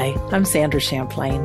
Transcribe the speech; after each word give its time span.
Hi, 0.00 0.16
I'm 0.32 0.46
Sandra 0.46 0.80
Champlain. 0.80 1.44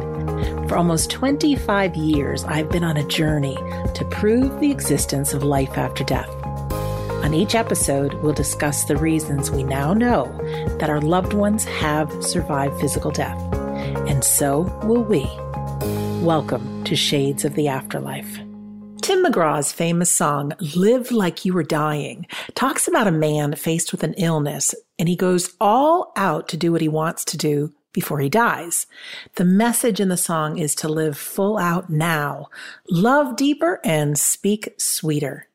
For 0.70 0.78
almost 0.78 1.12
25 1.12 1.94
years, 1.98 2.46
I've 2.46 2.70
been 2.70 2.86
on 2.86 2.96
a 2.96 3.06
journey 3.06 3.58
to 3.96 4.08
prove 4.10 4.62
the 4.62 4.72
existence 4.72 5.34
of 5.34 5.44
life 5.44 5.78
after 5.78 6.06
death. 6.06 6.30
On 7.26 7.34
each 7.34 7.54
episode, 7.54 8.14
we'll 8.14 8.32
discuss 8.32 8.86
the 8.86 8.96
reasons 8.96 9.52
we 9.52 9.64
now 9.64 9.94
know 9.94 10.32
that 10.80 10.90
our 10.90 11.02
loved 11.02 11.34
ones 11.34 11.66
have 11.66 12.10
survived 12.24 12.80
physical 12.80 13.12
death, 13.12 13.38
and 14.08 14.24
so 14.24 14.62
will 14.86 15.04
we. 15.04 15.30
Welcome 16.26 16.86
to 16.86 16.96
Shades 16.96 17.44
of 17.44 17.56
the 17.56 17.68
Afterlife. 17.68 18.38
Tim 19.02 19.26
McGraw's 19.26 19.74
famous 19.74 20.10
song, 20.10 20.54
Live 20.78 21.12
Like 21.12 21.44
You 21.44 21.54
Were 21.54 21.64
Dying, 21.64 22.26
talks 22.54 22.88
about 22.88 23.08
a 23.08 23.12
man 23.12 23.54
faced 23.56 23.92
with 23.92 24.04
an 24.04 24.14
illness, 24.14 24.74
and 24.98 25.10
he 25.10 25.18
goes 25.18 25.54
all 25.60 26.14
out 26.16 26.48
to 26.48 26.58
do 26.58 26.72
what 26.72 26.80
he 26.80 26.88
wants 26.88 27.26
to 27.26 27.38
do 27.38 27.74
before 27.96 28.20
he 28.20 28.30
dies. 28.30 28.86
The 29.36 29.46
message 29.46 30.02
in 30.02 30.10
the 30.10 30.18
song 30.18 30.60
is 30.60 30.76
to 30.76 30.90
live 30.90 31.18
full 31.18 31.58
out 31.58 31.90
now, 31.90 32.50
love 32.92 33.38
deeper, 33.38 33.80
and 33.86 34.20
speak 34.20 34.76
sweeter. 34.78 35.48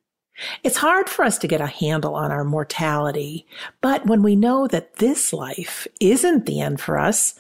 It's 0.65 0.79
hard 0.79 1.11
for 1.11 1.23
us 1.23 1.37
to 1.39 1.47
get 1.47 1.61
a 1.61 1.67
handle 1.67 2.15
on 2.15 2.33
our 2.33 2.45
mortality, 2.45 3.47
but 3.83 4.07
when 4.07 4.23
we 4.23 4.35
know 4.35 4.67
that 4.69 4.97
this 4.97 5.35
life 5.35 5.87
isn't 6.01 6.47
the 6.47 6.61
end 6.61 6.81
for 6.81 6.99
us, 6.99 7.35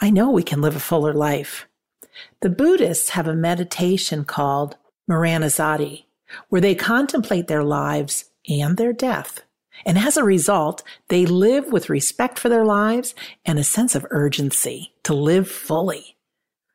I 0.00 0.10
know 0.10 0.28
we 0.28 0.42
can 0.42 0.60
live 0.60 0.74
a 0.74 0.80
fuller 0.80 1.14
life. 1.14 1.68
The 2.40 2.50
Buddhists 2.50 3.10
have 3.10 3.28
a 3.28 3.34
meditation 3.34 4.24
called 4.24 4.76
Maranasati, 5.08 6.06
where 6.48 6.60
they 6.60 6.74
contemplate 6.74 7.46
their 7.46 7.62
lives 7.62 8.24
and 8.48 8.76
their 8.76 8.92
death. 8.92 9.42
And 9.84 9.98
as 9.98 10.16
a 10.16 10.24
result, 10.24 10.82
they 11.08 11.26
live 11.26 11.72
with 11.72 11.90
respect 11.90 12.38
for 12.38 12.48
their 12.48 12.64
lives 12.64 13.14
and 13.44 13.58
a 13.58 13.64
sense 13.64 13.94
of 13.94 14.06
urgency 14.10 14.92
to 15.04 15.14
live 15.14 15.48
fully. 15.48 16.16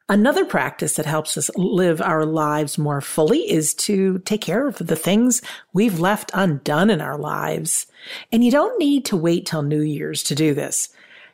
Another 0.10 0.46
practice 0.46 0.94
that 0.94 1.06
helps 1.06 1.38
us 1.38 1.50
live 1.58 2.02
our 2.02 2.26
lives 2.26 2.78
more 2.78 3.02
fully 3.02 3.40
is 3.52 3.74
to 3.74 4.20
take 4.20 4.40
care 4.40 4.66
of 4.66 4.78
the 4.78 4.96
things 4.96 5.42
we've 5.74 6.00
left 6.00 6.32
undone 6.34 6.90
in 6.90 7.02
our 7.02 7.18
lives. 7.18 7.88
And 8.32 8.42
you 8.42 8.50
don't 8.50 8.80
need 8.80 9.04
to 9.06 9.18
wait 9.18 9.46
till 9.46 9.64
New 9.64 9.82
Year's 9.82 10.24
to 10.24 10.36
do 10.36 10.54
this. 10.54 10.90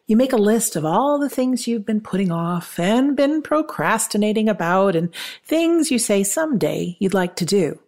You 0.07 0.17
make 0.17 0.33
a 0.33 0.37
list 0.37 0.75
of 0.75 0.85
all 0.85 1.19
the 1.19 1.29
things 1.29 1.67
you've 1.67 1.85
been 1.85 2.01
putting 2.01 2.31
off 2.31 2.79
and 2.79 3.15
been 3.15 3.43
procrastinating 3.43 4.49
about 4.49 4.95
and 4.95 5.13
things 5.45 5.91
you 5.91 5.99
say 5.99 6.23
someday 6.23 6.97
you'd 6.99 7.13
like 7.13 7.35
to 7.37 7.45
do. 7.45 7.79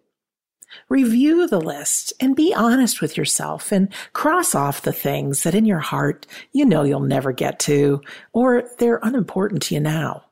Review 0.88 1.46
the 1.46 1.60
list 1.60 2.12
and 2.20 2.36
be 2.36 2.54
honest 2.54 3.00
with 3.00 3.16
yourself 3.16 3.72
and 3.72 3.92
cross 4.12 4.54
off 4.54 4.82
the 4.82 4.92
things 4.92 5.42
that 5.42 5.54
in 5.54 5.64
your 5.64 5.80
heart 5.80 6.26
you 6.52 6.64
know 6.64 6.82
you'll 6.82 7.00
never 7.00 7.32
get 7.32 7.58
to 7.60 8.00
or 8.32 8.68
they're 8.78 9.00
unimportant 9.02 9.62
to 9.62 9.74
you 9.74 9.80
now. 9.80 10.24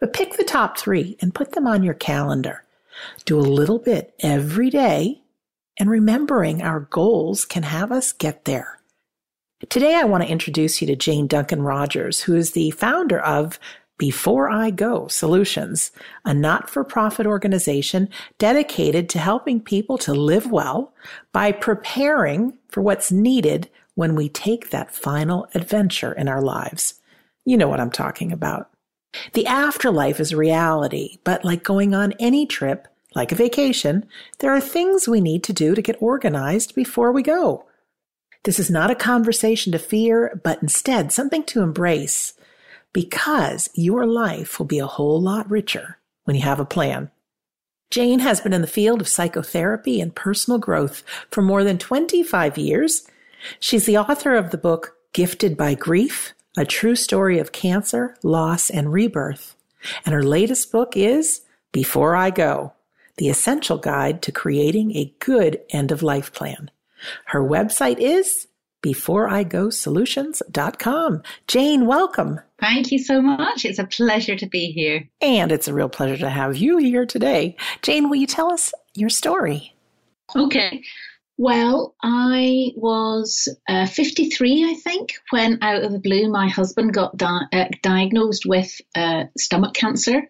But 0.00 0.12
pick 0.12 0.36
the 0.36 0.44
top 0.44 0.78
three 0.78 1.16
and 1.20 1.34
put 1.34 1.52
them 1.52 1.66
on 1.66 1.82
your 1.82 1.94
calendar. 1.94 2.64
Do 3.24 3.38
a 3.38 3.40
little 3.40 3.78
bit 3.78 4.14
every 4.20 4.70
day 4.70 5.22
and 5.78 5.90
remembering 5.90 6.62
our 6.62 6.80
goals 6.80 7.44
can 7.44 7.62
have 7.62 7.92
us 7.92 8.12
get 8.12 8.44
there. 8.44 8.78
Today, 9.68 9.96
I 9.96 10.04
want 10.04 10.22
to 10.22 10.30
introduce 10.30 10.80
you 10.80 10.86
to 10.86 10.94
Jane 10.94 11.26
Duncan 11.26 11.62
Rogers, 11.62 12.20
who 12.20 12.36
is 12.36 12.52
the 12.52 12.70
founder 12.70 13.18
of 13.18 13.58
before 13.98 14.48
I 14.48 14.70
Go 14.70 15.08
Solutions, 15.08 15.90
a 16.24 16.32
not 16.32 16.70
for 16.70 16.84
profit 16.84 17.26
organization 17.26 18.08
dedicated 18.38 19.08
to 19.10 19.18
helping 19.18 19.60
people 19.60 19.98
to 19.98 20.14
live 20.14 20.50
well 20.50 20.94
by 21.32 21.52
preparing 21.52 22.56
for 22.68 22.80
what's 22.80 23.12
needed 23.12 23.68
when 23.96 24.14
we 24.14 24.28
take 24.28 24.70
that 24.70 24.94
final 24.94 25.48
adventure 25.54 26.12
in 26.12 26.28
our 26.28 26.40
lives. 26.40 26.94
You 27.44 27.56
know 27.56 27.68
what 27.68 27.80
I'm 27.80 27.90
talking 27.90 28.30
about. 28.30 28.70
The 29.32 29.46
afterlife 29.46 30.20
is 30.20 30.34
reality, 30.34 31.18
but 31.24 31.44
like 31.44 31.64
going 31.64 31.94
on 31.94 32.12
any 32.20 32.46
trip, 32.46 32.86
like 33.16 33.32
a 33.32 33.36
vacation, 33.36 34.06
there 34.38 34.52
are 34.52 34.60
things 34.60 35.08
we 35.08 35.20
need 35.20 35.42
to 35.44 35.52
do 35.52 35.74
to 35.74 35.82
get 35.82 36.00
organized 36.00 36.74
before 36.74 37.10
we 37.10 37.22
go. 37.22 37.64
This 38.44 38.60
is 38.60 38.70
not 38.70 38.90
a 38.90 38.94
conversation 38.94 39.72
to 39.72 39.78
fear, 39.78 40.40
but 40.44 40.62
instead 40.62 41.10
something 41.10 41.42
to 41.44 41.62
embrace 41.62 42.34
because 42.92 43.68
your 43.74 44.06
life 44.06 44.58
will 44.58 44.66
be 44.66 44.78
a 44.78 44.86
whole 44.86 45.20
lot 45.20 45.50
richer 45.50 45.98
when 46.24 46.36
you 46.36 46.42
have 46.42 46.60
a 46.60 46.64
plan. 46.64 47.10
Jane 47.90 48.18
has 48.18 48.40
been 48.40 48.52
in 48.52 48.60
the 48.60 48.66
field 48.66 49.00
of 49.00 49.08
psychotherapy 49.08 50.00
and 50.00 50.14
personal 50.14 50.58
growth 50.58 51.02
for 51.30 51.40
more 51.40 51.64
than 51.64 51.78
25 51.78 52.58
years. 52.58 53.08
She's 53.60 53.86
the 53.86 53.96
author 53.96 54.34
of 54.34 54.50
the 54.50 54.58
book 54.58 54.94
Gifted 55.14 55.56
by 55.56 55.74
Grief, 55.74 56.34
a 56.56 56.66
true 56.66 56.96
story 56.96 57.38
of 57.38 57.52
cancer, 57.52 58.14
loss, 58.22 58.68
and 58.68 58.92
rebirth. 58.92 59.56
And 60.04 60.14
her 60.14 60.22
latest 60.22 60.70
book 60.70 60.96
is 60.96 61.42
Before 61.72 62.14
I 62.14 62.30
Go, 62.30 62.74
the 63.16 63.28
essential 63.28 63.78
guide 63.78 64.20
to 64.22 64.32
creating 64.32 64.94
a 64.94 65.14
good 65.18 65.60
end 65.70 65.90
of 65.90 66.02
life 66.02 66.32
plan. 66.32 66.70
Her 67.26 67.40
website 67.40 67.98
is 68.00 68.47
beforeigosolutions.com. 68.82 71.22
Jane, 71.46 71.86
welcome. 71.86 72.40
Thank 72.60 72.92
you 72.92 72.98
so 72.98 73.22
much. 73.22 73.64
It's 73.64 73.78
a 73.78 73.84
pleasure 73.84 74.36
to 74.36 74.46
be 74.46 74.72
here. 74.72 75.08
And 75.20 75.52
it's 75.52 75.68
a 75.68 75.74
real 75.74 75.88
pleasure 75.88 76.16
to 76.18 76.30
have 76.30 76.56
you 76.56 76.78
here 76.78 77.06
today. 77.06 77.56
Jane, 77.82 78.08
will 78.08 78.16
you 78.16 78.26
tell 78.26 78.52
us 78.52 78.74
your 78.94 79.10
story? 79.10 79.74
Okay. 80.34 80.82
Well, 81.36 81.94
I 82.02 82.72
was 82.74 83.48
uh, 83.68 83.86
53, 83.86 84.70
I 84.70 84.74
think, 84.74 85.14
when 85.30 85.62
out 85.62 85.84
of 85.84 85.92
the 85.92 86.00
blue 86.00 86.28
my 86.28 86.48
husband 86.48 86.92
got 86.92 87.16
di- 87.16 87.46
uh, 87.52 87.66
diagnosed 87.80 88.44
with 88.44 88.80
uh, 88.96 89.26
stomach 89.36 89.74
cancer. 89.74 90.28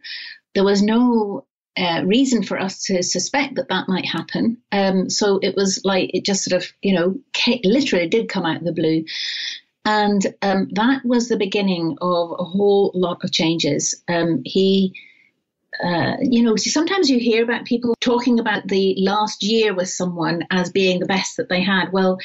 There 0.55 0.65
was 0.65 0.83
no 0.83 1.47
uh, 1.79 2.03
reason 2.05 2.43
for 2.43 2.59
us 2.59 2.83
to 2.85 3.03
suspect 3.03 3.55
that 3.55 3.69
that 3.69 3.89
might 3.89 4.07
happen. 4.07 4.59
Um, 4.73 5.09
so 5.09 5.39
it 5.41 5.55
was 5.55 5.81
like 5.85 6.11
it 6.13 6.25
just 6.25 6.45
sort 6.45 6.61
of, 6.63 6.73
you 6.83 6.95
know, 6.95 7.19
literally 7.65 8.09
did 8.09 8.29
come 8.29 8.45
out 8.45 8.57
of 8.57 8.65
the 8.65 8.73
blue. 8.73 9.05
And 9.85 10.27
um, 10.43 10.69
that 10.73 11.05
was 11.05 11.29
the 11.29 11.39
beginning 11.39 11.97
of 12.01 12.33
a 12.33 12.45
whole 12.45 12.91
lot 12.95 13.25
of 13.25 13.33
changes. 13.33 14.03
Um, 14.09 14.43
he, 14.45 14.93
uh, 15.83 16.17
you 16.21 16.43
know, 16.43 16.57
sometimes 16.57 17.09
you 17.09 17.19
hear 17.19 17.43
about 17.43 17.65
people 17.65 17.95
talking 18.01 18.41
about 18.41 18.67
the 18.67 18.97
last 18.99 19.43
year 19.43 19.73
with 19.73 19.89
someone 19.89 20.43
as 20.51 20.71
being 20.71 20.99
the 20.99 21.07
best 21.07 21.37
that 21.37 21.49
they 21.49 21.63
had. 21.63 21.93
Well, 21.93 22.19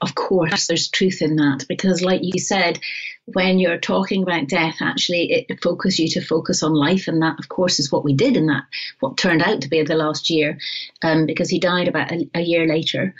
of 0.00 0.14
course, 0.14 0.66
there's 0.66 0.88
truth 0.88 1.22
in 1.22 1.36
that 1.36 1.64
because, 1.68 2.02
like 2.02 2.20
you 2.22 2.38
said, 2.38 2.78
when 3.26 3.58
you're 3.58 3.78
talking 3.78 4.22
about 4.22 4.48
death, 4.48 4.76
actually, 4.80 5.46
it 5.48 5.62
focuses 5.62 5.98
you 5.98 6.08
to 6.10 6.26
focus 6.26 6.62
on 6.62 6.72
life, 6.74 7.08
and 7.08 7.22
that, 7.22 7.38
of 7.38 7.48
course, 7.48 7.78
is 7.78 7.90
what 7.90 8.04
we 8.04 8.14
did 8.14 8.36
in 8.36 8.46
that 8.46 8.64
what 9.00 9.16
turned 9.16 9.42
out 9.42 9.62
to 9.62 9.68
be 9.68 9.82
the 9.82 9.94
last 9.94 10.30
year, 10.30 10.58
um, 11.02 11.26
because 11.26 11.48
he 11.48 11.58
died 11.58 11.88
about 11.88 12.12
a, 12.12 12.28
a 12.34 12.40
year 12.40 12.66
later. 12.66 13.14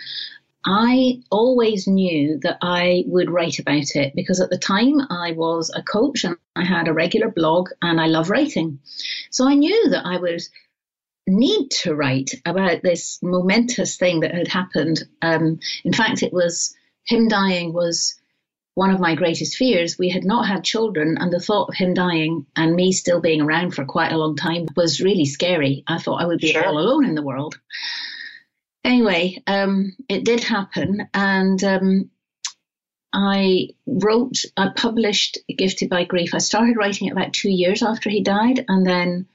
I 0.67 1.21
always 1.31 1.87
knew 1.87 2.39
that 2.43 2.57
I 2.63 3.05
would 3.07 3.31
write 3.31 3.59
about 3.59 3.97
it 3.97 4.15
because 4.15 4.41
at 4.41 4.49
the 4.49 4.57
time 4.57 4.95
I 5.11 5.33
was 5.33 5.71
a 5.75 5.83
coach 5.83 6.25
and 6.25 6.37
I 6.57 6.65
had 6.65 6.89
a 6.89 6.95
regular 6.95 7.31
blog 7.31 7.69
and 7.83 8.01
I 8.01 8.07
love 8.07 8.31
writing. 8.31 8.79
So 9.31 9.47
I 9.47 9.55
knew 9.55 9.91
that 9.91 10.07
I 10.07 10.17
would 10.17 10.41
need 11.27 11.71
to 11.71 11.95
write 11.95 12.31
about 12.45 12.83
this 12.83 13.19
momentous 13.23 13.97
thing 13.97 14.21
that 14.21 14.35
had 14.35 14.49
happened. 14.49 15.03
Um, 15.23 15.61
in 15.85 15.93
fact, 15.93 16.23
it 16.23 16.33
was 16.33 16.75
him 17.05 17.29
dying 17.29 17.73
was 17.73 18.15
one 18.75 18.91
of 18.91 19.01
my 19.01 19.15
greatest 19.15 19.57
fears. 19.57 19.99
We 19.99 20.11
had 20.11 20.25
not 20.25 20.47
had 20.47 20.65
children, 20.65 21.17
and 21.19 21.33
the 21.33 21.41
thought 21.41 21.69
of 21.69 21.77
him 21.77 21.95
dying 21.95 22.47
and 22.57 22.75
me 22.75 22.93
still 22.93 23.21
being 23.21 23.41
around 23.41 23.75
for 23.75 23.85
quite 23.85 24.13
a 24.13 24.19
long 24.19 24.37
time 24.37 24.67
was 24.77 25.01
really 25.01 25.27
scary. 25.27 25.85
I 25.87 25.99
thought 25.99 26.21
I 26.21 26.27
would 26.27 26.41
be 26.41 26.53
sure. 26.53 26.67
all 26.67 26.79
alone 26.79 27.05
in 27.05 27.15
the 27.15 27.23
world. 27.23 27.59
anyway, 28.85 29.43
um, 29.47 29.97
it 30.09 30.25
did 30.25 30.43
happen, 30.43 31.09
and 31.15 31.63
um, 31.63 32.11
I 33.13 33.69
wrote, 33.87 34.45
I 34.57 34.71
published 34.75 35.39
Gifted 35.57 35.89
by 35.89 36.05
Grief. 36.05 36.35
I 36.35 36.39
started 36.39 36.77
writing 36.77 37.07
it 37.07 37.13
about 37.13 37.33
two 37.33 37.51
years 37.51 37.83
after 37.83 38.11
he 38.11 38.23
died, 38.23 38.65
and 38.69 38.85
then, 38.85 39.27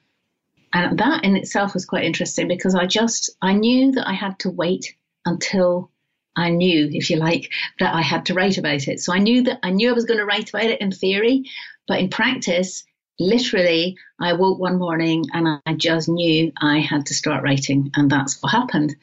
and 0.73 0.99
that 0.99 1.23
in 1.23 1.35
itself 1.35 1.73
was 1.73 1.85
quite 1.85 2.05
interesting 2.05 2.47
because 2.47 2.75
I 2.75 2.85
just, 2.85 3.31
I 3.41 3.53
knew 3.53 3.91
that 3.93 4.07
I 4.07 4.13
had 4.13 4.39
to 4.39 4.51
wait 4.51 4.95
until 5.25 5.91
I 6.35 6.49
knew, 6.49 6.89
if 6.91 7.09
you 7.09 7.17
like, 7.17 7.51
that 7.79 7.93
I 7.93 8.01
had 8.01 8.27
to 8.27 8.33
write 8.33 8.57
about 8.57 8.87
it. 8.87 8.99
So 8.99 9.13
I 9.13 9.19
knew 9.19 9.43
that 9.43 9.59
I 9.63 9.71
knew 9.71 9.89
I 9.89 9.93
was 9.93 10.05
going 10.05 10.19
to 10.19 10.25
write 10.25 10.49
about 10.49 10.65
it 10.65 10.81
in 10.81 10.91
theory, 10.91 11.45
but 11.87 11.99
in 11.99 12.09
practice, 12.09 12.85
literally, 13.19 13.97
I 14.21 14.33
woke 14.33 14.59
one 14.59 14.77
morning 14.77 15.25
and 15.33 15.59
I 15.65 15.73
just 15.73 16.07
knew 16.07 16.51
I 16.61 16.79
had 16.79 17.07
to 17.07 17.13
start 17.13 17.43
writing, 17.43 17.91
and 17.95 18.09
that's 18.09 18.41
what 18.41 18.51
happened. 18.51 18.95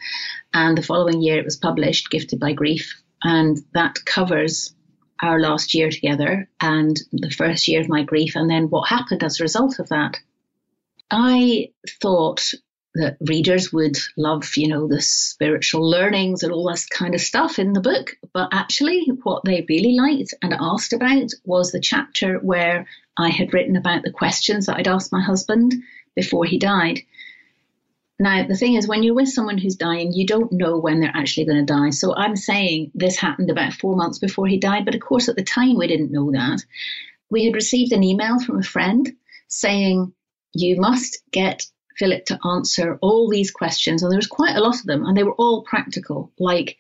And 0.55 0.79
the 0.79 0.83
following 0.83 1.21
year, 1.21 1.39
it 1.39 1.45
was 1.45 1.57
published, 1.57 2.11
Gifted 2.11 2.41
by 2.41 2.53
Grief, 2.53 2.95
and 3.23 3.59
that 3.75 4.05
covers 4.05 4.75
our 5.23 5.41
last 5.41 5.75
year 5.75 5.91
together 5.91 6.49
and 6.61 6.99
the 7.13 7.31
first 7.31 7.69
year 7.69 7.81
of 7.81 7.89
my 7.89 8.03
grief, 8.03 8.37
and 8.37 8.49
then 8.49 8.71
what 8.71 8.89
happened 8.89 9.23
as 9.23 9.41
a 9.41 9.45
result 9.45 9.79
of 9.79 9.89
that. 9.89 10.19
I 11.11 11.71
thought 12.01 12.43
that 12.97 13.19
readers 13.21 13.73
would 13.73 13.99
love, 14.17 14.57
you 14.57 14.69
know, 14.69 14.89
the 14.89 15.03
spiritual 15.03 15.89
learnings 15.89 16.43
and 16.43 16.53
all 16.53 16.69
this 16.71 16.87
kind 16.87 17.15
of 17.15 17.21
stuff 17.21 17.59
in 17.59 17.73
the 17.73 17.81
book. 17.81 18.17
But 18.33 18.49
actually, 18.53 19.07
what 19.23 19.45
they 19.45 19.67
really 19.69 19.95
liked 19.95 20.35
and 20.43 20.55
asked 20.55 20.93
about 20.93 21.31
was 21.45 21.73
the 21.73 21.81
chapter 21.81 22.39
where 22.39 22.87
I 23.17 23.29
had 23.29 23.53
written 23.53 23.77
about 23.77 24.03
the 24.03 24.13
questions 24.13 24.67
that 24.67 24.77
I'd 24.77 24.89
asked 24.89 25.13
my 25.13 25.23
husband 25.23 25.75
before 26.15 26.47
he 26.47 26.59
died. 26.59 27.01
Now, 28.19 28.47
the 28.47 28.57
thing 28.57 28.75
is, 28.75 28.89
when 28.89 29.03
you're 29.03 29.15
with 29.15 29.29
someone 29.29 29.59
who's 29.59 29.77
dying, 29.77 30.13
you 30.13 30.27
don't 30.27 30.53
know 30.53 30.79
when 30.79 31.01
they're 31.01 31.13
actually 31.15 31.45
going 31.45 31.67
to 31.67 31.73
die. 31.73 31.91
So 31.91 32.17
I'm 32.17 32.35
saying 32.35 32.93
this 32.95 33.19
happened 33.19 33.51
about 33.51 33.75
four 33.75 33.95
months 33.95 34.19
before 34.19 34.47
he 34.47 34.59
died, 34.59 34.87
but 34.87 34.95
of 34.95 35.03
course, 35.03 35.29
at 35.29 35.37
the 35.37 35.45
time, 35.45 35.77
we 35.77 35.87
didn't 35.87 36.13
know 36.13 36.33
that. 36.33 36.65
We 37.29 37.45
had 37.45 37.55
received 37.55 37.93
an 37.93 38.03
email 38.03 38.41
from 38.41 38.59
a 38.59 38.63
friend 38.63 39.13
saying, 39.49 40.15
You 40.53 40.77
must 40.81 41.23
get 41.31 41.67
Philip 41.97 42.27
to 42.27 42.39
answer 42.45 42.99
all 43.01 43.29
these 43.29 43.51
questions. 43.51 44.03
And 44.03 44.11
there 44.11 44.19
was 44.19 44.27
quite 44.27 44.57
a 44.57 44.61
lot 44.61 44.79
of 44.79 44.87
them, 44.87 45.05
and 45.05 45.17
they 45.17 45.25
were 45.25 45.35
all 45.35 45.63
practical, 45.63 46.33
like, 46.39 46.77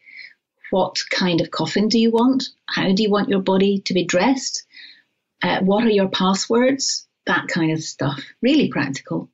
What 0.70 0.98
kind 1.10 1.40
of 1.40 1.50
coffin 1.50 1.88
do 1.88 1.98
you 1.98 2.10
want? 2.10 2.48
How 2.66 2.92
do 2.92 3.02
you 3.02 3.10
want 3.10 3.28
your 3.28 3.42
body 3.42 3.80
to 3.80 3.94
be 3.94 4.04
dressed? 4.04 4.64
Uh, 5.42 5.60
what 5.60 5.84
are 5.84 5.90
your 5.90 6.08
passwords? 6.08 7.06
That 7.26 7.48
kind 7.48 7.72
of 7.72 7.82
stuff. 7.82 8.22
Really 8.42 8.68
practical 8.68 9.30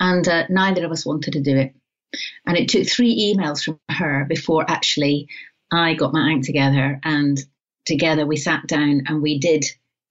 and 0.00 0.26
uh, 0.28 0.44
neither 0.48 0.84
of 0.84 0.92
us 0.92 1.06
wanted 1.06 1.32
to 1.32 1.40
do 1.40 1.56
it. 1.56 1.74
And 2.46 2.56
it 2.56 2.68
took 2.68 2.86
three 2.86 3.34
emails 3.34 3.64
from 3.64 3.78
her 3.90 4.24
before 4.28 4.64
actually 4.68 5.28
I 5.70 5.94
got 5.94 6.12
my 6.14 6.32
act 6.32 6.44
together 6.44 6.98
and 7.04 7.38
together 7.84 8.26
we 8.26 8.36
sat 8.36 8.66
down 8.66 9.02
and 9.06 9.20
we 9.20 9.38
did 9.38 9.64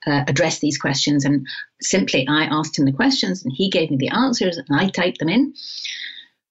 uh, 0.06 0.24
address 0.28 0.60
these 0.60 0.78
questions. 0.78 1.26
And 1.26 1.48
simply 1.82 2.28
I 2.28 2.46
asked 2.46 2.78
him 2.78 2.86
the 2.86 2.92
questions 2.92 3.44
and 3.44 3.54
he 3.56 3.70
gave 3.70 3.90
me 3.90 3.98
the 3.98 4.10
answers 4.10 4.58
and 4.58 4.80
I 4.80 4.90
typed 4.90 5.20
them 5.20 5.30
in. 5.30 5.54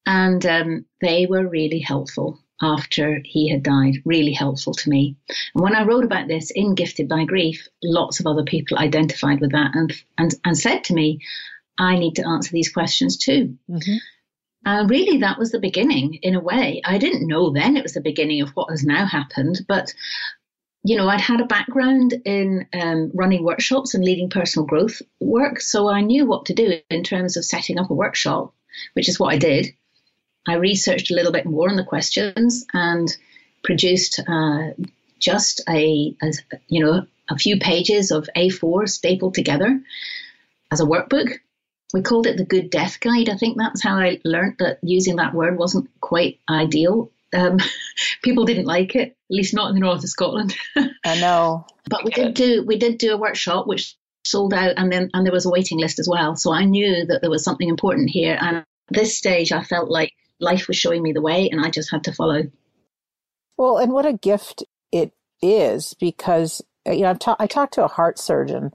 And 0.04 0.44
um, 0.46 0.84
they 1.00 1.26
were 1.26 1.46
really 1.46 1.80
helpful 1.80 2.38
after 2.62 3.20
he 3.24 3.50
had 3.50 3.62
died, 3.62 3.96
really 4.04 4.32
helpful 4.32 4.72
to 4.72 4.88
me. 4.88 5.16
And 5.54 5.62
when 5.62 5.74
I 5.74 5.84
wrote 5.84 6.04
about 6.04 6.28
this 6.28 6.50
in 6.50 6.74
Gifted 6.74 7.08
by 7.08 7.24
Grief, 7.24 7.68
lots 7.82 8.20
of 8.20 8.26
other 8.26 8.44
people 8.44 8.78
identified 8.78 9.40
with 9.40 9.52
that 9.52 9.74
and, 9.74 9.92
and, 10.16 10.34
and 10.44 10.56
said 10.56 10.84
to 10.84 10.94
me, 10.94 11.20
I 11.78 11.98
need 11.98 12.14
to 12.14 12.26
answer 12.26 12.52
these 12.52 12.72
questions 12.72 13.18
too. 13.18 13.58
Mm-hmm. 13.68 13.96
And 14.64 14.90
really, 14.90 15.18
that 15.18 15.38
was 15.38 15.52
the 15.52 15.60
beginning 15.60 16.14
in 16.22 16.34
a 16.34 16.40
way. 16.40 16.80
I 16.84 16.98
didn't 16.98 17.28
know 17.28 17.50
then 17.50 17.76
it 17.76 17.82
was 17.82 17.92
the 17.92 18.00
beginning 18.00 18.42
of 18.42 18.50
what 18.50 18.70
has 18.70 18.84
now 18.84 19.06
happened, 19.06 19.60
but 19.68 19.94
you 20.86 20.96
know, 20.96 21.08
I'd 21.08 21.20
had 21.20 21.40
a 21.40 21.46
background 21.46 22.14
in 22.24 22.66
um, 22.72 23.10
running 23.12 23.42
workshops 23.42 23.94
and 23.94 24.04
leading 24.04 24.30
personal 24.30 24.66
growth 24.66 25.02
work, 25.18 25.60
so 25.60 25.88
I 25.88 26.00
knew 26.00 26.26
what 26.26 26.46
to 26.46 26.54
do 26.54 26.78
in 26.90 27.02
terms 27.02 27.36
of 27.36 27.44
setting 27.44 27.78
up 27.78 27.90
a 27.90 27.94
workshop, 27.94 28.54
which 28.94 29.08
is 29.08 29.18
what 29.18 29.34
I 29.34 29.38
did. 29.38 29.74
I 30.46 30.54
researched 30.54 31.10
a 31.10 31.14
little 31.14 31.32
bit 31.32 31.44
more 31.44 31.68
on 31.68 31.76
the 31.76 31.84
questions 31.84 32.64
and 32.72 33.08
produced 33.64 34.20
uh, 34.28 34.68
just 35.18 35.60
a, 35.68 36.14
a, 36.22 36.32
you 36.68 36.84
know, 36.84 37.04
a 37.28 37.36
few 37.36 37.58
pages 37.58 38.12
of 38.12 38.28
A4 38.36 38.88
stapled 38.88 39.34
together 39.34 39.80
as 40.70 40.80
a 40.80 40.84
workbook 40.84 41.38
we 41.94 42.02
called 42.02 42.26
it 42.26 42.36
the 42.36 42.44
Good 42.44 42.70
Death 42.70 43.00
Guide. 43.00 43.28
I 43.28 43.36
think 43.36 43.56
that's 43.56 43.82
how 43.82 43.96
I 43.96 44.20
learned 44.24 44.56
that 44.58 44.78
using 44.82 45.16
that 45.16 45.34
word 45.34 45.58
wasn't 45.58 45.88
quite 46.00 46.38
ideal. 46.48 47.10
Um, 47.34 47.58
people 48.22 48.44
didn't 48.44 48.66
like 48.66 48.94
it, 48.94 49.08
at 49.08 49.14
least 49.30 49.54
not 49.54 49.68
in 49.68 49.74
the 49.74 49.80
north 49.80 50.02
of 50.02 50.10
Scotland. 50.10 50.56
I 50.76 50.90
know. 51.20 51.66
but 51.88 52.04
we 52.04 52.10
did 52.10 52.34
do 52.34 52.64
we 52.66 52.78
did 52.78 52.98
do 52.98 53.12
a 53.14 53.18
workshop 53.18 53.66
which 53.66 53.96
sold 54.24 54.54
out, 54.54 54.74
and 54.76 54.92
then 54.92 55.10
and 55.14 55.24
there 55.24 55.32
was 55.32 55.46
a 55.46 55.50
waiting 55.50 55.78
list 55.78 55.98
as 55.98 56.08
well. 56.08 56.36
So 56.36 56.52
I 56.52 56.64
knew 56.64 57.06
that 57.06 57.20
there 57.20 57.30
was 57.30 57.44
something 57.44 57.68
important 57.68 58.10
here. 58.10 58.36
And 58.40 58.58
at 58.58 58.64
this 58.90 59.16
stage, 59.16 59.52
I 59.52 59.62
felt 59.62 59.90
like 59.90 60.12
life 60.40 60.68
was 60.68 60.76
showing 60.76 61.02
me 61.02 61.12
the 61.12 61.22
way, 61.22 61.48
and 61.50 61.64
I 61.64 61.70
just 61.70 61.90
had 61.90 62.04
to 62.04 62.12
follow. 62.12 62.44
Well, 63.56 63.78
and 63.78 63.92
what 63.92 64.06
a 64.06 64.12
gift 64.12 64.64
it 64.92 65.12
is 65.42 65.94
because 65.94 66.62
you 66.86 67.00
know 67.00 67.10
I've 67.10 67.18
ta- 67.18 67.36
I 67.38 67.46
talked 67.46 67.74
to 67.74 67.84
a 67.84 67.88
heart 67.88 68.18
surgeon 68.18 68.72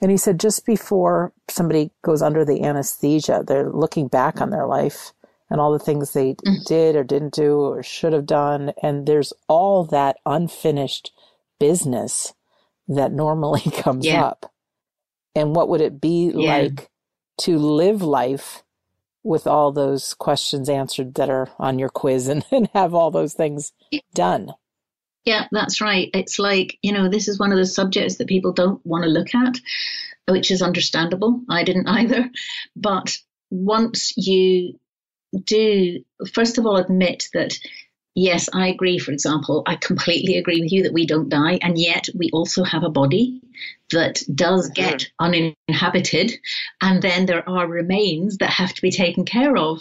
and 0.00 0.10
he 0.10 0.16
said 0.16 0.40
just 0.40 0.64
before 0.64 1.32
somebody 1.48 1.90
goes 2.02 2.22
under 2.22 2.44
the 2.44 2.62
anesthesia, 2.62 3.44
they're 3.46 3.68
looking 3.68 4.08
back 4.08 4.40
on 4.40 4.50
their 4.50 4.66
life 4.66 5.12
and 5.50 5.60
all 5.60 5.72
the 5.72 5.78
things 5.78 6.12
they 6.12 6.34
mm. 6.34 6.64
did 6.64 6.96
or 6.96 7.04
didn't 7.04 7.34
do 7.34 7.58
or 7.58 7.82
should 7.82 8.12
have 8.12 8.26
done. 8.26 8.72
And 8.82 9.06
there's 9.06 9.32
all 9.48 9.84
that 9.86 10.16
unfinished 10.24 11.12
business 11.58 12.32
that 12.88 13.12
normally 13.12 13.60
comes 13.72 14.06
yeah. 14.06 14.24
up. 14.24 14.52
And 15.34 15.54
what 15.54 15.68
would 15.68 15.80
it 15.80 16.00
be 16.00 16.32
yeah. 16.34 16.58
like 16.58 16.88
to 17.42 17.58
live 17.58 18.02
life 18.02 18.62
with 19.22 19.46
all 19.46 19.70
those 19.70 20.14
questions 20.14 20.68
answered 20.68 21.14
that 21.14 21.28
are 21.28 21.48
on 21.58 21.78
your 21.78 21.88
quiz 21.88 22.28
and, 22.28 22.44
and 22.50 22.70
have 22.72 22.94
all 22.94 23.10
those 23.10 23.34
things 23.34 23.72
done? 24.14 24.52
Yeah, 25.24 25.46
that's 25.52 25.80
right. 25.80 26.08
It's 26.14 26.38
like, 26.38 26.78
you 26.80 26.92
know, 26.92 27.08
this 27.08 27.28
is 27.28 27.38
one 27.38 27.52
of 27.52 27.58
the 27.58 27.66
subjects 27.66 28.16
that 28.16 28.26
people 28.26 28.52
don't 28.52 28.84
want 28.86 29.04
to 29.04 29.10
look 29.10 29.34
at, 29.34 29.58
which 30.26 30.50
is 30.50 30.62
understandable. 30.62 31.42
I 31.48 31.62
didn't 31.62 31.88
either. 31.88 32.30
But 32.74 33.16
once 33.50 34.16
you 34.16 34.78
do, 35.44 36.04
first 36.32 36.58
of 36.58 36.66
all, 36.66 36.76
admit 36.76 37.28
that, 37.32 37.58
yes, 38.14 38.48
I 38.52 38.68
agree, 38.68 38.98
for 38.98 39.12
example, 39.12 39.62
I 39.66 39.76
completely 39.76 40.36
agree 40.36 40.60
with 40.60 40.72
you 40.72 40.82
that 40.84 40.92
we 40.92 41.06
don't 41.06 41.28
die, 41.28 41.58
and 41.62 41.78
yet 41.78 42.08
we 42.14 42.30
also 42.32 42.64
have 42.64 42.82
a 42.82 42.90
body 42.90 43.40
that 43.92 44.22
does 44.34 44.70
mm-hmm. 44.70 44.74
get 44.74 45.10
uninhabited, 45.18 46.32
and 46.80 47.02
then 47.02 47.26
there 47.26 47.48
are 47.48 47.66
remains 47.66 48.38
that 48.38 48.50
have 48.50 48.72
to 48.74 48.82
be 48.82 48.90
taken 48.90 49.24
care 49.24 49.56
of. 49.56 49.80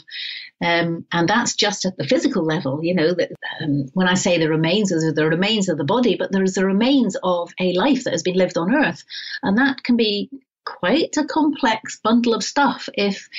Um, 0.61 1.05
and 1.11 1.27
that's 1.27 1.55
just 1.55 1.85
at 1.85 1.95
the 1.95 2.07
physical 2.07 2.43
level, 2.43 2.83
you 2.83 2.93
know. 2.93 3.13
That 3.13 3.31
um, 3.61 3.85
when 3.93 4.07
I 4.07 4.15
say 4.15 4.37
the 4.37 4.49
remains, 4.49 4.89
there's 4.89 5.13
the 5.13 5.29
remains 5.29 5.69
of 5.69 5.77
the 5.77 5.85
body, 5.85 6.15
but 6.15 6.31
there's 6.31 6.55
the 6.55 6.65
remains 6.65 7.15
of 7.23 7.53
a 7.59 7.73
life 7.73 8.03
that 8.03 8.11
has 8.13 8.23
been 8.23 8.35
lived 8.35 8.57
on 8.57 8.75
Earth, 8.75 9.03
and 9.41 9.57
that 9.57 9.83
can 9.83 9.95
be 9.95 10.29
quite 10.65 11.15
a 11.17 11.23
complex 11.23 11.99
bundle 12.03 12.33
of 12.33 12.43
stuff. 12.43 12.89
If 12.93 13.29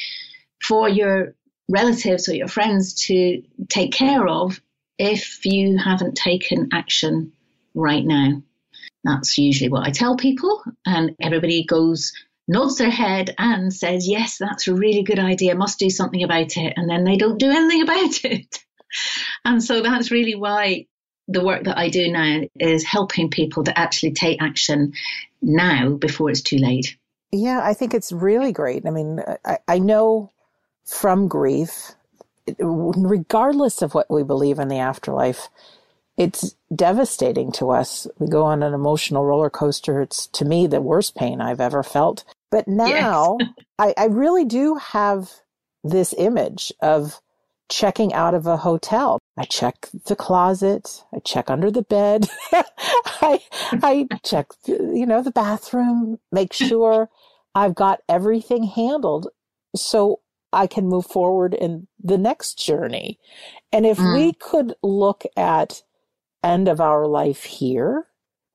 for 0.62 0.88
your 0.88 1.34
relatives 1.70 2.28
or 2.28 2.34
your 2.34 2.48
friends 2.48 3.06
to 3.06 3.42
take 3.68 3.92
care 3.92 4.26
of, 4.26 4.60
if 4.98 5.46
you 5.46 5.78
haven't 5.78 6.16
taken 6.16 6.68
action 6.72 7.32
right 7.74 8.04
now. 8.04 8.42
That's 9.04 9.38
usually 9.38 9.70
what 9.70 9.86
I 9.86 9.90
tell 9.90 10.16
people, 10.16 10.62
and 10.84 11.16
everybody 11.20 11.64
goes, 11.64 12.12
nods 12.46 12.76
their 12.76 12.90
head 12.90 13.34
and 13.38 13.72
says, 13.72 14.06
Yes, 14.06 14.36
that's 14.38 14.68
a 14.68 14.74
really 14.74 15.02
good 15.02 15.18
idea, 15.18 15.54
must 15.54 15.78
do 15.78 15.88
something 15.88 16.22
about 16.22 16.56
it. 16.56 16.74
And 16.76 16.88
then 16.88 17.04
they 17.04 17.16
don't 17.16 17.38
do 17.38 17.50
anything 17.50 17.82
about 17.84 18.24
it. 18.24 18.58
and 19.44 19.62
so 19.62 19.82
that's 19.82 20.10
really 20.10 20.34
why 20.34 20.86
the 21.28 21.44
work 21.44 21.64
that 21.64 21.78
I 21.78 21.88
do 21.88 22.10
now 22.10 22.42
is 22.58 22.84
helping 22.84 23.30
people 23.30 23.64
to 23.64 23.78
actually 23.78 24.12
take 24.12 24.42
action 24.42 24.92
now 25.40 25.90
before 25.90 26.28
it's 26.28 26.42
too 26.42 26.58
late. 26.58 26.98
Yeah, 27.32 27.60
I 27.62 27.72
think 27.74 27.94
it's 27.94 28.10
really 28.10 28.52
great. 28.52 28.84
I 28.84 28.90
mean, 28.90 29.20
I, 29.44 29.58
I 29.68 29.78
know 29.78 30.32
from 30.84 31.28
grief, 31.28 31.92
regardless 32.58 33.82
of 33.82 33.94
what 33.94 34.10
we 34.10 34.22
believe 34.22 34.58
in 34.58 34.68
the 34.68 34.78
afterlife, 34.78 35.48
it's 36.16 36.54
devastating 36.74 37.50
to 37.52 37.70
us. 37.70 38.06
We 38.18 38.28
go 38.28 38.44
on 38.44 38.62
an 38.62 38.74
emotional 38.74 39.24
roller 39.24 39.50
coaster. 39.50 40.02
It's 40.02 40.26
to 40.28 40.44
me 40.44 40.66
the 40.66 40.80
worst 40.80 41.14
pain 41.16 41.40
I've 41.40 41.60
ever 41.60 41.82
felt. 41.82 42.24
But 42.50 42.68
now 42.68 43.38
yes. 43.40 43.48
I, 43.78 43.94
I 43.96 44.04
really 44.06 44.44
do 44.44 44.74
have 44.74 45.30
this 45.82 46.14
image 46.18 46.72
of 46.82 47.20
checking 47.70 48.12
out 48.12 48.34
of 48.34 48.46
a 48.46 48.58
hotel. 48.58 49.18
I 49.38 49.44
check 49.44 49.88
the 50.06 50.16
closet. 50.16 51.04
I 51.14 51.20
check 51.20 51.48
under 51.48 51.70
the 51.70 51.82
bed. 51.82 52.28
I, 52.52 53.40
I 53.72 54.06
check, 54.22 54.48
you 54.66 55.06
know, 55.06 55.22
the 55.22 55.30
bathroom, 55.30 56.18
make 56.30 56.52
sure 56.52 57.08
I've 57.54 57.74
got 57.74 58.00
everything 58.08 58.64
handled. 58.64 59.28
So 59.74 60.20
I 60.52 60.66
can 60.66 60.88
move 60.88 61.06
forward 61.06 61.54
in 61.54 61.86
the 62.02 62.18
next 62.18 62.58
journey. 62.58 63.18
And 63.72 63.86
if 63.86 63.98
mm. 63.98 64.14
we 64.14 64.32
could 64.32 64.74
look 64.82 65.24
at 65.36 65.82
end 66.42 66.68
of 66.68 66.80
our 66.80 67.06
life 67.06 67.44
here 67.44 68.06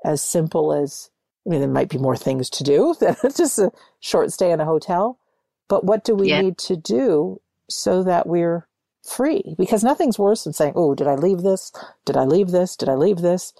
as 0.03 0.21
simple 0.21 0.73
as, 0.73 1.09
I 1.45 1.51
mean, 1.51 1.61
there 1.61 1.69
might 1.69 1.89
be 1.89 1.97
more 1.97 2.17
things 2.17 2.49
to 2.51 2.63
do 2.63 2.95
than 2.99 3.15
just 3.35 3.59
a 3.59 3.71
short 3.99 4.31
stay 4.31 4.51
in 4.51 4.59
a 4.59 4.65
hotel. 4.65 5.19
But 5.67 5.83
what 5.83 6.03
do 6.03 6.15
we 6.15 6.29
yeah. 6.29 6.41
need 6.41 6.57
to 6.59 6.75
do 6.75 7.41
so 7.69 8.03
that 8.03 8.27
we're 8.27 8.67
free? 9.03 9.55
Because 9.57 9.83
nothing's 9.83 10.19
worse 10.19 10.43
than 10.43 10.53
saying, 10.53 10.73
Oh, 10.75 10.93
did 10.95 11.07
I 11.07 11.15
leave 11.15 11.41
this? 11.41 11.71
Did 12.05 12.17
I 12.17 12.25
leave 12.25 12.51
this? 12.51 12.75
Did 12.75 12.89
I 12.89 12.95
leave 12.95 13.17
this? 13.17 13.53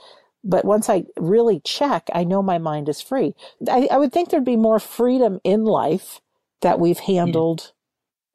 But 0.44 0.64
once 0.64 0.90
I 0.90 1.06
really 1.18 1.60
check, 1.62 2.08
I 2.14 2.24
know 2.24 2.44
my 2.44 2.60
mind 2.60 2.88
is 2.88 3.02
free. 3.02 3.34
I, 3.68 3.88
I 3.90 3.98
would 3.98 4.14
think 4.14 4.30
there'd 4.30 4.46
be 4.46 4.56
more 4.56 4.80
freedom 4.80 5.40
in 5.44 5.66
life 5.66 6.22
that 6.62 6.80
we've 6.80 7.00
handled. 7.00 7.72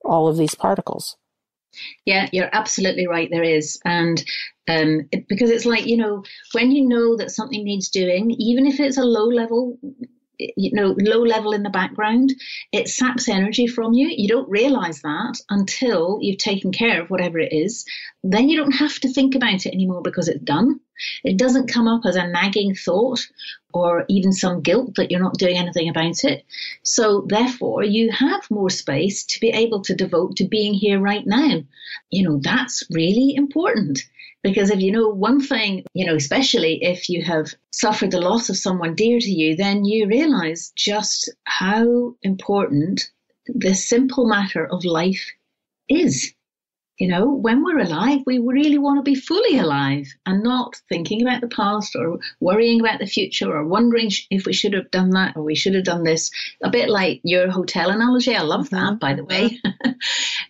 All 0.04 0.28
of 0.28 0.36
these 0.36 0.54
particles. 0.54 1.16
Yeah, 2.04 2.28
you're 2.32 2.50
absolutely 2.52 3.06
right. 3.06 3.28
There 3.30 3.44
is, 3.44 3.80
and 3.84 4.22
um, 4.68 5.08
it, 5.12 5.28
because 5.28 5.50
it's 5.50 5.66
like 5.66 5.86
you 5.86 5.96
know, 5.96 6.24
when 6.52 6.72
you 6.72 6.86
know 6.86 7.16
that 7.16 7.30
something 7.30 7.62
needs 7.62 7.88
doing, 7.88 8.32
even 8.32 8.66
if 8.66 8.80
it's 8.80 8.98
a 8.98 9.04
low 9.04 9.26
level 9.26 9.78
you 10.56 10.72
know 10.72 10.94
low 10.98 11.22
level 11.22 11.52
in 11.52 11.62
the 11.62 11.70
background 11.70 12.32
it 12.72 12.88
saps 12.88 13.28
energy 13.28 13.66
from 13.66 13.92
you 13.92 14.08
you 14.08 14.28
don't 14.28 14.48
realize 14.48 15.02
that 15.02 15.34
until 15.50 16.18
you've 16.20 16.38
taken 16.38 16.72
care 16.72 17.02
of 17.02 17.10
whatever 17.10 17.38
it 17.38 17.52
is 17.52 17.84
then 18.24 18.48
you 18.48 18.56
don't 18.56 18.72
have 18.72 18.98
to 18.98 19.12
think 19.12 19.34
about 19.34 19.66
it 19.66 19.74
anymore 19.74 20.02
because 20.02 20.28
it's 20.28 20.42
done 20.42 20.80
it 21.24 21.36
doesn't 21.36 21.72
come 21.72 21.88
up 21.88 22.02
as 22.04 22.16
a 22.16 22.26
nagging 22.26 22.74
thought 22.74 23.20
or 23.72 24.04
even 24.08 24.32
some 24.32 24.60
guilt 24.60 24.94
that 24.96 25.10
you're 25.10 25.20
not 25.20 25.38
doing 25.38 25.56
anything 25.56 25.88
about 25.88 26.24
it. 26.24 26.44
So 26.82 27.24
therefore 27.26 27.84
you 27.84 28.10
have 28.10 28.50
more 28.50 28.70
space 28.70 29.24
to 29.26 29.40
be 29.40 29.50
able 29.50 29.82
to 29.82 29.94
devote 29.94 30.36
to 30.36 30.48
being 30.48 30.74
here 30.74 30.98
right 30.98 31.26
now. 31.26 31.62
You 32.10 32.28
know 32.28 32.38
that's 32.42 32.84
really 32.90 33.34
important. 33.34 34.00
Because 34.42 34.70
if 34.70 34.80
you 34.80 34.90
know 34.90 35.08
one 35.08 35.40
thing, 35.40 35.84
you 35.92 36.06
know, 36.06 36.14
especially 36.14 36.82
if 36.82 37.10
you 37.10 37.22
have 37.22 37.54
suffered 37.72 38.10
the 38.10 38.22
loss 38.22 38.48
of 38.48 38.56
someone 38.56 38.94
dear 38.94 39.20
to 39.20 39.30
you, 39.30 39.54
then 39.54 39.84
you 39.84 40.06
realize 40.06 40.72
just 40.74 41.28
how 41.44 42.14
important 42.22 43.10
the 43.46 43.74
simple 43.74 44.26
matter 44.26 44.66
of 44.66 44.84
life 44.84 45.30
is. 45.88 46.32
You 47.00 47.08
know, 47.08 47.30
when 47.30 47.64
we're 47.64 47.78
alive, 47.78 48.20
we 48.26 48.38
really 48.38 48.76
want 48.76 48.98
to 48.98 49.10
be 49.10 49.14
fully 49.14 49.58
alive 49.58 50.06
and 50.26 50.42
not 50.42 50.76
thinking 50.90 51.22
about 51.22 51.40
the 51.40 51.48
past 51.48 51.96
or 51.96 52.20
worrying 52.40 52.78
about 52.78 52.98
the 52.98 53.06
future 53.06 53.50
or 53.50 53.64
wondering 53.64 54.10
if 54.28 54.44
we 54.44 54.52
should 54.52 54.74
have 54.74 54.90
done 54.90 55.08
that 55.10 55.34
or 55.34 55.42
we 55.42 55.54
should 55.54 55.74
have 55.74 55.84
done 55.84 56.04
this. 56.04 56.30
A 56.62 56.68
bit 56.68 56.90
like 56.90 57.22
your 57.24 57.50
hotel 57.50 57.88
analogy. 57.88 58.36
I 58.36 58.42
love 58.42 58.68
that, 58.68 59.00
by 59.00 59.14
the 59.14 59.24
way. 59.24 59.58
um, 59.64 59.94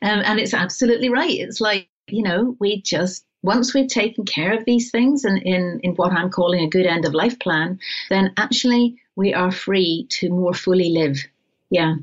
and 0.03 0.41
it's 0.41 0.53
absolutely 0.53 1.09
right. 1.09 1.39
It's 1.39 1.61
like, 1.61 1.89
you 2.09 2.25
know, 2.25 2.57
we 2.59 2.83
just 2.83 3.25
once 3.43 3.73
we've 3.73 3.89
taken 3.89 4.25
care 4.25 4.53
of 4.53 4.65
these 4.65 4.91
things 4.91 5.25
and 5.25 5.41
in, 5.45 5.79
in 5.85 5.95
what 5.95 6.13
I'm 6.13 6.31
calling 6.31 6.65
a 6.65 6.69
good 6.69 6.85
end 6.85 7.05
of 7.05 7.15
life 7.15 7.39
plan, 7.39 7.79
then 8.11 8.33
actually 8.37 8.97
we 9.15 9.35
are 9.35 9.53
free 9.53 10.09
to 10.11 10.31
more 10.31 10.53
fully 10.53 10.91
live. 10.91 11.25
Yeah. 11.71 11.95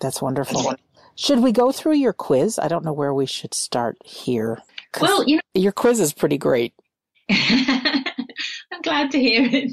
That's 0.00 0.20
wonderful. 0.20 0.76
Should 1.16 1.40
we 1.40 1.50
go 1.50 1.72
through 1.72 1.96
your 1.96 2.12
quiz? 2.12 2.58
I 2.58 2.68
don't 2.68 2.84
know 2.84 2.92
where 2.92 3.14
we 3.14 3.26
should 3.26 3.54
start 3.54 3.96
here. 4.04 4.62
Well, 5.00 5.24
you 5.26 5.36
know, 5.36 5.42
your 5.54 5.72
quiz 5.72 5.98
is 5.98 6.12
pretty 6.12 6.38
great. 6.38 6.74
I'm 7.30 8.82
glad 8.82 9.10
to 9.12 9.18
hear 9.18 9.48
it. 9.50 9.72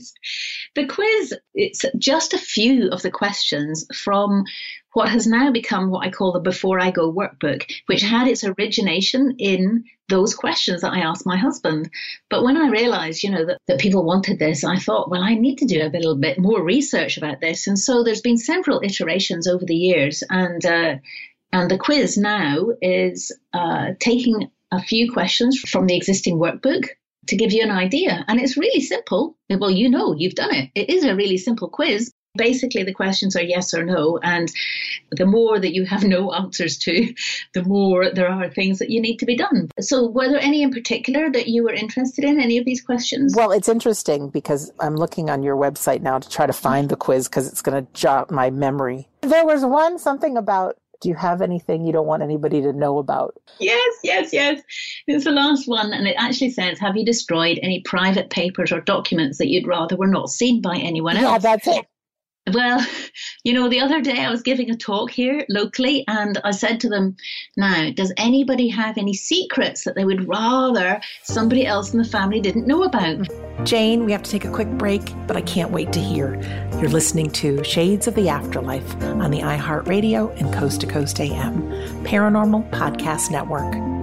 The 0.76 0.86
quiz, 0.86 1.34
it's 1.54 1.84
just 1.98 2.34
a 2.34 2.38
few 2.38 2.90
of 2.90 3.02
the 3.02 3.12
questions 3.12 3.86
from 3.94 4.46
what 4.94 5.10
has 5.10 5.28
now 5.28 5.52
become 5.52 5.90
what 5.90 6.06
I 6.06 6.12
call 6.12 6.32
the 6.32 6.40
Before 6.40 6.80
I 6.80 6.92
Go 6.92 7.12
workbook, 7.12 7.70
which 7.88 8.02
had 8.02 8.28
its 8.28 8.44
origination 8.44 9.36
in 9.38 9.84
those 10.08 10.36
questions 10.36 10.82
that 10.82 10.94
I 10.94 11.00
asked 11.00 11.26
my 11.26 11.38
husband. 11.38 11.90
But 12.30 12.44
when 12.44 12.58
I 12.58 12.70
realized, 12.70 13.24
you 13.24 13.32
know, 13.32 13.46
that, 13.46 13.58
that 13.68 13.80
people 13.80 14.06
wanted 14.06 14.40
this, 14.40 14.64
I 14.64 14.78
thought, 14.78 15.10
well, 15.10 15.22
I 15.22 15.34
need 15.34 15.58
to 15.58 15.66
do 15.66 15.82
a 15.82 15.90
little 15.90 16.16
bit 16.16 16.40
more 16.40 16.64
research 16.64 17.18
about 17.18 17.42
this. 17.42 17.68
And 17.68 17.78
so 17.78 18.04
there's 18.04 18.22
been 18.22 18.38
several 18.38 18.82
iterations 18.84 19.48
over 19.48 19.66
the 19.66 19.76
years. 19.76 20.24
And, 20.30 20.66
uh, 20.66 20.96
and 21.54 21.70
the 21.70 21.78
quiz 21.78 22.18
now 22.18 22.70
is 22.82 23.32
uh, 23.54 23.92
taking 24.00 24.50
a 24.72 24.82
few 24.82 25.12
questions 25.12 25.60
from 25.60 25.86
the 25.86 25.96
existing 25.96 26.40
workbook 26.40 26.88
to 27.28 27.38
give 27.38 27.54
you 27.54 27.62
an 27.62 27.72
idea. 27.72 28.26
And 28.28 28.40
it's 28.40 28.58
really 28.58 28.82
simple. 28.82 29.38
Well, 29.50 29.70
you 29.70 29.88
know, 29.88 30.16
you've 30.18 30.36
done 30.36 30.54
it. 30.54 30.72
It 30.74 30.90
is 30.90 31.04
a 31.06 31.16
really 31.16 31.38
simple 31.38 31.70
quiz. 31.70 32.12
Basically, 32.36 32.82
the 32.82 32.94
questions 32.94 33.36
are 33.36 33.44
yes 33.44 33.76
or 33.76 33.86
no. 33.86 34.18
And 34.24 34.52
the 35.12 35.28
more 35.28 35.60
that 35.60 35.76
you 35.76 35.86
have 35.86 36.04
no 36.04 36.34
answers 36.34 36.80
to, 36.80 37.14
the 37.54 37.62
more 37.62 38.10
there 38.12 38.30
are 38.30 38.50
things 38.50 38.80
that 38.80 38.90
you 38.90 39.00
need 39.00 39.18
to 39.18 39.28
be 39.28 39.38
done. 39.38 39.70
So, 39.80 40.10
were 40.10 40.28
there 40.28 40.40
any 40.40 40.64
in 40.64 40.72
particular 40.72 41.32
that 41.32 41.48
you 41.48 41.64
were 41.64 41.74
interested 41.74 42.26
in, 42.26 42.42
any 42.42 42.58
of 42.58 42.66
these 42.66 42.82
questions? 42.82 43.36
Well, 43.38 43.52
it's 43.52 43.70
interesting 43.70 44.30
because 44.30 44.72
I'm 44.80 44.96
looking 44.96 45.30
on 45.30 45.44
your 45.44 45.56
website 45.56 46.02
now 46.02 46.18
to 46.18 46.28
try 46.28 46.48
to 46.48 46.54
find 46.54 46.90
the 46.90 46.96
quiz 46.96 47.28
because 47.28 47.48
it's 47.48 47.62
going 47.62 47.86
to 47.86 47.94
jot 47.94 48.32
my 48.32 48.50
memory. 48.50 49.08
There 49.22 49.46
was 49.46 49.64
one, 49.64 50.00
something 50.00 50.36
about 50.36 50.78
do 51.04 51.10
you 51.10 51.16
have 51.16 51.42
anything 51.42 51.86
you 51.86 51.92
don't 51.92 52.08
want 52.08 52.24
anybody 52.24 52.62
to 52.62 52.72
know 52.72 52.98
about? 52.98 53.36
Yes, 53.60 53.94
yes, 54.04 54.32
yes. 54.32 54.62
It's 55.06 55.26
the 55.26 55.32
last 55.32 55.68
one, 55.68 55.94
and 55.94 56.08
it 56.08 56.16
actually 56.18 56.50
says, 56.50 56.80
Have 56.80 56.96
you 56.96 57.06
destroyed 57.06 57.60
any 57.62 57.82
private 57.82 58.30
papers 58.30 58.72
or 58.72 58.80
documents 58.80 59.38
that 59.38 59.50
you'd 59.50 59.68
rather 59.68 59.98
were 59.98 60.08
not 60.08 60.30
seen 60.30 60.62
by 60.62 60.78
anyone 60.78 61.18
else? 61.18 61.32
Yeah, 61.32 61.38
that's 61.38 61.68
it. 61.68 61.86
Well, 62.52 62.86
you 63.44 63.54
know, 63.54 63.70
the 63.70 63.80
other 63.80 64.02
day 64.02 64.24
I 64.24 64.30
was 64.30 64.42
giving 64.42 64.70
a 64.70 64.76
talk 64.76 65.12
here 65.12 65.46
locally 65.50 66.04
and 66.08 66.40
I 66.44 66.52
said 66.52 66.80
to 66.82 66.90
them, 66.90 67.16
Now, 67.56 67.92
does 67.92 68.14
anybody 68.18 68.68
have 68.70 68.98
any 68.98 69.14
secrets 69.14 69.84
that 69.86 69.96
they 69.96 70.06
would 70.06 70.28
rather 70.28 71.00
somebody 71.24 71.66
else 71.66 71.94
in 71.94 72.00
the 72.00 72.06
family 72.06 72.42
didn't 72.42 72.68
know 72.68 72.84
about? 72.84 73.28
Jane, 73.64 74.06
we 74.06 74.12
have 74.12 74.24
to 74.24 74.32
take 74.32 74.46
a 74.46 74.52
quick 74.52 74.70
break, 74.72 75.02
but 75.28 75.38
I 75.38 75.42
can't 75.42 75.72
wait 75.72 75.94
to 75.94 76.00
hear. 76.00 76.36
You're 76.82 76.90
listening 76.90 77.32
to 77.32 77.64
Shades 77.64 78.08
of 78.08 78.16
the 78.16 78.28
Afterlife 78.28 78.96
on 79.04 79.32
the 79.32 79.40
iHeartRadio 79.40 80.38
and 80.40 80.54
Coast 80.54 80.82
to 80.82 80.88
Coast 80.88 81.20
AM 81.20 81.62
Paranormal 82.04 82.70
Podcast 82.72 83.32
Network. 83.32 84.03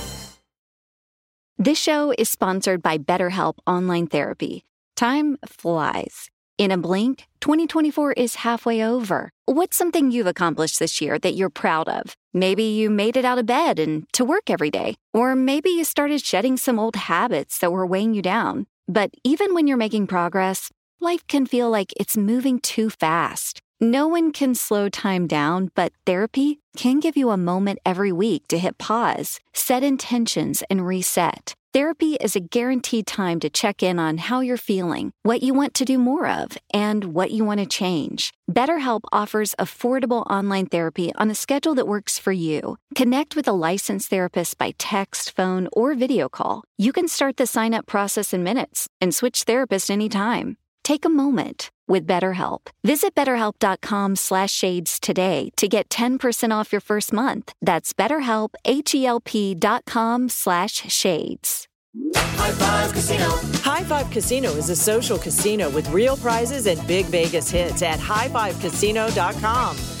This 1.63 1.77
show 1.77 2.11
is 2.17 2.27
sponsored 2.27 2.81
by 2.81 2.97
BetterHelp 2.97 3.59
Online 3.67 4.07
Therapy. 4.07 4.63
Time 4.95 5.37
flies. 5.45 6.31
In 6.57 6.71
a 6.71 6.75
blink, 6.75 7.27
2024 7.41 8.13
is 8.13 8.41
halfway 8.41 8.83
over. 8.83 9.29
What's 9.45 9.77
something 9.77 10.09
you've 10.09 10.25
accomplished 10.25 10.79
this 10.79 10.99
year 11.01 11.19
that 11.19 11.35
you're 11.35 11.51
proud 11.51 11.87
of? 11.87 12.15
Maybe 12.33 12.63
you 12.63 12.89
made 12.89 13.15
it 13.15 13.25
out 13.25 13.37
of 13.37 13.45
bed 13.45 13.77
and 13.77 14.11
to 14.13 14.25
work 14.25 14.49
every 14.49 14.71
day. 14.71 14.95
Or 15.13 15.35
maybe 15.35 15.69
you 15.69 15.83
started 15.83 16.25
shedding 16.25 16.57
some 16.57 16.79
old 16.79 16.95
habits 16.95 17.59
that 17.59 17.71
were 17.71 17.85
weighing 17.85 18.15
you 18.15 18.23
down. 18.23 18.65
But 18.87 19.11
even 19.23 19.53
when 19.53 19.67
you're 19.67 19.77
making 19.77 20.07
progress, 20.07 20.71
life 20.99 21.27
can 21.27 21.45
feel 21.45 21.69
like 21.69 21.93
it's 21.95 22.17
moving 22.17 22.59
too 22.59 22.89
fast. 22.89 23.61
No 23.83 24.07
one 24.07 24.31
can 24.31 24.53
slow 24.53 24.89
time 24.89 25.25
down, 25.25 25.71
but 25.73 25.91
therapy 26.05 26.59
can 26.77 26.99
give 26.99 27.17
you 27.17 27.31
a 27.31 27.35
moment 27.35 27.79
every 27.83 28.11
week 28.11 28.47
to 28.49 28.59
hit 28.59 28.77
pause, 28.77 29.39
set 29.53 29.81
intentions, 29.81 30.61
and 30.69 30.85
reset. 30.85 31.55
Therapy 31.73 32.15
is 32.21 32.35
a 32.35 32.41
guaranteed 32.41 33.07
time 33.07 33.39
to 33.39 33.49
check 33.49 33.81
in 33.81 33.97
on 33.97 34.19
how 34.19 34.41
you're 34.41 34.55
feeling, 34.55 35.13
what 35.23 35.41
you 35.41 35.55
want 35.55 35.73
to 35.73 35.83
do 35.83 35.97
more 35.97 36.27
of, 36.27 36.59
and 36.71 37.05
what 37.05 37.31
you 37.31 37.43
want 37.43 37.59
to 37.59 37.65
change. 37.65 38.31
BetterHelp 38.51 39.01
offers 39.11 39.55
affordable 39.57 40.29
online 40.29 40.67
therapy 40.67 41.11
on 41.15 41.31
a 41.31 41.35
schedule 41.35 41.73
that 41.73 41.87
works 41.87 42.19
for 42.19 42.31
you. 42.31 42.77
Connect 42.93 43.35
with 43.35 43.47
a 43.47 43.53
licensed 43.53 44.11
therapist 44.11 44.59
by 44.59 44.75
text, 44.77 45.35
phone, 45.35 45.67
or 45.73 45.95
video 45.95 46.29
call. 46.29 46.63
You 46.77 46.93
can 46.93 47.07
start 47.07 47.37
the 47.37 47.47
sign 47.47 47.73
up 47.73 47.87
process 47.87 48.31
in 48.31 48.43
minutes 48.43 48.87
and 48.99 49.15
switch 49.15 49.43
therapists 49.43 49.89
anytime. 49.89 50.57
Take 50.83 51.03
a 51.03 51.09
moment 51.09 51.71
with 51.91 52.07
BetterHelp. 52.07 52.61
Visit 52.83 53.13
betterhelp.com 53.13 54.15
slash 54.15 54.51
shades 54.51 54.99
today 54.99 55.51
to 55.57 55.67
get 55.67 55.89
10% 55.89 56.57
off 56.57 56.71
your 56.71 56.81
first 56.81 57.13
month. 57.13 57.53
That's 57.61 57.93
betterhelp, 57.93 58.55
H-E-L-P 58.65 59.55
dot 59.55 59.83
com 59.85 60.29
slash 60.29 60.91
shades. 60.91 61.67
High 62.15 62.51
Five 62.53 62.93
Casino. 62.93 63.29
High 63.61 63.83
Five 63.83 64.09
Casino 64.11 64.51
is 64.51 64.69
a 64.69 64.75
social 64.75 65.17
casino 65.17 65.69
with 65.69 65.89
real 65.89 66.15
prizes 66.15 66.65
and 66.65 66.85
big 66.87 67.05
Vegas 67.07 67.51
hits 67.51 67.81
at 67.81 67.99
highfivecasino.com. 67.99 70.00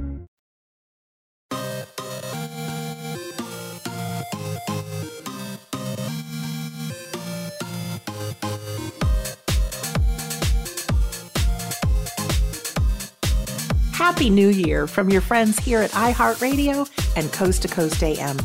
Happy 14.11 14.29
New 14.29 14.49
Year 14.49 14.87
from 14.87 15.09
your 15.09 15.21
friends 15.21 15.57
here 15.57 15.79
at 15.79 15.91
iHeartRadio 15.91 16.85
and 17.15 17.31
Coast 17.31 17.61
to 17.61 17.69
Coast 17.69 18.03
AM. 18.03 18.37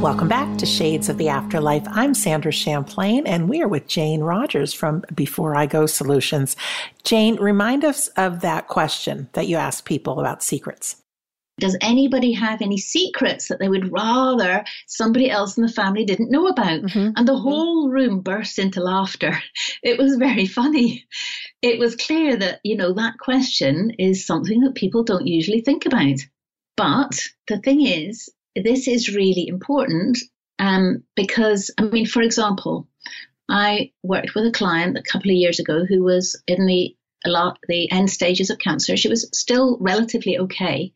Welcome 0.00 0.28
back 0.28 0.56
to 0.56 0.64
Shades 0.64 1.10
of 1.10 1.18
the 1.18 1.28
Afterlife. 1.28 1.86
I'm 1.90 2.14
Sandra 2.14 2.50
Champlain, 2.50 3.26
and 3.26 3.50
we 3.50 3.60
are 3.60 3.68
with 3.68 3.86
Jane 3.86 4.22
Rogers 4.22 4.72
from 4.72 5.04
Before 5.14 5.54
I 5.54 5.66
Go 5.66 5.84
Solutions. 5.84 6.56
Jane, 7.04 7.36
remind 7.36 7.84
us 7.84 8.08
of 8.16 8.40
that 8.40 8.66
question 8.66 9.28
that 9.34 9.46
you 9.46 9.58
ask 9.58 9.84
people 9.84 10.18
about 10.18 10.42
secrets. 10.42 10.96
Does 11.58 11.76
anybody 11.82 12.32
have 12.32 12.62
any 12.62 12.78
secrets 12.78 13.48
that 13.48 13.58
they 13.58 13.68
would 13.68 13.92
rather 13.92 14.64
somebody 14.86 15.30
else 15.30 15.58
in 15.58 15.66
the 15.66 15.70
family 15.70 16.06
didn't 16.06 16.30
know 16.30 16.46
about? 16.46 16.80
Mm-hmm. 16.80 17.10
And 17.16 17.28
the 17.28 17.36
whole 17.36 17.90
room 17.90 18.22
burst 18.22 18.58
into 18.58 18.82
laughter. 18.82 19.38
It 19.82 19.98
was 19.98 20.16
very 20.16 20.46
funny. 20.46 21.06
It 21.60 21.78
was 21.78 21.94
clear 21.94 22.36
that, 22.36 22.60
you 22.64 22.76
know, 22.76 22.94
that 22.94 23.18
question 23.18 23.90
is 23.98 24.26
something 24.26 24.60
that 24.60 24.74
people 24.74 25.04
don't 25.04 25.26
usually 25.26 25.60
think 25.60 25.84
about. 25.84 26.20
But 26.76 27.20
the 27.48 27.58
thing 27.58 27.86
is, 27.86 28.30
this 28.56 28.88
is 28.88 29.14
really 29.14 29.46
important 29.48 30.18
um, 30.58 31.02
because, 31.16 31.70
I 31.78 31.82
mean, 31.82 32.06
for 32.06 32.22
example, 32.22 32.88
I 33.48 33.92
worked 34.02 34.34
with 34.34 34.46
a 34.46 34.52
client 34.52 34.96
a 34.96 35.02
couple 35.02 35.30
of 35.30 35.36
years 35.36 35.58
ago 35.58 35.84
who 35.84 36.02
was 36.02 36.40
in 36.46 36.66
the 36.66 36.94
the 37.68 37.90
end 37.90 38.08
stages 38.10 38.48
of 38.48 38.58
cancer. 38.58 38.96
She 38.96 39.08
was 39.08 39.28
still 39.34 39.76
relatively 39.78 40.38
okay. 40.38 40.92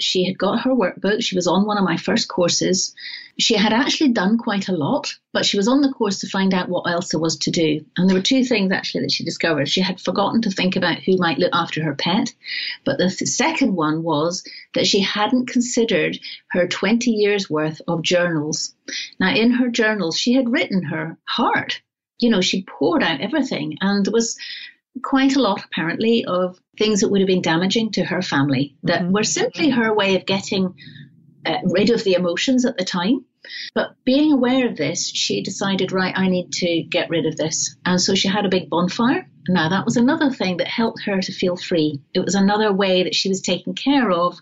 She 0.00 0.24
had 0.24 0.36
got 0.36 0.62
her 0.62 0.70
workbook. 0.70 1.22
She 1.22 1.36
was 1.36 1.46
on 1.46 1.64
one 1.64 1.78
of 1.78 1.84
my 1.84 1.96
first 1.96 2.28
courses. 2.28 2.92
She 3.40 3.56
had 3.56 3.72
actually 3.72 4.10
done 4.10 4.38
quite 4.38 4.68
a 4.68 4.76
lot, 4.76 5.14
but 5.32 5.44
she 5.44 5.56
was 5.56 5.66
on 5.66 5.80
the 5.80 5.92
course 5.92 6.20
to 6.20 6.28
find 6.28 6.54
out 6.54 6.68
what 6.68 6.90
else 6.90 7.10
there 7.10 7.20
was 7.20 7.38
to 7.38 7.50
do. 7.50 7.84
And 7.96 8.08
there 8.08 8.16
were 8.16 8.22
two 8.22 8.44
things 8.44 8.70
actually 8.70 9.02
that 9.02 9.12
she 9.12 9.24
discovered. 9.24 9.68
She 9.68 9.80
had 9.80 10.00
forgotten 10.00 10.42
to 10.42 10.50
think 10.50 10.76
about 10.76 10.98
who 10.98 11.16
might 11.16 11.38
look 11.38 11.50
after 11.52 11.82
her 11.82 11.94
pet. 11.94 12.32
But 12.84 12.98
the 12.98 13.10
th- 13.10 13.28
second 13.28 13.74
one 13.74 14.02
was 14.02 14.44
that 14.74 14.86
she 14.86 15.00
hadn't 15.00 15.48
considered 15.48 16.18
her 16.50 16.68
20 16.68 17.10
years 17.10 17.50
worth 17.50 17.80
of 17.88 18.02
journals. 18.02 18.74
Now, 19.18 19.34
in 19.34 19.52
her 19.52 19.68
journals, 19.68 20.18
she 20.18 20.34
had 20.34 20.50
written 20.50 20.82
her 20.84 21.18
heart 21.24 21.80
you 22.20 22.30
know, 22.30 22.40
she 22.40 22.62
poured 22.62 23.02
out 23.02 23.20
everything. 23.20 23.78
And 23.80 24.04
there 24.04 24.12
was 24.12 24.38
quite 25.02 25.36
a 25.36 25.42
lot, 25.42 25.64
apparently, 25.64 26.24
of 26.24 26.60
things 26.78 27.00
that 27.00 27.08
would 27.08 27.20
have 27.20 27.26
been 27.26 27.42
damaging 27.42 27.92
to 27.92 28.04
her 28.04 28.22
family 28.22 28.76
that 28.84 29.02
mm-hmm. 29.02 29.12
were 29.12 29.24
simply 29.24 29.70
her 29.70 29.92
way 29.92 30.16
of 30.16 30.26
getting 30.26 30.74
uh, 31.44 31.58
rid 31.64 31.90
of 31.90 32.04
the 32.04 32.14
emotions 32.14 32.64
at 32.64 32.76
the 32.76 32.84
time. 32.84 33.24
But 33.74 33.94
being 34.04 34.32
aware 34.32 34.68
of 34.68 34.76
this, 34.76 35.08
she 35.08 35.42
decided, 35.42 35.92
right, 35.92 36.16
I 36.16 36.28
need 36.28 36.52
to 36.54 36.82
get 36.82 37.10
rid 37.10 37.26
of 37.26 37.36
this. 37.36 37.76
And 37.84 38.00
so 38.00 38.14
she 38.14 38.28
had 38.28 38.44
a 38.44 38.50
big 38.50 38.68
bonfire. 38.68 39.28
Now, 39.48 39.68
that 39.68 39.84
was 39.84 39.96
another 39.96 40.30
thing 40.30 40.58
that 40.58 40.68
helped 40.68 41.02
her 41.04 41.20
to 41.20 41.32
feel 41.32 41.56
free. 41.56 42.00
It 42.14 42.20
was 42.20 42.34
another 42.34 42.72
way 42.72 43.02
that 43.02 43.14
she 43.14 43.28
was 43.28 43.40
taking 43.40 43.74
care 43.74 44.10
of 44.10 44.38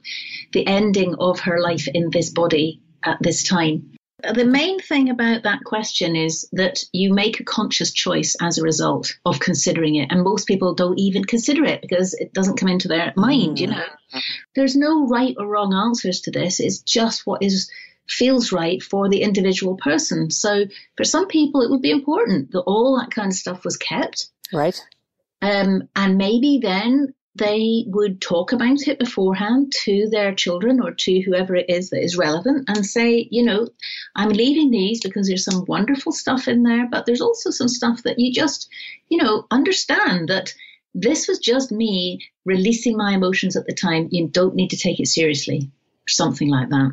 the 0.53 0.67
ending 0.67 1.15
of 1.19 1.41
her 1.41 1.61
life 1.61 1.87
in 1.93 2.11
this 2.11 2.31
body 2.31 2.83
at 3.05 3.19
this 3.21 3.43
time. 3.43 3.93
The 4.35 4.45
main 4.45 4.81
thing 4.81 5.11
about 5.11 5.45
that 5.45 5.63
question 5.63 6.17
is 6.17 6.49
that 6.51 6.83
you 6.93 7.15
make 7.15 7.39
a 7.39 7.45
conscious 7.45 7.93
choice 7.93 8.35
as 8.41 8.59
a 8.59 8.65
result 8.65 9.17
of 9.25 9.39
considering 9.39 9.95
it. 9.95 10.11
And 10.11 10.25
most 10.25 10.49
people 10.49 10.75
don't 10.75 10.99
even 10.99 11.25
consider 11.25 11.65
it 11.65 11.83
because 11.83 12.15
it 12.15 12.33
doesn't 12.33 12.57
come 12.57 12.69
into 12.69 12.89
their 12.89 13.13
mind, 13.15 13.61
you 13.61 13.69
mm. 13.69 13.77
know. 13.77 14.21
There's 14.57 14.75
no 14.75 15.07
right 15.07 15.37
or 15.39 15.47
wrong 15.47 15.73
answers 15.73 16.23
to 16.23 16.33
this. 16.33 16.59
It's 16.59 16.81
just 16.81 17.27
what 17.27 17.45
is 17.45 17.71
feels 18.09 18.53
right 18.53 18.83
for 18.83 19.09
the 19.09 19.23
individual 19.23 19.77
person. 19.77 20.31
So 20.31 20.65
for 20.97 21.05
some 21.05 21.29
people 21.29 21.63
it 21.63 21.71
would 21.71 21.83
be 21.83 21.91
important 21.91 22.53
that 22.53 22.61
all 22.61 22.99
that 22.99 23.11
kind 23.11 23.29
of 23.29 23.37
stuff 23.37 23.65
was 23.65 23.77
kept. 23.77 24.29
Right. 24.53 24.81
Um, 25.41 25.89
and 25.95 26.17
maybe 26.17 26.59
then 26.63 27.15
they 27.39 27.85
would 27.87 28.21
talk 28.21 28.53
about 28.53 28.89
it 28.89 28.99
beforehand 28.99 29.73
to 29.85 30.09
their 30.11 30.35
children 30.35 30.81
or 30.81 30.93
to 30.93 31.21
whoever 31.21 31.55
it 31.55 31.71
is 31.71 31.91
that 31.91 32.03
is 32.03 32.17
relevant 32.17 32.69
and 32.69 32.85
say, 32.85 33.29
you 33.31 33.45
know, 33.45 33.69
I'm 34.17 34.31
leaving 34.31 34.71
these 34.71 35.01
because 35.01 35.29
there's 35.29 35.45
some 35.45 35.65
wonderful 35.67 36.13
stuff 36.13 36.49
in 36.49 36.65
there, 36.65 36.89
but 36.91 37.07
there's 37.07 37.21
also 37.21 37.51
some 37.51 37.69
stuff 37.69 38.03
that 38.03 38.19
you 38.19 38.33
just, 38.33 38.69
you 39.09 39.23
know, 39.23 39.47
understand 39.51 40.29
that 40.29 40.53
this 40.95 41.29
was 41.29 41.39
just 41.39 41.71
me 41.71 42.21
releasing 42.45 42.97
my 42.97 43.13
emotions 43.13 43.57
at 43.57 43.67
the 43.67 43.75
time. 43.75 44.09
You 44.11 44.29
don't 44.29 44.57
need 44.57 44.71
to 44.71 44.77
take 44.79 44.99
it 44.99 45.07
seriously, 45.07 45.71
something 46.09 46.49
like 46.49 46.71
that. 46.71 46.93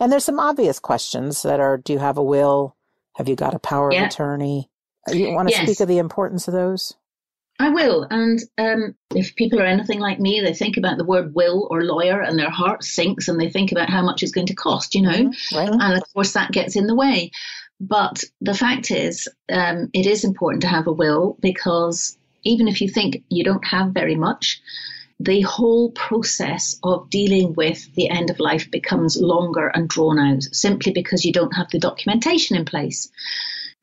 And 0.00 0.10
there's 0.10 0.24
some 0.24 0.40
obvious 0.40 0.78
questions 0.78 1.42
that 1.42 1.60
are 1.60 1.78
do 1.78 1.92
you 1.92 1.98
have 1.98 2.18
a 2.18 2.22
will? 2.22 2.76
Have 3.16 3.28
you 3.28 3.36
got 3.36 3.54
a 3.54 3.58
power 3.58 3.92
yeah. 3.92 4.02
of 4.02 4.06
attorney? 4.08 4.70
You 5.08 5.32
want 5.32 5.48
to 5.48 5.54
yes. 5.54 5.64
speak 5.64 5.80
of 5.80 5.88
the 5.88 5.98
importance 5.98 6.48
of 6.48 6.54
those? 6.54 6.94
I 7.58 7.70
will. 7.70 8.06
And 8.10 8.40
um, 8.58 8.94
if 9.14 9.34
people 9.34 9.60
are 9.60 9.66
anything 9.66 9.98
like 9.98 10.20
me, 10.20 10.40
they 10.40 10.52
think 10.52 10.76
about 10.76 10.98
the 10.98 11.04
word 11.04 11.34
will 11.34 11.66
or 11.70 11.84
lawyer 11.84 12.20
and 12.20 12.38
their 12.38 12.50
heart 12.50 12.84
sinks 12.84 13.28
and 13.28 13.40
they 13.40 13.48
think 13.48 13.72
about 13.72 13.88
how 13.88 14.02
much 14.02 14.22
it's 14.22 14.32
going 14.32 14.48
to 14.48 14.54
cost, 14.54 14.94
you 14.94 15.02
know? 15.02 15.10
Mm-hmm. 15.10 15.56
Right. 15.56 15.68
And 15.68 15.96
of 15.96 16.02
course, 16.12 16.34
that 16.34 16.52
gets 16.52 16.76
in 16.76 16.86
the 16.86 16.94
way. 16.94 17.30
But 17.80 18.24
the 18.40 18.54
fact 18.54 18.90
is, 18.90 19.28
um, 19.50 19.88
it 19.94 20.06
is 20.06 20.24
important 20.24 20.62
to 20.62 20.68
have 20.68 20.86
a 20.86 20.92
will 20.92 21.38
because 21.40 22.18
even 22.44 22.68
if 22.68 22.80
you 22.80 22.88
think 22.88 23.22
you 23.28 23.42
don't 23.42 23.64
have 23.64 23.92
very 23.92 24.16
much, 24.16 24.60
the 25.18 25.40
whole 25.42 25.90
process 25.92 26.78
of 26.82 27.08
dealing 27.08 27.54
with 27.54 27.94
the 27.94 28.10
end 28.10 28.30
of 28.30 28.38
life 28.38 28.70
becomes 28.70 29.16
longer 29.16 29.68
and 29.68 29.88
drawn 29.88 30.18
out 30.18 30.42
simply 30.42 30.92
because 30.92 31.24
you 31.24 31.32
don't 31.32 31.56
have 31.56 31.70
the 31.70 31.78
documentation 31.78 32.56
in 32.56 32.64
place. 32.64 33.10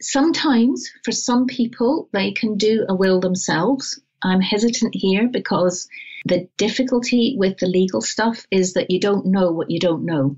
Sometimes, 0.02 0.90
for 1.04 1.12
some 1.12 1.48
people, 1.48 2.10
they 2.12 2.32
can 2.32 2.58
do 2.58 2.86
a 2.88 2.94
will 2.94 3.20
themselves. 3.20 4.00
I'm 4.22 4.42
hesitant 4.42 4.96
here 4.96 5.28
because 5.28 5.88
the 6.26 6.48
difficulty 6.58 7.36
with 7.38 7.58
the 7.58 7.68
legal 7.68 8.02
stuff 8.02 8.46
is 8.52 8.74
that 8.74 8.92
you 8.92 9.00
don't 9.00 9.26
know 9.26 9.52
what 9.52 9.72
you 9.72 9.80
don't 9.80 10.06
know. 10.06 10.38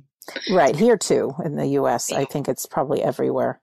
Right, 0.49 0.75
here 0.75 0.97
too, 0.97 1.33
in 1.43 1.55
the 1.55 1.67
US. 1.79 2.11
I 2.11 2.25
think 2.25 2.47
it's 2.47 2.65
probably 2.65 3.03
everywhere. 3.03 3.59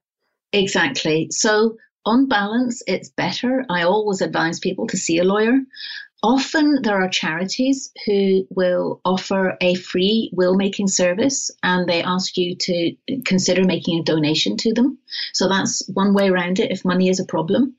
Exactly. 0.52 1.28
So, 1.30 1.76
on 2.04 2.28
balance, 2.28 2.82
it's 2.86 3.08
better. 3.10 3.64
I 3.70 3.82
always 3.82 4.20
advise 4.20 4.58
people 4.58 4.86
to 4.88 4.96
see 4.96 5.18
a 5.18 5.24
lawyer. 5.24 5.60
Often 6.22 6.82
there 6.82 7.02
are 7.02 7.08
charities 7.08 7.92
who 8.06 8.46
will 8.50 9.00
offer 9.04 9.56
a 9.60 9.74
free 9.74 10.30
will 10.32 10.54
making 10.54 10.88
service 10.88 11.50
and 11.62 11.88
they 11.88 12.02
ask 12.02 12.36
you 12.36 12.54
to 12.56 12.94
consider 13.24 13.64
making 13.64 13.98
a 13.98 14.04
donation 14.04 14.56
to 14.58 14.72
them. 14.72 14.98
So 15.32 15.48
that's 15.48 15.86
one 15.88 16.14
way 16.14 16.28
around 16.28 16.60
it 16.60 16.70
if 16.70 16.84
money 16.84 17.08
is 17.08 17.20
a 17.20 17.24
problem. 17.24 17.74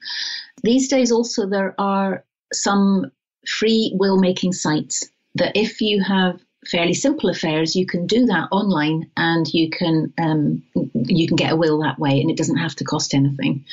These 0.64 0.90
days, 0.90 1.12
also, 1.12 1.48
there 1.48 1.76
are 1.80 2.24
some 2.52 3.12
free 3.48 3.92
will 3.96 4.18
making 4.18 4.54
sites 4.54 5.08
that 5.36 5.56
if 5.56 5.82
you 5.82 6.02
have 6.04 6.40
fairly 6.68 6.94
simple 6.94 7.30
affairs, 7.30 7.76
you 7.76 7.86
can 7.86 8.08
do 8.08 8.26
that 8.26 8.48
online 8.52 9.10
and 9.18 9.48
you 9.54 9.70
can 9.70 10.14
um, 10.18 10.64
you 10.94 11.28
can 11.28 11.36
get 11.36 11.52
a 11.52 11.58
will 11.58 11.82
that 11.82 12.00
way, 12.00 12.22
and 12.22 12.32
it 12.32 12.38
doesn't 12.38 12.58
have 12.58 12.76
to 12.76 12.84
cost 12.84 13.14
anything. 13.14 13.66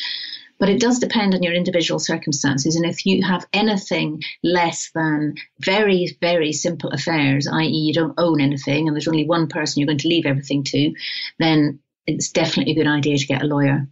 But 0.61 0.69
it 0.69 0.79
does 0.79 0.99
depend 0.99 1.35
on 1.35 1.43
your 1.43 1.55
individual 1.55 1.99
circumstances. 1.99 2.77
And 2.77 2.85
if 2.85 3.07
you 3.07 3.25
have 3.25 3.47
anything 3.53 4.23
less 4.45 4.91
than 4.95 5.35
very, 5.59 6.17
very 6.21 6.53
simple 6.53 6.91
affairs, 6.91 7.49
i.e., 7.49 7.67
you 7.67 7.95
don't 7.95 8.15
own 8.19 8.41
anything 8.41 8.87
and 8.87 8.95
there's 8.95 9.09
only 9.09 9.25
one 9.25 9.49
person 9.49 9.81
you're 9.81 9.87
going 9.87 9.99
to 9.99 10.09
leave 10.09 10.27
everything 10.27 10.63
to, 10.65 10.93
then 11.39 11.81
it's 12.07 12.31
definitely 12.31 12.73
a 12.73 12.77
good 12.77 12.87
idea 12.87 13.17
to 13.17 13.27
get 13.27 13.43
a 13.43 13.47
lawyer. 13.47 13.89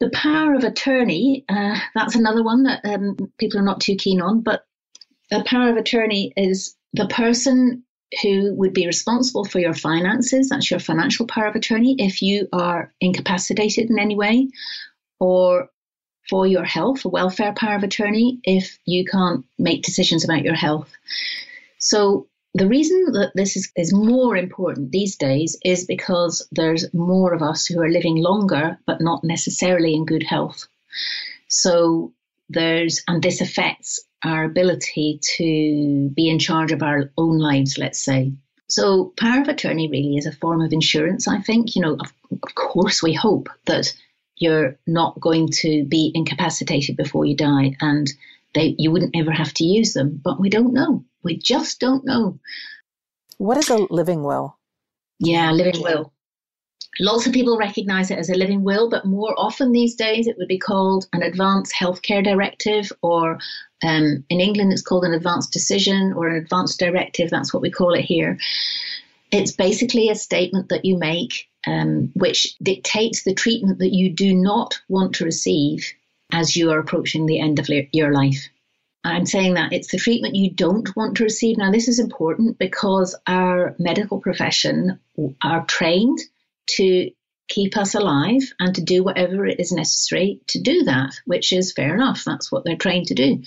The 0.00 0.10
power 0.10 0.54
of 0.54 0.64
attorney, 0.64 1.44
uh, 1.48 1.78
that's 1.94 2.16
another 2.16 2.42
one 2.42 2.64
that 2.64 2.84
um, 2.84 3.16
people 3.38 3.58
are 3.58 3.64
not 3.64 3.80
too 3.80 3.96
keen 3.96 4.20
on, 4.20 4.42
but 4.42 4.64
the 5.30 5.44
power 5.46 5.70
of 5.70 5.76
attorney 5.76 6.32
is 6.36 6.76
the 6.92 7.06
person 7.06 7.84
who 8.22 8.54
would 8.54 8.74
be 8.74 8.86
responsible 8.86 9.44
for 9.44 9.58
your 9.58 9.74
finances. 9.74 10.48
That's 10.48 10.70
your 10.70 10.80
financial 10.80 11.26
power 11.26 11.46
of 11.46 11.56
attorney 11.56 11.96
if 11.98 12.22
you 12.22 12.48
are 12.52 12.92
incapacitated 13.00 13.90
in 13.90 13.98
any 13.98 14.16
way, 14.16 14.48
or 15.18 15.70
for 16.28 16.46
your 16.46 16.64
health, 16.64 17.04
a 17.04 17.08
welfare 17.08 17.52
power 17.52 17.76
of 17.76 17.82
attorney, 17.82 18.38
if 18.44 18.78
you 18.84 19.04
can't 19.04 19.44
make 19.58 19.82
decisions 19.82 20.24
about 20.24 20.42
your 20.42 20.54
health. 20.54 20.90
So, 21.78 22.28
the 22.56 22.68
reason 22.68 23.12
that 23.12 23.32
this 23.34 23.56
is, 23.56 23.72
is 23.76 23.92
more 23.92 24.36
important 24.36 24.92
these 24.92 25.16
days 25.16 25.58
is 25.64 25.86
because 25.86 26.46
there's 26.52 26.92
more 26.94 27.34
of 27.34 27.42
us 27.42 27.66
who 27.66 27.80
are 27.80 27.90
living 27.90 28.16
longer, 28.16 28.78
but 28.86 29.00
not 29.00 29.24
necessarily 29.24 29.92
in 29.94 30.04
good 30.04 30.22
health. 30.22 30.66
So, 31.48 32.12
there's, 32.48 33.02
and 33.08 33.22
this 33.22 33.40
affects 33.40 34.04
our 34.24 34.44
ability 34.44 35.20
to 35.36 36.10
be 36.14 36.28
in 36.28 36.38
charge 36.38 36.72
of 36.72 36.82
our 36.82 37.10
own 37.18 37.38
lives, 37.38 37.76
let's 37.76 38.02
say. 38.02 38.32
So, 38.68 39.12
power 39.18 39.42
of 39.42 39.48
attorney 39.48 39.88
really 39.88 40.16
is 40.16 40.26
a 40.26 40.32
form 40.32 40.62
of 40.62 40.72
insurance, 40.72 41.28
I 41.28 41.40
think. 41.40 41.76
You 41.76 41.82
know, 41.82 41.94
of, 41.94 42.12
of 42.30 42.54
course, 42.54 43.02
we 43.02 43.12
hope 43.12 43.48
that 43.66 43.92
you're 44.36 44.78
not 44.86 45.20
going 45.20 45.48
to 45.48 45.84
be 45.84 46.10
incapacitated 46.14 46.96
before 46.96 47.24
you 47.24 47.36
die 47.36 47.76
and 47.80 48.12
they, 48.54 48.74
you 48.78 48.90
wouldn't 48.90 49.16
ever 49.16 49.32
have 49.32 49.52
to 49.54 49.64
use 49.64 49.94
them. 49.94 50.20
But 50.22 50.40
we 50.40 50.48
don't 50.48 50.72
know. 50.72 51.04
We 51.22 51.36
just 51.36 51.80
don't 51.80 52.04
know. 52.04 52.38
What 53.38 53.58
is 53.58 53.68
a 53.68 53.78
living 53.90 54.22
will? 54.22 54.56
Yeah, 55.18 55.50
living 55.52 55.82
will. 55.82 56.12
Lots 57.00 57.26
of 57.26 57.32
people 57.32 57.58
recognize 57.58 58.10
it 58.10 58.18
as 58.18 58.30
a 58.30 58.36
living 58.36 58.62
will, 58.62 58.88
but 58.88 59.04
more 59.04 59.34
often 59.36 59.72
these 59.72 59.96
days 59.96 60.28
it 60.28 60.36
would 60.38 60.46
be 60.46 60.58
called 60.58 61.06
an 61.12 61.22
advance 61.22 61.72
healthcare 61.74 62.22
directive, 62.22 62.92
or 63.02 63.40
um, 63.82 64.24
in 64.28 64.40
England 64.40 64.72
it's 64.72 64.82
called 64.82 65.04
an 65.04 65.12
advance 65.12 65.48
decision 65.48 66.12
or 66.12 66.28
an 66.28 66.36
advance 66.36 66.76
directive. 66.76 67.30
That's 67.30 67.52
what 67.52 67.62
we 67.62 67.70
call 67.70 67.94
it 67.94 68.04
here. 68.04 68.38
It's 69.32 69.50
basically 69.50 70.08
a 70.08 70.14
statement 70.14 70.68
that 70.68 70.84
you 70.84 70.96
make 70.96 71.48
um, 71.66 72.12
which 72.14 72.56
dictates 72.62 73.22
the 73.22 73.34
treatment 73.34 73.78
that 73.78 73.94
you 73.94 74.10
do 74.10 74.34
not 74.34 74.80
want 74.88 75.16
to 75.16 75.24
receive 75.24 75.92
as 76.32 76.56
you 76.56 76.70
are 76.70 76.78
approaching 76.78 77.26
the 77.26 77.40
end 77.40 77.58
of 77.58 77.68
your 77.92 78.12
life. 78.12 78.48
I'm 79.04 79.26
saying 79.26 79.54
that 79.54 79.72
it's 79.72 79.90
the 79.90 79.98
treatment 79.98 80.34
you 80.34 80.50
don't 80.50 80.94
want 80.96 81.18
to 81.18 81.24
receive. 81.24 81.58
Now, 81.58 81.70
this 81.70 81.88
is 81.88 81.98
important 81.98 82.58
because 82.58 83.14
our 83.26 83.74
medical 83.78 84.18
profession 84.18 84.98
are 85.42 85.66
trained 85.66 86.18
to 86.66 87.10
keep 87.48 87.76
us 87.76 87.94
alive 87.94 88.42
and 88.58 88.74
to 88.74 88.82
do 88.82 89.04
whatever 89.04 89.46
it 89.46 89.60
is 89.60 89.72
necessary 89.72 90.40
to 90.48 90.60
do 90.60 90.84
that, 90.84 91.20
which 91.26 91.52
is 91.52 91.72
fair 91.72 91.94
enough. 91.94 92.24
That's 92.24 92.50
what 92.50 92.64
they're 92.64 92.76
trained 92.76 93.08
to 93.08 93.14
do. 93.14 93.42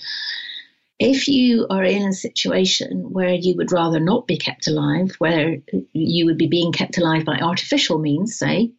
If 0.98 1.28
you 1.28 1.66
are 1.70 1.84
in 1.84 2.08
a 2.08 2.12
situation 2.12 3.12
where 3.12 3.34
you 3.34 3.54
would 3.56 3.70
rather 3.70 4.00
not 4.00 4.26
be 4.26 4.36
kept 4.36 4.66
alive, 4.66 5.14
where 5.18 5.58
you 5.92 6.26
would 6.26 6.38
be 6.38 6.48
being 6.48 6.72
kept 6.72 6.98
alive 6.98 7.24
by 7.24 7.38
artificial 7.38 7.98
means, 7.98 8.36
say, 8.36 8.72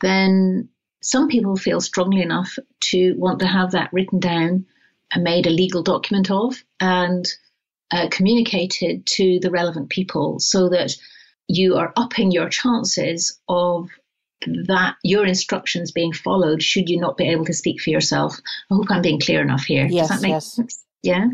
then 0.00 0.68
some 1.02 1.28
people 1.28 1.56
feel 1.56 1.80
strongly 1.80 2.20
enough 2.20 2.58
to 2.80 3.14
want 3.16 3.38
to 3.40 3.46
have 3.46 3.72
that 3.72 3.92
written 3.92 4.18
down 4.18 4.66
and 5.12 5.22
made 5.22 5.46
a 5.46 5.50
legal 5.50 5.82
document 5.82 6.30
of 6.30 6.62
and 6.80 7.26
uh, 7.92 8.08
communicated 8.10 9.06
to 9.06 9.38
the 9.40 9.50
relevant 9.50 9.90
people 9.90 10.40
so 10.40 10.68
that 10.68 10.96
you 11.48 11.76
are 11.76 11.92
upping 11.96 12.30
your 12.30 12.48
chances 12.48 13.38
of 13.48 13.88
that 14.66 14.96
your 15.04 15.24
instructions 15.26 15.92
being 15.92 16.12
followed 16.12 16.62
should 16.62 16.88
you 16.88 16.98
not 16.98 17.16
be 17.16 17.28
able 17.28 17.44
to 17.44 17.52
speak 17.52 17.80
for 17.80 17.90
yourself. 17.90 18.40
I 18.70 18.74
hope 18.74 18.86
I'm 18.90 19.02
being 19.02 19.20
clear 19.20 19.42
enough 19.42 19.64
here. 19.64 19.86
Yes, 19.86 20.08
Does 20.08 20.20
that 20.20 20.26
make 20.26 20.32
yes. 20.32 20.52
sense? 20.52 20.84
Yeah. 21.02 21.26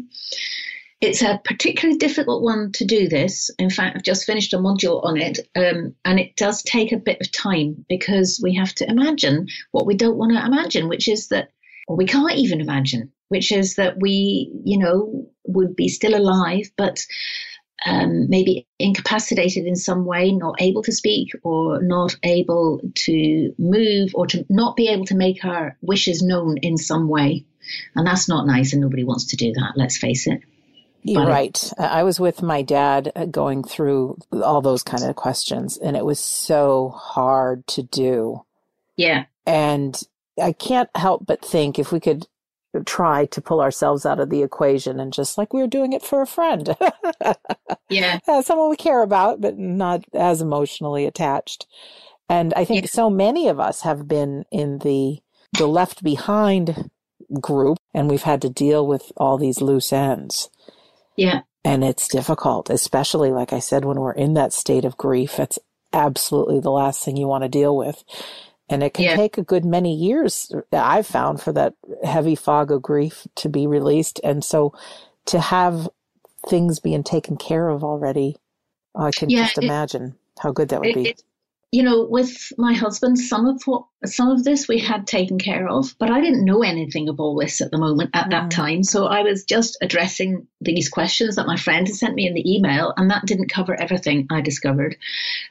It's 1.00 1.22
a 1.22 1.40
particularly 1.44 1.98
difficult 1.98 2.42
one 2.42 2.72
to 2.72 2.84
do 2.84 3.08
this. 3.08 3.50
In 3.58 3.70
fact, 3.70 3.96
I've 3.96 4.02
just 4.02 4.24
finished 4.24 4.52
a 4.52 4.58
module 4.58 5.04
on 5.04 5.16
it, 5.16 5.38
um, 5.54 5.94
and 6.04 6.18
it 6.18 6.34
does 6.34 6.62
take 6.62 6.90
a 6.90 6.96
bit 6.96 7.18
of 7.20 7.30
time 7.30 7.84
because 7.88 8.40
we 8.42 8.54
have 8.56 8.74
to 8.76 8.90
imagine 8.90 9.46
what 9.70 9.86
we 9.86 9.94
don't 9.94 10.16
want 10.16 10.32
to 10.32 10.44
imagine, 10.44 10.88
which 10.88 11.06
is 11.06 11.28
that, 11.28 11.50
or 11.86 11.96
we 11.96 12.04
can't 12.04 12.34
even 12.34 12.60
imagine, 12.60 13.12
which 13.28 13.52
is 13.52 13.76
that 13.76 14.00
we, 14.00 14.50
you 14.64 14.76
know, 14.76 15.30
would 15.44 15.76
be 15.76 15.88
still 15.88 16.16
alive, 16.16 16.68
but 16.76 16.98
um, 17.86 18.28
maybe 18.28 18.66
incapacitated 18.80 19.66
in 19.66 19.76
some 19.76 20.04
way, 20.04 20.32
not 20.32 20.60
able 20.60 20.82
to 20.82 20.92
speak 20.92 21.30
or 21.44 21.80
not 21.80 22.16
able 22.24 22.80
to 22.94 23.54
move 23.56 24.10
or 24.14 24.26
to 24.26 24.44
not 24.48 24.74
be 24.74 24.88
able 24.88 25.04
to 25.04 25.14
make 25.14 25.44
our 25.44 25.76
wishes 25.80 26.22
known 26.22 26.56
in 26.58 26.76
some 26.76 27.08
way. 27.08 27.44
And 27.94 28.06
that's 28.06 28.28
not 28.28 28.46
nice, 28.46 28.72
and 28.72 28.82
nobody 28.82 29.04
wants 29.04 29.26
to 29.26 29.36
do 29.36 29.52
that, 29.52 29.72
let's 29.76 29.98
face 29.98 30.26
it. 30.26 30.42
You're 31.02 31.24
but 31.24 31.28
right. 31.28 31.64
It, 31.64 31.80
I 31.80 32.02
was 32.02 32.18
with 32.18 32.42
my 32.42 32.62
dad 32.62 33.12
uh, 33.14 33.26
going 33.26 33.64
through 33.64 34.18
all 34.32 34.60
those 34.60 34.82
kind 34.82 35.04
of 35.04 35.16
questions, 35.16 35.76
and 35.76 35.96
it 35.96 36.04
was 36.04 36.20
so 36.20 36.90
hard 36.90 37.66
to 37.68 37.82
do. 37.82 38.44
Yeah. 38.96 39.26
And 39.46 40.00
I 40.40 40.52
can't 40.52 40.90
help 40.94 41.24
but 41.26 41.44
think 41.44 41.78
if 41.78 41.92
we 41.92 42.00
could 42.00 42.26
try 42.84 43.26
to 43.26 43.40
pull 43.40 43.60
ourselves 43.60 44.04
out 44.04 44.20
of 44.20 44.30
the 44.30 44.42
equation 44.42 45.00
and 45.00 45.12
just 45.12 45.38
like 45.38 45.52
we 45.52 45.60
were 45.60 45.66
doing 45.66 45.92
it 45.92 46.02
for 46.02 46.20
a 46.20 46.26
friend. 46.26 46.76
yeah. 47.88 48.18
Someone 48.42 48.70
we 48.70 48.76
care 48.76 49.02
about, 49.02 49.40
but 49.40 49.58
not 49.58 50.04
as 50.12 50.40
emotionally 50.40 51.06
attached. 51.06 51.66
And 52.28 52.52
I 52.54 52.64
think 52.64 52.82
yeah. 52.82 52.90
so 52.90 53.08
many 53.08 53.48
of 53.48 53.58
us 53.58 53.82
have 53.82 54.06
been 54.06 54.44
in 54.50 54.78
the 54.78 55.20
the 55.56 55.66
left 55.66 56.04
behind 56.04 56.90
group 57.40 57.78
and 57.94 58.08
we've 58.08 58.22
had 58.22 58.42
to 58.42 58.48
deal 58.48 58.86
with 58.86 59.12
all 59.16 59.38
these 59.38 59.60
loose 59.60 59.92
ends. 59.92 60.48
Yeah. 61.16 61.40
And 61.64 61.84
it's 61.84 62.08
difficult, 62.08 62.70
especially 62.70 63.30
like 63.30 63.52
I 63.52 63.58
said, 63.58 63.84
when 63.84 64.00
we're 64.00 64.12
in 64.12 64.34
that 64.34 64.52
state 64.52 64.84
of 64.84 64.96
grief. 64.96 65.38
It's 65.38 65.58
absolutely 65.92 66.60
the 66.60 66.70
last 66.70 67.04
thing 67.04 67.16
you 67.16 67.26
want 67.26 67.44
to 67.44 67.48
deal 67.48 67.76
with. 67.76 68.02
And 68.70 68.82
it 68.82 68.94
can 68.94 69.04
yeah. 69.04 69.16
take 69.16 69.38
a 69.38 69.42
good 69.42 69.64
many 69.64 69.94
years, 69.94 70.52
I've 70.72 71.06
found, 71.06 71.40
for 71.40 71.52
that 71.52 71.74
heavy 72.04 72.34
fog 72.34 72.70
of 72.70 72.82
grief 72.82 73.26
to 73.36 73.48
be 73.48 73.66
released. 73.66 74.20
And 74.22 74.44
so 74.44 74.74
to 75.26 75.40
have 75.40 75.88
things 76.46 76.78
being 76.78 77.02
taken 77.02 77.36
care 77.36 77.68
of 77.68 77.82
already, 77.82 78.36
I 78.94 79.10
can 79.10 79.30
yeah, 79.30 79.44
just 79.44 79.58
imagine 79.58 80.04
it, 80.04 80.40
how 80.40 80.52
good 80.52 80.68
that 80.68 80.80
would 80.80 80.90
it, 80.90 80.94
be. 80.94 81.08
It, 81.08 81.22
you 81.70 81.82
know, 81.82 82.06
with 82.08 82.50
my 82.56 82.72
husband, 82.72 83.18
some 83.18 83.46
of 83.46 83.62
what 83.64 83.84
some 84.06 84.30
of 84.30 84.42
this 84.42 84.68
we 84.68 84.78
had 84.78 85.06
taken 85.06 85.38
care 85.38 85.68
of, 85.68 85.94
but 85.98 86.10
I 86.10 86.22
didn't 86.22 86.44
know 86.44 86.62
anything 86.62 87.10
of 87.10 87.20
all 87.20 87.36
this 87.36 87.60
at 87.60 87.70
the 87.70 87.78
moment 87.78 88.10
at 88.14 88.28
mm. 88.28 88.30
that 88.30 88.50
time. 88.50 88.82
So 88.82 89.06
I 89.06 89.22
was 89.22 89.44
just 89.44 89.76
addressing 89.82 90.46
these 90.62 90.88
questions 90.88 91.36
that 91.36 91.46
my 91.46 91.56
friend 91.56 91.86
had 91.86 91.96
sent 91.96 92.14
me 92.14 92.26
in 92.26 92.32
the 92.32 92.54
email, 92.54 92.94
and 92.96 93.10
that 93.10 93.26
didn't 93.26 93.52
cover 93.52 93.78
everything 93.78 94.28
I 94.30 94.40
discovered. 94.40 94.96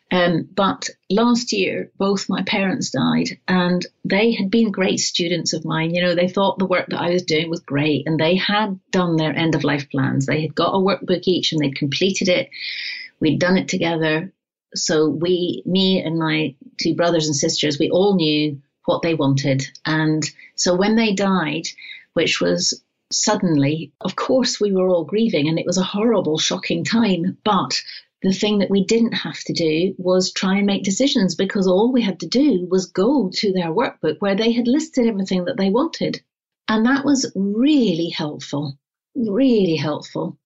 Um, 0.10 0.50
but 0.56 0.90
last 1.12 1.54
year, 1.54 1.92
both 2.00 2.30
my 2.30 2.42
parents 2.42 2.90
died, 2.90 3.38
and 3.48 3.86
they 4.04 4.34
had 4.34 4.50
been 4.50 4.72
great 4.72 5.00
students 5.00 5.54
of 5.54 5.66
mine. 5.66 5.94
You 5.94 6.02
know, 6.02 6.16
they 6.16 6.30
thought 6.30 6.58
the 6.58 6.66
work 6.66 6.88
that 6.90 7.02
I 7.02 7.12
was 7.12 7.24
doing 7.24 7.48
was 7.48 7.60
great, 7.60 8.08
and 8.08 8.20
they 8.20 8.38
had 8.38 8.80
done 8.90 9.18
their 9.18 9.36
end 9.36 9.54
of 9.54 9.64
life 9.64 9.88
plans. 9.92 10.26
They 10.26 10.42
had 10.42 10.56
got 10.56 10.74
a 10.74 10.80
workbook 10.80 11.28
each, 11.28 11.52
and 11.52 11.62
they'd 11.62 11.76
completed 11.76 12.28
it. 12.28 12.50
We'd 13.20 13.40
done 13.40 13.58
it 13.58 13.68
together 13.68 14.32
so 14.78 15.10
we, 15.10 15.64
me 15.66 16.02
and 16.02 16.18
my 16.18 16.56
two 16.78 16.96
brothers 16.96 17.28
and 17.28 17.36
sisters, 17.36 17.80
we 17.80 17.90
all 17.90 18.16
knew 18.16 18.62
what 18.86 19.02
they 19.02 19.14
wanted. 19.14 19.68
And 19.86 20.24
so 20.56 20.76
when 20.76 20.96
they 20.96 21.14
died, 21.14 21.68
which 22.14 22.40
was 22.40 22.82
suddenly, 23.12 23.92
of 24.02 24.16
course, 24.16 24.60
we 24.60 24.72
were 24.72 24.88
all 24.88 25.06
grieving 25.06 25.48
and 25.48 25.60
it 25.60 25.66
was 25.66 25.78
a 25.78 25.84
horrible, 25.84 26.38
shocking 26.38 26.84
time. 26.84 27.38
But 27.44 27.82
the 28.22 28.34
thing 28.34 28.60
that 28.60 28.70
we 28.70 28.84
didn't 28.84 29.14
have 29.14 29.40
to 29.42 29.54
do 29.54 29.94
was 29.98 30.32
try 30.32 30.58
and 30.58 30.66
make 30.66 30.84
decisions 30.84 31.36
because 31.36 31.68
all 31.68 31.92
we 31.92 32.02
had 32.02 32.20
to 32.22 32.28
do 32.28 32.68
was 32.70 32.88
go 32.88 33.30
to 33.34 33.52
their 33.52 33.72
workbook 33.72 34.18
where 34.20 34.36
they 34.36 34.52
had 34.52 34.68
listed 34.68 35.08
everything 35.08 35.46
that 35.46 35.58
they 35.58 35.70
wanted. 35.70 36.22
And 36.68 36.86
that 36.86 37.06
was 37.06 37.32
really 37.36 38.10
helpful 38.10 38.78
really 39.18 39.76
helpful 39.76 40.38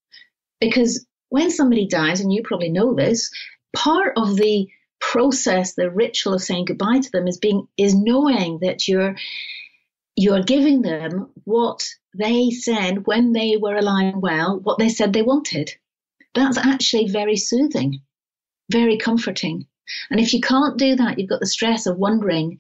because 0.60 1.06
when 1.30 1.52
somebody 1.52 1.88
dies, 1.88 2.20
and 2.20 2.32
you 2.32 2.42
probably 2.44 2.70
know 2.70 2.94
this, 2.94 3.30
part 3.74 4.14
of 4.18 4.36
the 4.36 4.68
process, 5.00 5.74
the 5.74 5.90
ritual 5.90 6.36
of 6.36 6.42
saying 6.42 6.66
goodbye 6.66 7.00
to 7.00 7.12
them 7.12 7.28
is 7.28 7.38
being 7.38 7.68
is 7.78 7.96
knowing 7.96 8.60
that 8.62 8.88
you're 8.88 9.16
you're 10.16 10.44
giving 10.44 10.82
them 10.82 11.32
what 11.46 11.88
they 12.18 12.52
said 12.52 13.08
when 13.08 13.32
they 13.32 13.58
were 13.58 13.76
alive 13.76 14.14
and 14.14 14.22
well, 14.22 14.60
what 14.60 14.78
they 14.78 14.90
said 14.90 15.14
they 15.14 15.22
wanted. 15.22 15.72
That's 16.34 16.58
actually 16.58 17.08
very 17.08 17.38
soothing, 17.38 18.02
very 18.72 18.98
comforting. 18.98 19.68
And 20.10 20.20
if 20.20 20.34
you 20.34 20.42
can't 20.42 20.78
do 20.78 20.96
that, 20.98 21.18
you've 21.18 21.30
got 21.30 21.40
the 21.40 21.46
stress 21.46 21.86
of 21.88 21.98
wondering, 21.98 22.60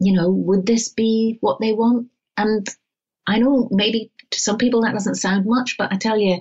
you 0.00 0.12
know, 0.12 0.30
would 0.30 0.66
this 0.66 0.88
be 0.88 1.38
what 1.40 1.60
they 1.60 1.72
want? 1.72 2.08
And 2.36 2.66
I 3.26 3.38
know 3.38 3.68
maybe 3.70 4.10
to 4.30 4.40
some 4.40 4.58
people 4.58 4.82
that 4.82 4.92
doesn't 4.92 5.16
sound 5.16 5.46
much, 5.46 5.76
but 5.78 5.92
I 5.92 5.96
tell 5.96 6.18
you, 6.18 6.40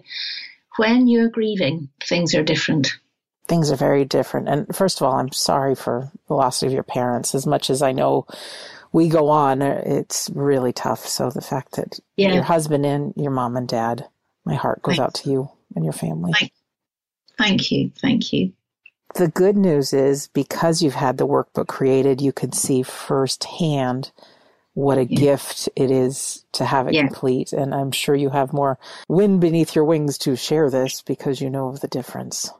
when 0.78 1.08
you're 1.08 1.30
grieving, 1.30 1.90
things 2.04 2.34
are 2.34 2.44
different. 2.44 2.94
Things 3.48 3.72
are 3.72 3.76
very 3.76 4.06
different. 4.06 4.48
And 4.48 4.74
first 4.76 5.02
of 5.02 5.08
all, 5.08 5.16
I'm 5.16 5.32
sorry 5.32 5.76
for 5.76 6.12
the 6.28 6.36
loss 6.36 6.64
of 6.64 6.72
your 6.72 6.84
parents. 6.84 7.36
As 7.36 7.46
much 7.46 7.70
as 7.70 7.82
I 7.82 7.92
know 7.92 8.26
we 8.94 9.08
go 9.10 9.30
on, 9.30 9.62
uh, 9.62 9.82
it's 9.86 10.30
really 10.34 10.74
tough. 10.74 11.06
So 11.08 11.30
the 11.30 11.42
fact 11.42 11.76
that 11.76 12.00
yeah. 12.18 12.34
your 12.34 12.44
husband 12.44 12.86
and 12.86 13.14
your 13.16 13.32
mom 13.32 13.58
and 13.58 13.68
dad, 13.68 14.08
my 14.46 14.56
heart 14.56 14.82
goes 14.82 14.98
Thanks. 14.98 15.02
out 15.02 15.14
to 15.24 15.32
you 15.32 15.50
and 15.76 15.84
your 15.84 15.94
family. 15.94 16.34
Thank 17.38 17.72
you. 17.72 17.92
Thank 18.00 18.32
you. 18.32 18.54
The 19.16 19.28
good 19.28 19.58
news 19.58 19.92
is 19.94 20.28
because 20.30 20.82
you've 20.82 20.94
had 20.94 21.18
the 21.18 21.28
workbook 21.28 21.68
created, 21.68 22.22
you 22.22 22.32
can 22.32 22.54
see 22.54 22.82
firsthand 22.82 24.12
what 24.74 24.98
a 24.98 25.06
yeah. 25.06 25.20
gift 25.20 25.68
it 25.76 25.92
is 25.92 26.46
to 26.54 26.66
have 26.66 26.88
it 26.88 26.94
yeah. 26.94 27.06
complete. 27.06 27.52
And 27.52 27.76
I'm 27.76 27.92
sure 27.92 28.16
you 28.16 28.30
have 28.30 28.54
more 28.54 28.80
wind 29.10 29.42
beneath 29.42 29.76
your 29.76 29.84
wings 29.84 30.18
to 30.20 30.36
share 30.36 30.70
this 30.70 31.02
because 31.02 31.42
you 31.42 31.50
know 31.50 31.68
of 31.68 31.82
the 31.82 31.88
difference. 31.88 32.52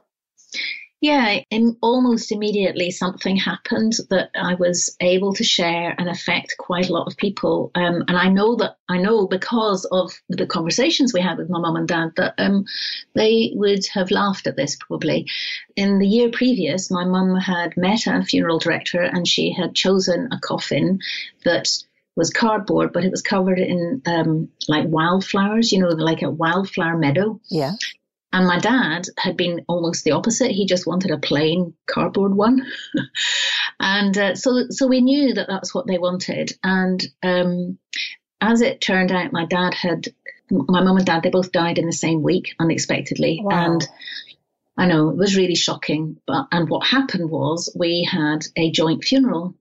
Yeah, 1.02 1.40
almost 1.80 2.30
immediately 2.30 2.92
something 2.92 3.36
happened 3.36 3.94
that 4.10 4.30
I 4.36 4.54
was 4.54 4.96
able 5.00 5.34
to 5.34 5.42
share 5.42 5.96
and 5.98 6.08
affect 6.08 6.54
quite 6.58 6.88
a 6.88 6.92
lot 6.92 7.08
of 7.08 7.16
people. 7.16 7.72
Um, 7.74 8.04
and 8.06 8.16
I 8.16 8.28
know 8.28 8.54
that 8.56 8.76
I 8.88 8.98
know 8.98 9.26
because 9.26 9.84
of 9.86 10.12
the 10.28 10.46
conversations 10.46 11.12
we 11.12 11.20
had 11.20 11.38
with 11.38 11.50
my 11.50 11.58
mum 11.58 11.74
and 11.74 11.88
dad 11.88 12.12
that 12.18 12.34
um, 12.38 12.66
they 13.16 13.50
would 13.56 13.84
have 13.92 14.12
laughed 14.12 14.46
at 14.46 14.54
this 14.54 14.76
probably. 14.76 15.26
In 15.74 15.98
the 15.98 16.06
year 16.06 16.30
previous, 16.30 16.88
my 16.88 17.04
mum 17.04 17.34
had 17.34 17.76
met 17.76 18.06
a 18.06 18.22
funeral 18.22 18.60
director 18.60 19.02
and 19.02 19.26
she 19.26 19.52
had 19.52 19.74
chosen 19.74 20.28
a 20.30 20.38
coffin 20.38 21.00
that 21.44 21.68
was 22.14 22.30
cardboard, 22.30 22.92
but 22.92 23.04
it 23.04 23.10
was 23.10 23.22
covered 23.22 23.58
in 23.58 24.02
um, 24.06 24.48
like 24.68 24.86
wildflowers, 24.86 25.72
you 25.72 25.80
know, 25.80 25.88
like 25.88 26.22
a 26.22 26.30
wildflower 26.30 26.96
meadow. 26.96 27.40
Yeah. 27.50 27.72
And 28.32 28.46
my 28.46 28.58
dad 28.58 29.06
had 29.18 29.36
been 29.36 29.64
almost 29.68 30.04
the 30.04 30.12
opposite. 30.12 30.50
He 30.50 30.66
just 30.66 30.86
wanted 30.86 31.10
a 31.10 31.18
plain 31.18 31.74
cardboard 31.86 32.34
one. 32.34 32.66
and 33.80 34.16
uh, 34.16 34.34
so, 34.34 34.66
so 34.70 34.86
we 34.86 35.00
knew 35.02 35.34
that 35.34 35.48
that's 35.48 35.74
what 35.74 35.86
they 35.86 35.98
wanted. 35.98 36.52
And 36.62 37.02
um, 37.22 37.78
as 38.40 38.62
it 38.62 38.80
turned 38.80 39.12
out, 39.12 39.32
my 39.32 39.44
dad 39.44 39.74
had, 39.74 40.08
my 40.50 40.82
mum 40.82 40.96
and 40.96 41.06
dad, 41.06 41.22
they 41.22 41.30
both 41.30 41.52
died 41.52 41.78
in 41.78 41.86
the 41.86 41.92
same 41.92 42.22
week 42.22 42.54
unexpectedly. 42.58 43.40
Wow. 43.42 43.74
And 43.74 43.88
I 44.78 44.86
know 44.86 45.10
it 45.10 45.16
was 45.16 45.36
really 45.36 45.54
shocking. 45.54 46.16
But, 46.26 46.46
and 46.52 46.70
what 46.70 46.86
happened 46.86 47.30
was 47.30 47.74
we 47.78 48.08
had 48.10 48.46
a 48.56 48.70
joint 48.70 49.04
funeral. 49.04 49.54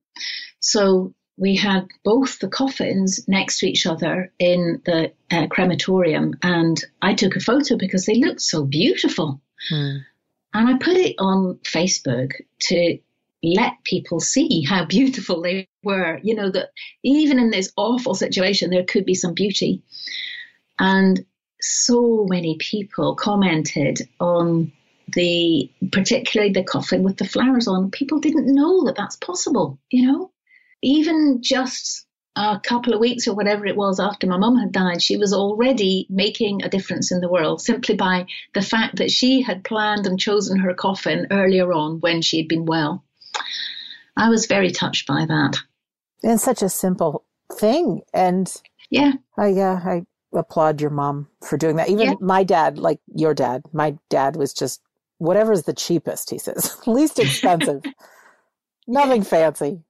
So 0.61 1.13
we 1.37 1.55
had 1.55 1.87
both 2.03 2.39
the 2.39 2.47
coffins 2.47 3.27
next 3.27 3.59
to 3.59 3.67
each 3.67 3.85
other 3.85 4.31
in 4.37 4.81
the 4.85 5.11
uh, 5.31 5.47
crematorium, 5.47 6.35
and 6.43 6.83
I 7.01 7.13
took 7.13 7.35
a 7.35 7.39
photo 7.39 7.77
because 7.77 8.05
they 8.05 8.15
looked 8.15 8.41
so 8.41 8.65
beautiful. 8.65 9.41
Hmm. 9.69 9.97
And 10.53 10.69
I 10.69 10.77
put 10.77 10.97
it 10.97 11.15
on 11.17 11.59
Facebook 11.63 12.33
to 12.63 12.99
let 13.43 13.83
people 13.83 14.19
see 14.19 14.63
how 14.63 14.85
beautiful 14.85 15.41
they 15.41 15.67
were. 15.83 16.19
You 16.23 16.35
know, 16.35 16.51
that 16.51 16.71
even 17.03 17.39
in 17.39 17.49
this 17.49 17.71
awful 17.77 18.13
situation, 18.13 18.69
there 18.69 18.83
could 18.83 19.05
be 19.05 19.15
some 19.15 19.33
beauty. 19.33 19.81
And 20.77 21.25
so 21.61 22.25
many 22.29 22.57
people 22.57 23.15
commented 23.15 24.01
on 24.19 24.71
the, 25.13 25.71
particularly 25.91 26.53
the 26.53 26.63
coffin 26.63 27.03
with 27.03 27.17
the 27.17 27.25
flowers 27.25 27.67
on. 27.67 27.91
People 27.91 28.19
didn't 28.19 28.53
know 28.53 28.85
that 28.85 28.95
that's 28.95 29.15
possible, 29.15 29.79
you 29.89 30.11
know? 30.11 30.31
Even 30.81 31.41
just 31.41 32.05
a 32.35 32.59
couple 32.63 32.93
of 32.93 32.99
weeks 32.99 33.27
or 33.27 33.35
whatever 33.35 33.65
it 33.65 33.75
was 33.75 33.99
after 33.99 34.25
my 34.27 34.37
mum 34.37 34.57
had 34.57 34.71
died, 34.71 35.01
she 35.01 35.17
was 35.17 35.33
already 35.33 36.07
making 36.09 36.63
a 36.63 36.69
difference 36.69 37.11
in 37.11 37.19
the 37.19 37.29
world 37.29 37.61
simply 37.61 37.95
by 37.95 38.25
the 38.53 38.61
fact 38.61 38.97
that 38.97 39.11
she 39.11 39.41
had 39.41 39.63
planned 39.63 40.07
and 40.07 40.19
chosen 40.19 40.59
her 40.59 40.73
coffin 40.73 41.27
earlier 41.29 41.71
on 41.73 41.99
when 41.99 42.21
she 42.21 42.37
had 42.37 42.47
been 42.47 42.65
well. 42.65 43.03
I 44.15 44.29
was 44.29 44.45
very 44.45 44.71
touched 44.71 45.07
by 45.07 45.25
that. 45.25 45.57
And 46.23 46.39
such 46.39 46.61
a 46.61 46.69
simple 46.69 47.25
thing. 47.51 48.01
And 48.13 48.53
yeah, 48.89 49.13
I, 49.37 49.51
uh, 49.53 49.79
I 49.83 50.05
applaud 50.33 50.79
your 50.79 50.89
mom 50.89 51.27
for 51.41 51.57
doing 51.57 51.75
that. 51.77 51.89
Even 51.89 52.07
yeah. 52.07 52.13
my 52.21 52.43
dad, 52.43 52.77
like 52.77 52.99
your 53.13 53.33
dad, 53.33 53.63
my 53.73 53.97
dad 54.09 54.35
was 54.35 54.53
just 54.53 54.81
whatever's 55.17 55.63
the 55.63 55.73
cheapest, 55.73 56.29
he 56.29 56.37
says, 56.37 56.77
least 56.87 57.19
expensive, 57.19 57.83
nothing 58.87 59.23
fancy. 59.23 59.81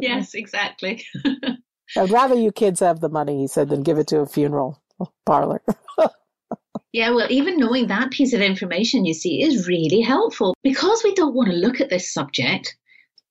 Yes, 0.00 0.34
exactly. 0.34 1.04
I'd 1.96 2.10
rather 2.10 2.34
you 2.34 2.52
kids 2.52 2.80
have 2.80 3.00
the 3.00 3.08
money, 3.08 3.38
he 3.38 3.46
said, 3.46 3.68
than 3.68 3.82
give 3.82 3.98
it 3.98 4.06
to 4.08 4.20
a 4.20 4.26
funeral 4.26 4.80
parlor. 5.26 5.62
yeah, 6.92 7.10
well, 7.10 7.26
even 7.30 7.58
knowing 7.58 7.88
that 7.88 8.10
piece 8.10 8.32
of 8.32 8.40
information, 8.40 9.04
you 9.04 9.14
see, 9.14 9.42
is 9.42 9.68
really 9.68 10.00
helpful 10.00 10.54
because 10.62 11.02
we 11.04 11.14
don't 11.14 11.34
want 11.34 11.50
to 11.50 11.56
look 11.56 11.80
at 11.80 11.90
this 11.90 12.12
subject. 12.12 12.76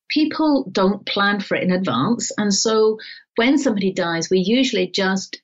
People 0.09 0.69
don't 0.71 1.05
plan 1.05 1.39
for 1.39 1.55
it 1.55 1.63
in 1.63 1.71
advance. 1.71 2.31
And 2.37 2.53
so 2.53 2.97
when 3.37 3.57
somebody 3.57 3.93
dies, 3.93 4.29
we 4.29 4.39
usually 4.39 4.87
just 4.87 5.41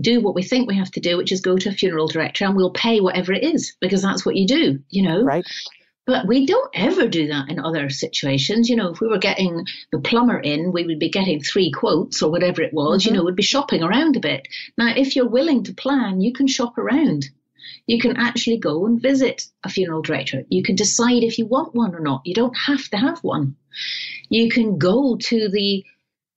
do 0.00 0.20
what 0.20 0.34
we 0.34 0.42
think 0.42 0.68
we 0.68 0.76
have 0.76 0.90
to 0.90 1.00
do, 1.00 1.16
which 1.16 1.32
is 1.32 1.40
go 1.40 1.56
to 1.56 1.68
a 1.68 1.72
funeral 1.72 2.08
director 2.08 2.44
and 2.44 2.56
we'll 2.56 2.72
pay 2.72 3.00
whatever 3.00 3.32
it 3.32 3.44
is 3.44 3.76
because 3.80 4.02
that's 4.02 4.26
what 4.26 4.36
you 4.36 4.46
do, 4.46 4.80
you 4.90 5.04
know? 5.04 5.22
Right. 5.22 5.46
But 6.08 6.26
we 6.26 6.46
don't 6.46 6.70
ever 6.72 7.06
do 7.06 7.26
that 7.26 7.50
in 7.50 7.58
other 7.58 7.90
situations. 7.90 8.70
You 8.70 8.76
know, 8.76 8.88
if 8.88 8.98
we 8.98 9.08
were 9.08 9.18
getting 9.18 9.66
the 9.92 9.98
plumber 9.98 10.40
in, 10.40 10.72
we 10.72 10.86
would 10.86 10.98
be 10.98 11.10
getting 11.10 11.42
three 11.42 11.70
quotes 11.70 12.22
or 12.22 12.30
whatever 12.30 12.62
it 12.62 12.72
was, 12.72 13.02
mm-hmm. 13.02 13.12
you 13.12 13.18
know, 13.18 13.24
we'd 13.26 13.36
be 13.36 13.42
shopping 13.42 13.82
around 13.82 14.16
a 14.16 14.20
bit. 14.20 14.48
Now, 14.78 14.94
if 14.96 15.14
you're 15.14 15.28
willing 15.28 15.64
to 15.64 15.74
plan, 15.74 16.22
you 16.22 16.32
can 16.32 16.46
shop 16.46 16.78
around. 16.78 17.28
You 17.86 18.00
can 18.00 18.16
actually 18.16 18.56
go 18.56 18.86
and 18.86 19.02
visit 19.02 19.48
a 19.62 19.68
funeral 19.68 20.00
director. 20.00 20.44
You 20.48 20.62
can 20.62 20.76
decide 20.76 21.24
if 21.24 21.36
you 21.36 21.44
want 21.44 21.74
one 21.74 21.94
or 21.94 22.00
not. 22.00 22.22
You 22.24 22.32
don't 22.32 22.56
have 22.56 22.88
to 22.88 22.96
have 22.96 23.18
one. 23.18 23.56
You 24.30 24.48
can 24.48 24.78
go 24.78 25.18
to 25.18 25.50
the 25.50 25.84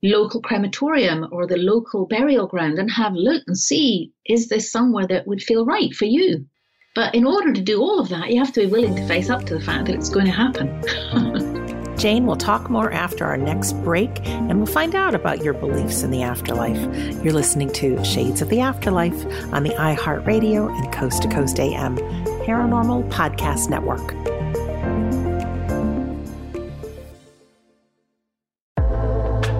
local 0.03 0.41
crematorium 0.41 1.29
or 1.31 1.47
the 1.47 1.55
local 1.55 2.07
burial 2.07 2.47
ground 2.47 2.77
and 2.77 2.91
have 2.91 3.13
a 3.13 3.17
look 3.17 3.43
and 3.47 3.57
see 3.57 4.11
is 4.25 4.49
this 4.49 4.69
somewhere 4.69 5.07
that 5.07 5.27
would 5.27 5.41
feel 5.41 5.63
right 5.63 5.93
for 5.93 6.03
you? 6.03 6.47
But 6.93 7.15
in 7.15 7.25
order 7.25 7.53
to 7.53 7.61
do 7.61 7.81
all 7.81 7.99
of 7.99 8.09
that, 8.09 8.31
you 8.31 8.39
have 8.39 8.51
to 8.53 8.61
be 8.61 8.65
willing 8.65 8.95
to 8.97 9.07
face 9.07 9.29
up 9.29 9.45
to 9.45 9.53
the 9.53 9.61
fact 9.61 9.85
that 9.85 9.95
it's 9.95 10.09
going 10.09 10.25
to 10.25 10.31
happen. 10.31 11.95
Jane 11.97 12.25
will 12.25 12.35
talk 12.35 12.69
more 12.69 12.91
after 12.91 13.25
our 13.25 13.37
next 13.37 13.73
break, 13.83 14.09
and 14.27 14.57
we'll 14.57 14.65
find 14.65 14.93
out 14.93 15.15
about 15.15 15.41
your 15.43 15.53
beliefs 15.53 16.03
in 16.03 16.11
the 16.11 16.23
afterlife. 16.23 16.77
You're 17.23 17.33
listening 17.33 17.71
to 17.73 18.03
Shades 18.03 18.41
of 18.41 18.49
the 18.49 18.59
Afterlife 18.59 19.23
on 19.53 19.63
the 19.63 19.69
iHeartRadio 19.69 20.75
and 20.75 20.91
Coast 20.91 21.21
to 21.21 21.29
Coast 21.29 21.59
AM 21.59 21.97
Paranormal 22.45 23.09
Podcast 23.09 23.69
Network. 23.69 24.13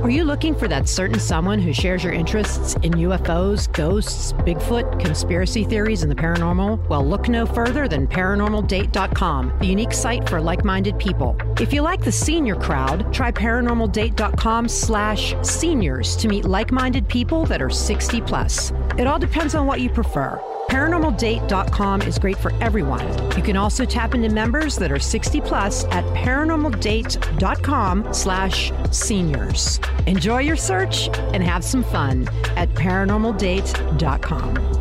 Are 0.02 0.10
you 0.10 0.24
looking 0.24 0.56
for 0.56 0.68
that 0.68 0.90
certain 0.90 1.20
someone 1.20 1.60
who 1.60 1.72
shares 1.72 2.04
your 2.04 2.12
interests 2.12 2.74
in 2.82 2.94
UFOs, 2.94 3.72
ghosts, 3.72 4.34
Bigfoot, 4.34 5.00
conspiracy 5.00 5.64
theories, 5.64 6.02
and 6.02 6.12
the 6.12 6.16
paranormal? 6.16 6.90
Well, 6.90 7.08
look 7.08 7.30
no 7.30 7.46
further 7.46 7.88
than 7.88 8.08
ParanormalDate.com, 8.08 9.60
the 9.60 9.68
unique 9.68 9.94
site 9.94 10.28
for 10.28 10.42
like-minded 10.42 10.98
people. 10.98 11.38
If 11.60 11.72
you 11.72 11.84
like 11.84 12.04
the 12.04 12.12
senior 12.12 12.56
crowd, 12.56 13.14
try 13.14 13.32
ParanormalDate.com 13.32 14.68
slash 14.68 15.36
seniors 15.44 16.16
to 16.16 16.28
meet 16.28 16.46
like-minded 16.46 17.08
people 17.08 17.46
that 17.46 17.62
are 17.62 17.70
60 17.70 18.22
plus. 18.22 18.74
It 18.98 19.06
all 19.06 19.20
depends 19.20 19.54
on 19.54 19.68
what 19.68 19.82
you 19.82 19.92
prefer. 19.92 20.42
ParanormalDate.com 20.72 22.02
is 22.04 22.18
great 22.18 22.38
for 22.38 22.54
everyone. 22.62 23.06
You 23.36 23.44
can 23.44 23.58
also 23.58 23.84
tap 23.84 24.16
into 24.16 24.30
members 24.30 24.78
that 24.78 24.92
are 24.92 25.00
60 25.00 25.42
plus 25.42 25.84
at 25.86 26.06
ParanormalDate.com 26.16 28.14
slash 28.14 28.72
seniors. 28.90 29.80
Enjoy 30.08 30.40
your 30.40 30.56
search 30.56 31.10
and 31.34 31.44
have 31.44 31.64
some 31.64 31.84
fun 31.84 32.28
at 32.56 32.70
ParanormalDate.com. 32.70 34.81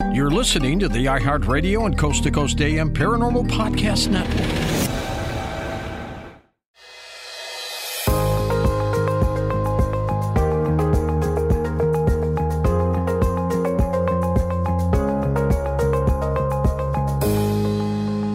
You're 0.00 0.30
listening 0.30 0.78
to 0.78 0.88
the 0.88 1.06
iHeartRadio 1.06 1.84
and 1.84 1.98
Coast 1.98 2.22
to 2.22 2.30
Coast 2.30 2.60
AM 2.60 2.94
Paranormal 2.94 3.48
Podcast 3.48 4.08
Network. 4.08 4.48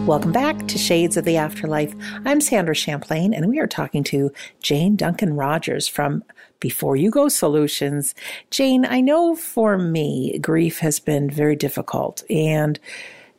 Welcome 0.06 0.32
back 0.32 0.68
to 0.68 0.76
Shades 0.76 1.16
of 1.16 1.24
the 1.24 1.38
Afterlife. 1.38 1.94
I'm 2.26 2.42
Sandra 2.42 2.74
Champlain, 2.74 3.32
and 3.32 3.48
we 3.48 3.58
are 3.58 3.66
talking 3.66 4.04
to 4.04 4.30
Jane 4.60 4.96
Duncan 4.96 5.34
Rogers 5.34 5.88
from 5.88 6.22
Before 6.64 6.96
You 6.96 7.10
Go 7.10 7.28
Solutions. 7.28 8.14
Jane, 8.50 8.86
I 8.86 9.02
know 9.02 9.36
for 9.36 9.76
me, 9.76 10.38
grief 10.38 10.78
has 10.78 10.98
been 10.98 11.28
very 11.28 11.56
difficult, 11.56 12.22
and 12.30 12.80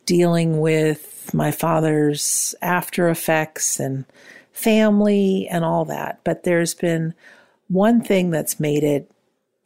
dealing 0.04 0.60
with 0.60 1.34
my 1.34 1.50
father's 1.50 2.54
after 2.62 3.08
effects 3.08 3.80
and 3.80 4.04
family 4.52 5.48
and 5.48 5.64
all 5.64 5.84
that. 5.86 6.20
But 6.22 6.44
there's 6.44 6.72
been 6.72 7.14
one 7.66 8.00
thing 8.00 8.30
that's 8.30 8.60
made 8.60 8.84
it 8.84 9.10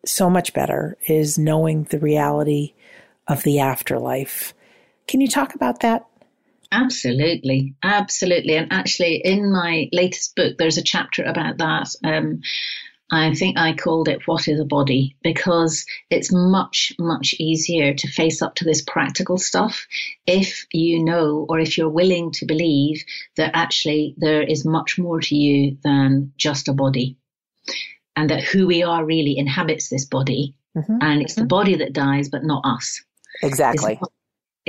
so 0.07 0.31
much 0.31 0.55
better 0.55 0.97
is 1.07 1.37
knowing 1.37 1.85
the 1.85 1.99
reality 1.99 2.73
of 3.29 3.43
the 3.43 3.61
afterlife. 3.61 4.55
Can 5.07 5.21
you 5.21 5.29
talk 5.29 5.55
about 5.55 5.81
that? 5.81 6.07
Absolutely, 6.73 7.75
absolutely. 7.83 8.57
And 8.57 8.73
actually, 8.73 9.17
in 9.17 9.53
my 9.53 9.91
latest 9.93 10.35
book, 10.35 10.57
there's 10.57 10.79
a 10.79 10.83
chapter 10.83 11.25
about 11.25 11.59
that. 11.59 11.95
Um, 12.03 12.41
I 13.11 13.35
think 13.35 13.59
I 13.59 13.75
called 13.75 14.09
it 14.09 14.27
What 14.27 14.47
is 14.47 14.61
a 14.61 14.65
Body 14.65 15.17
because 15.23 15.85
it's 16.11 16.33
much, 16.33 16.93
much 16.99 17.35
easier 17.39 17.93
to 17.95 18.09
face 18.09 18.41
up 18.41 18.55
to 18.57 18.65
this 18.65 18.83
practical 18.83 19.37
stuff 19.37 19.87
if 20.27 20.67
you 20.73 21.03
know 21.03 21.47
or 21.49 21.59
if 21.59 21.77
you're 21.77 21.89
willing 21.89 22.31
to 22.33 22.47
believe 22.47 23.03
that 23.37 23.51
actually 23.55 24.15
there 24.17 24.43
is 24.43 24.65
much 24.65 24.99
more 24.99 25.21
to 25.21 25.35
you 25.35 25.77
than 25.83 26.33
just 26.37 26.69
a 26.69 26.73
body 26.73 27.17
and 28.17 28.31
that 28.31 28.45
who 28.45 28.67
we 28.67 28.83
are 28.83 29.05
really 29.05 29.39
inhabits 29.39 29.89
this 29.89 30.05
body. 30.05 30.55
Mm-hmm. 30.77 30.99
And 31.01 31.23
it's 31.23 31.33
mm-hmm. 31.33 31.43
the 31.43 31.47
body 31.47 31.77
that 31.77 31.93
dies, 31.93 32.29
but 32.29 32.45
not 32.45 32.65
us. 32.65 33.03
Exactly. 33.43 33.99
It's 34.01 34.13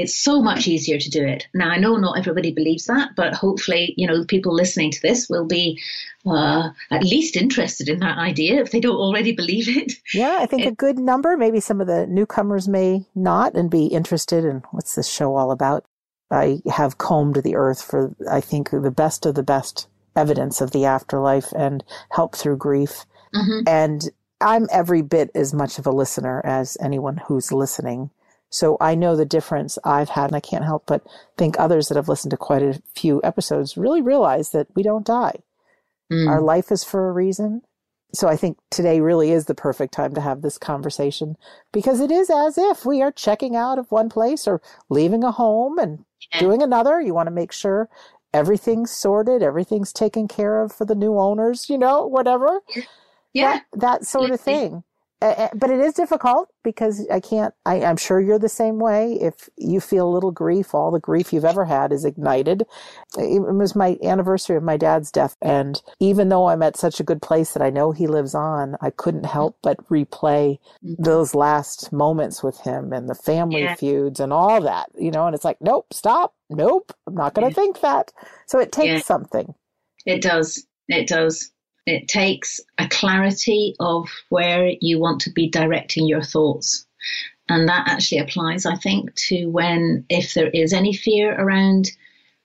it's 0.01 0.15
so 0.15 0.41
much 0.41 0.67
easier 0.67 0.97
to 0.99 1.09
do 1.09 1.23
it. 1.23 1.47
Now, 1.53 1.69
I 1.69 1.77
know 1.77 1.95
not 1.95 2.17
everybody 2.17 2.51
believes 2.51 2.85
that, 2.85 3.11
but 3.15 3.33
hopefully, 3.33 3.93
you 3.97 4.07
know, 4.07 4.25
people 4.25 4.53
listening 4.53 4.91
to 4.91 5.01
this 5.01 5.29
will 5.29 5.45
be 5.45 5.79
uh, 6.25 6.69
at 6.89 7.03
least 7.03 7.35
interested 7.35 7.87
in 7.89 7.99
that 7.99 8.17
idea 8.17 8.61
if 8.61 8.71
they 8.71 8.79
don't 8.79 8.95
already 8.95 9.31
believe 9.31 9.67
it. 9.67 9.93
Yeah, 10.13 10.39
I 10.41 10.45
think 10.45 10.63
it, 10.63 10.69
a 10.69 10.75
good 10.75 10.99
number. 10.99 11.37
Maybe 11.37 11.59
some 11.59 11.81
of 11.81 11.87
the 11.87 12.07
newcomers 12.07 12.67
may 12.67 13.05
not 13.15 13.55
and 13.55 13.69
be 13.69 13.85
interested 13.85 14.43
in 14.43 14.63
what's 14.71 14.95
this 14.95 15.09
show 15.09 15.35
all 15.35 15.51
about. 15.51 15.85
I 16.29 16.61
have 16.71 16.97
combed 16.97 17.37
the 17.43 17.55
earth 17.55 17.81
for, 17.81 18.15
I 18.29 18.41
think, 18.41 18.71
the 18.71 18.91
best 18.91 19.25
of 19.25 19.35
the 19.35 19.43
best 19.43 19.87
evidence 20.15 20.61
of 20.61 20.71
the 20.71 20.85
afterlife 20.85 21.51
and 21.53 21.83
help 22.11 22.35
through 22.35 22.57
grief. 22.57 23.05
Mm-hmm. 23.35 23.67
And 23.67 24.09
I'm 24.39 24.67
every 24.71 25.01
bit 25.01 25.29
as 25.35 25.53
much 25.53 25.77
of 25.77 25.85
a 25.85 25.91
listener 25.91 26.41
as 26.45 26.77
anyone 26.81 27.17
who's 27.17 27.51
listening. 27.51 28.09
So 28.51 28.75
I 28.81 28.95
know 28.95 29.15
the 29.15 29.25
difference 29.25 29.79
I've 29.85 30.09
had, 30.09 30.25
and 30.25 30.35
I 30.35 30.41
can't 30.41 30.65
help 30.65 30.83
but 30.85 31.07
think 31.37 31.57
others 31.57 31.87
that 31.87 31.95
have 31.95 32.09
listened 32.09 32.31
to 32.31 32.37
quite 32.37 32.61
a 32.61 32.81
few 32.93 33.21
episodes 33.23 33.77
really 33.77 34.01
realize 34.01 34.51
that 34.51 34.67
we 34.75 34.83
don't 34.83 35.05
die. 35.05 35.37
Mm. 36.11 36.27
Our 36.27 36.41
life 36.41 36.69
is 36.71 36.83
for 36.83 37.07
a 37.07 37.13
reason. 37.13 37.61
So 38.13 38.27
I 38.27 38.35
think 38.35 38.57
today 38.69 38.99
really 38.99 39.31
is 39.31 39.45
the 39.45 39.55
perfect 39.55 39.93
time 39.93 40.13
to 40.15 40.21
have 40.21 40.41
this 40.41 40.57
conversation 40.57 41.37
because 41.71 42.01
it 42.01 42.11
is 42.11 42.29
as 42.29 42.57
if 42.57 42.85
we 42.85 43.01
are 43.01 43.11
checking 43.11 43.55
out 43.55 43.79
of 43.79 43.89
one 43.89 44.09
place 44.09 44.45
or 44.47 44.61
leaving 44.89 45.23
a 45.23 45.31
home 45.31 45.79
and 45.79 46.03
doing 46.37 46.61
another. 46.61 46.99
You 46.99 47.13
want 47.13 47.27
to 47.27 47.31
make 47.31 47.53
sure 47.53 47.87
everything's 48.33 48.91
sorted, 48.91 49.41
everything's 49.41 49.93
taken 49.93 50.27
care 50.27 50.61
of 50.61 50.73
for 50.73 50.83
the 50.83 50.93
new 50.93 51.17
owners, 51.17 51.69
you 51.69 51.77
know, 51.77 52.05
whatever. 52.05 52.59
Yeah. 53.33 53.61
That, 53.71 53.79
that 53.79 54.05
sort 54.05 54.31
of 54.31 54.41
thing 54.41 54.83
but 55.21 55.69
it 55.69 55.79
is 55.79 55.93
difficult 55.93 56.49
because 56.63 57.07
I 57.09 57.19
can't, 57.19 57.53
I, 57.63 57.75
am 57.75 57.95
sure 57.97 58.19
you're 58.19 58.39
the 58.39 58.49
same 58.49 58.79
way. 58.79 59.19
If 59.21 59.49
you 59.55 59.79
feel 59.79 60.07
a 60.07 60.13
little 60.13 60.31
grief, 60.31 60.73
all 60.73 60.89
the 60.89 60.99
grief 60.99 61.31
you've 61.31 61.45
ever 61.45 61.63
had 61.63 61.93
is 61.93 62.05
ignited. 62.05 62.63
It 63.17 63.41
was 63.41 63.75
my 63.75 63.97
anniversary 64.03 64.57
of 64.57 64.63
my 64.63 64.77
dad's 64.77 65.11
death. 65.11 65.37
And 65.39 65.79
even 65.99 66.29
though 66.29 66.47
I'm 66.47 66.63
at 66.63 66.75
such 66.75 66.99
a 66.99 67.03
good 67.03 67.21
place 67.21 67.53
that 67.53 67.61
I 67.61 67.69
know 67.69 67.91
he 67.91 68.07
lives 68.07 68.33
on, 68.33 68.75
I 68.81 68.89
couldn't 68.89 69.27
help 69.27 69.59
but 69.61 69.77
replay 69.89 70.57
mm-hmm. 70.83 70.95
those 70.97 71.35
last 71.35 71.93
moments 71.93 72.41
with 72.41 72.59
him 72.61 72.91
and 72.91 73.07
the 73.07 73.15
family 73.15 73.61
yeah. 73.61 73.75
feuds 73.75 74.19
and 74.19 74.33
all 74.33 74.59
that, 74.61 74.89
you 74.97 75.11
know, 75.11 75.27
and 75.27 75.35
it's 75.35 75.45
like, 75.45 75.61
nope, 75.61 75.93
stop. 75.93 76.33
Nope. 76.49 76.93
I'm 77.05 77.13
not 77.13 77.35
going 77.35 77.47
to 77.47 77.51
yeah. 77.51 77.63
think 77.63 77.81
that. 77.81 78.11
So 78.47 78.57
it 78.57 78.71
takes 78.71 78.87
yeah. 78.87 79.01
something. 79.01 79.53
It 80.05 80.21
does. 80.23 80.65
It 80.87 81.07
does. 81.07 81.51
It 81.91 82.07
takes 82.07 82.61
a 82.77 82.87
clarity 82.87 83.75
of 83.77 84.09
where 84.29 84.71
you 84.79 84.97
want 84.97 85.19
to 85.21 85.29
be 85.29 85.49
directing 85.49 86.07
your 86.07 86.23
thoughts. 86.23 86.85
And 87.49 87.67
that 87.67 87.89
actually 87.89 88.19
applies, 88.19 88.65
I 88.65 88.75
think, 88.75 89.13
to 89.27 89.47
when, 89.47 90.05
if 90.07 90.33
there 90.33 90.47
is 90.47 90.71
any 90.71 90.93
fear 90.93 91.35
around 91.37 91.91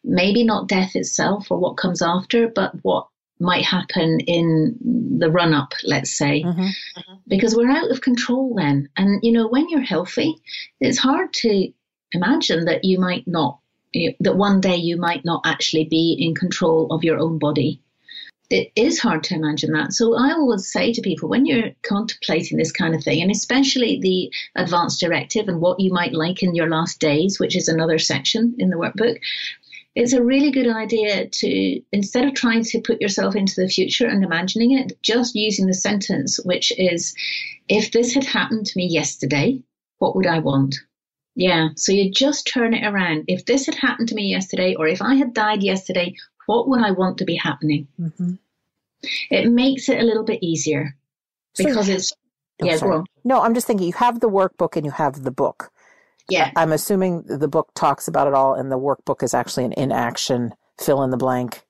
maybe 0.03 0.43
not 0.43 0.67
death 0.67 0.97
itself 0.97 1.49
or 1.53 1.59
what 1.59 1.77
comes 1.77 2.03
after, 2.03 2.49
but 2.49 2.73
what 2.83 3.07
might 3.39 3.65
happen 3.65 4.19
in 4.19 4.77
the 5.21 5.31
run 5.31 5.55
up, 5.55 5.75
let's 5.85 6.13
say, 6.13 6.43
mm-hmm. 6.43 6.61
Mm-hmm. 6.61 7.15
because 7.29 7.55
we're 7.55 7.71
out 7.71 7.93
of 7.93 8.01
control 8.01 8.53
then. 8.57 8.89
And, 8.97 9.21
you 9.23 9.31
know, 9.31 9.47
when 9.47 9.69
you're 9.69 9.81
healthy, 9.81 10.35
it's 10.81 10.99
hard 10.99 11.33
to 11.35 11.73
imagine 12.11 12.65
that 12.65 12.83
you 12.83 12.99
might 12.99 13.29
not, 13.29 13.61
that 14.19 14.37
one 14.37 14.61
day 14.61 14.77
you 14.77 14.97
might 14.97 15.25
not 15.25 15.43
actually 15.47 15.85
be 15.85 16.17
in 16.19 16.35
control 16.35 16.89
of 16.91 17.05
your 17.05 17.21
own 17.21 17.39
body 17.39 17.81
it 18.51 18.71
is 18.77 19.01
hard 19.01 19.25
to 19.25 19.35
imagine 19.35 19.73
that. 19.73 19.93
So 19.93 20.17
I 20.17 20.33
always 20.33 20.71
say 20.71 20.93
to 20.93 21.03
people 21.03 21.29
when 21.29 21.47
you're 21.47 21.71
contemplating 21.83 22.59
this 22.59 22.73
kind 22.73 22.95
of 22.95 23.03
thing, 23.03 23.21
and 23.21 23.31
especially 23.31 24.01
the 24.01 24.33
advance 24.61 24.99
directive 24.99 25.49
and 25.49 25.61
what 25.61 25.81
you 25.81 25.93
might 25.93 26.13
like 26.13 26.43
in 26.43 26.55
your 26.55 26.69
last 26.69 27.01
days, 27.01 27.41
which 27.41 27.57
is 27.57 27.69
another 27.69 27.99
section 27.99 28.55
in 28.59 28.71
the 28.71 28.77
workbook, 28.77 29.19
it's 29.95 30.13
a 30.13 30.23
really 30.23 30.51
good 30.51 30.69
idea 30.69 31.27
to 31.27 31.81
instead 31.91 32.25
of 32.27 32.35
trying 32.35 32.63
to 32.63 32.81
put 32.83 33.01
yourself 33.01 33.35
into 33.35 33.61
the 33.61 33.69
future 33.69 34.07
and 34.07 34.23
imagining 34.23 34.79
it, 34.79 34.93
just 35.03 35.35
using 35.35 35.67
the 35.67 35.75
sentence, 35.75 36.39
which 36.45 36.71
is, 36.79 37.15
if 37.69 37.91
this 37.91 38.13
had 38.13 38.25
happened 38.25 38.67
to 38.67 38.77
me 38.77 38.87
yesterday, 38.87 39.63
what 39.99 40.15
would 40.15 40.27
I 40.27 40.41
want? 40.41 40.77
Yeah. 41.35 41.69
So 41.77 41.93
you 41.93 42.11
just 42.11 42.47
turn 42.47 42.75
it 42.75 42.87
around. 42.87 43.25
If 43.29 43.47
this 43.47 43.67
had 43.67 43.75
happened 43.75 44.09
to 44.11 44.15
me 44.15 44.31
yesterday, 44.31 44.75
or 44.75 44.87
if 44.87 45.01
I 45.03 45.15
had 45.15 45.35
died 45.35 45.63
yesterday, 45.63 46.15
what 46.47 46.69
would 46.69 46.81
I 46.81 46.93
want 46.93 47.19
to 47.19 47.25
be 47.25 47.37
happening? 47.37 47.89
Mm-hmm. 48.01 48.35
It 49.31 49.51
makes 49.51 49.89
it 49.89 50.01
a 50.01 50.05
little 50.05 50.25
bit 50.25 50.43
easier 50.43 50.97
because 51.57 51.87
So- 51.87 51.93
it's, 51.93 52.13
Oh, 52.63 52.65
yeah, 52.67 52.77
sorry. 52.77 52.91
go 52.93 52.99
on. 52.99 53.05
No, 53.25 53.43
I'm 53.43 53.55
just 53.55 53.67
thinking 53.67 53.87
you 53.87 53.93
have 53.95 54.21
the 54.21 54.31
workbook 54.31 54.77
and 54.77 54.85
you 54.87 54.91
have 54.93 55.23
the 55.25 55.31
book. 55.31 55.71
Yeah. 56.29 56.51
I'm 56.57 56.73
assuming 56.73 57.23
the 57.27 57.49
book 57.49 57.71
talks 57.75 58.09
about 58.09 58.27
it 58.27 58.35
all 58.35 58.55
and 58.55 58.73
the 58.73 58.79
workbook 58.79 59.23
is 59.23 59.35
actually 59.35 59.65
an 59.67 59.75
inaction 59.75 60.55
fill 60.81 61.03
in 61.03 61.11
the 61.11 61.17
blank. 61.17 61.63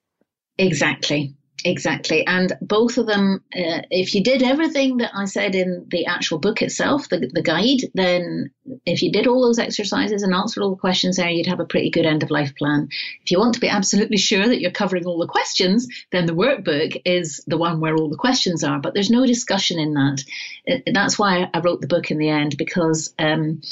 Exactly. 0.58 1.36
Exactly. 1.64 2.24
And 2.26 2.52
both 2.61 2.98
of 2.98 3.07
them, 3.07 3.42
uh, 3.54 3.82
if 3.90 4.14
you 4.14 4.22
did 4.22 4.42
everything 4.42 4.98
that 4.98 5.11
I 5.14 5.24
said 5.24 5.54
in 5.54 5.86
the 5.88 6.07
actual 6.07 6.38
book 6.38 6.62
itself, 6.62 7.09
the, 7.09 7.30
the 7.32 7.42
guide, 7.42 7.80
then 7.94 8.50
if 8.84 9.02
you 9.02 9.11
did 9.11 9.26
all 9.26 9.42
those 9.42 9.59
exercises 9.59 10.22
and 10.22 10.34
answered 10.34 10.62
all 10.62 10.70
the 10.70 10.76
questions 10.76 11.16
there, 11.16 11.30
you'd 11.30 11.46
have 11.46 11.59
a 11.59 11.64
pretty 11.64 11.90
good 11.90 12.07
end 12.07 12.22
of 12.22 12.30
life 12.30 12.54
plan. 12.57 12.88
If 13.24 13.30
you 13.30 13.38
want 13.38 13.54
to 13.54 13.61
be 13.61 13.68
absolutely 13.68 14.18
sure 14.18 14.46
that 14.46 14.61
you're 14.61 14.70
covering 14.70 15.07
all 15.07 15.18
the 15.18 15.26
questions, 15.26 15.88
then 16.12 16.26
the 16.26 16.34
workbook 16.34 17.00
is 17.04 17.42
the 17.46 17.59
one 17.59 17.80
where 17.80 17.96
all 17.96 18.11
the 18.11 18.16
questions 18.16 18.62
are. 18.62 18.78
But 18.78 18.94
there's 18.94 19.11
no 19.11 19.26
discussion 19.26 19.78
in 19.78 19.94
that. 19.94 20.22
It, 20.66 20.82
that's 20.92 21.18
why 21.18 21.48
I 21.52 21.61
wrote 21.61 21.80
the 21.80 21.88
book 21.88 22.11
in 22.11 22.18
the 22.18 22.28
end, 22.28 22.57
because 22.59 23.12
um, 23.18 23.62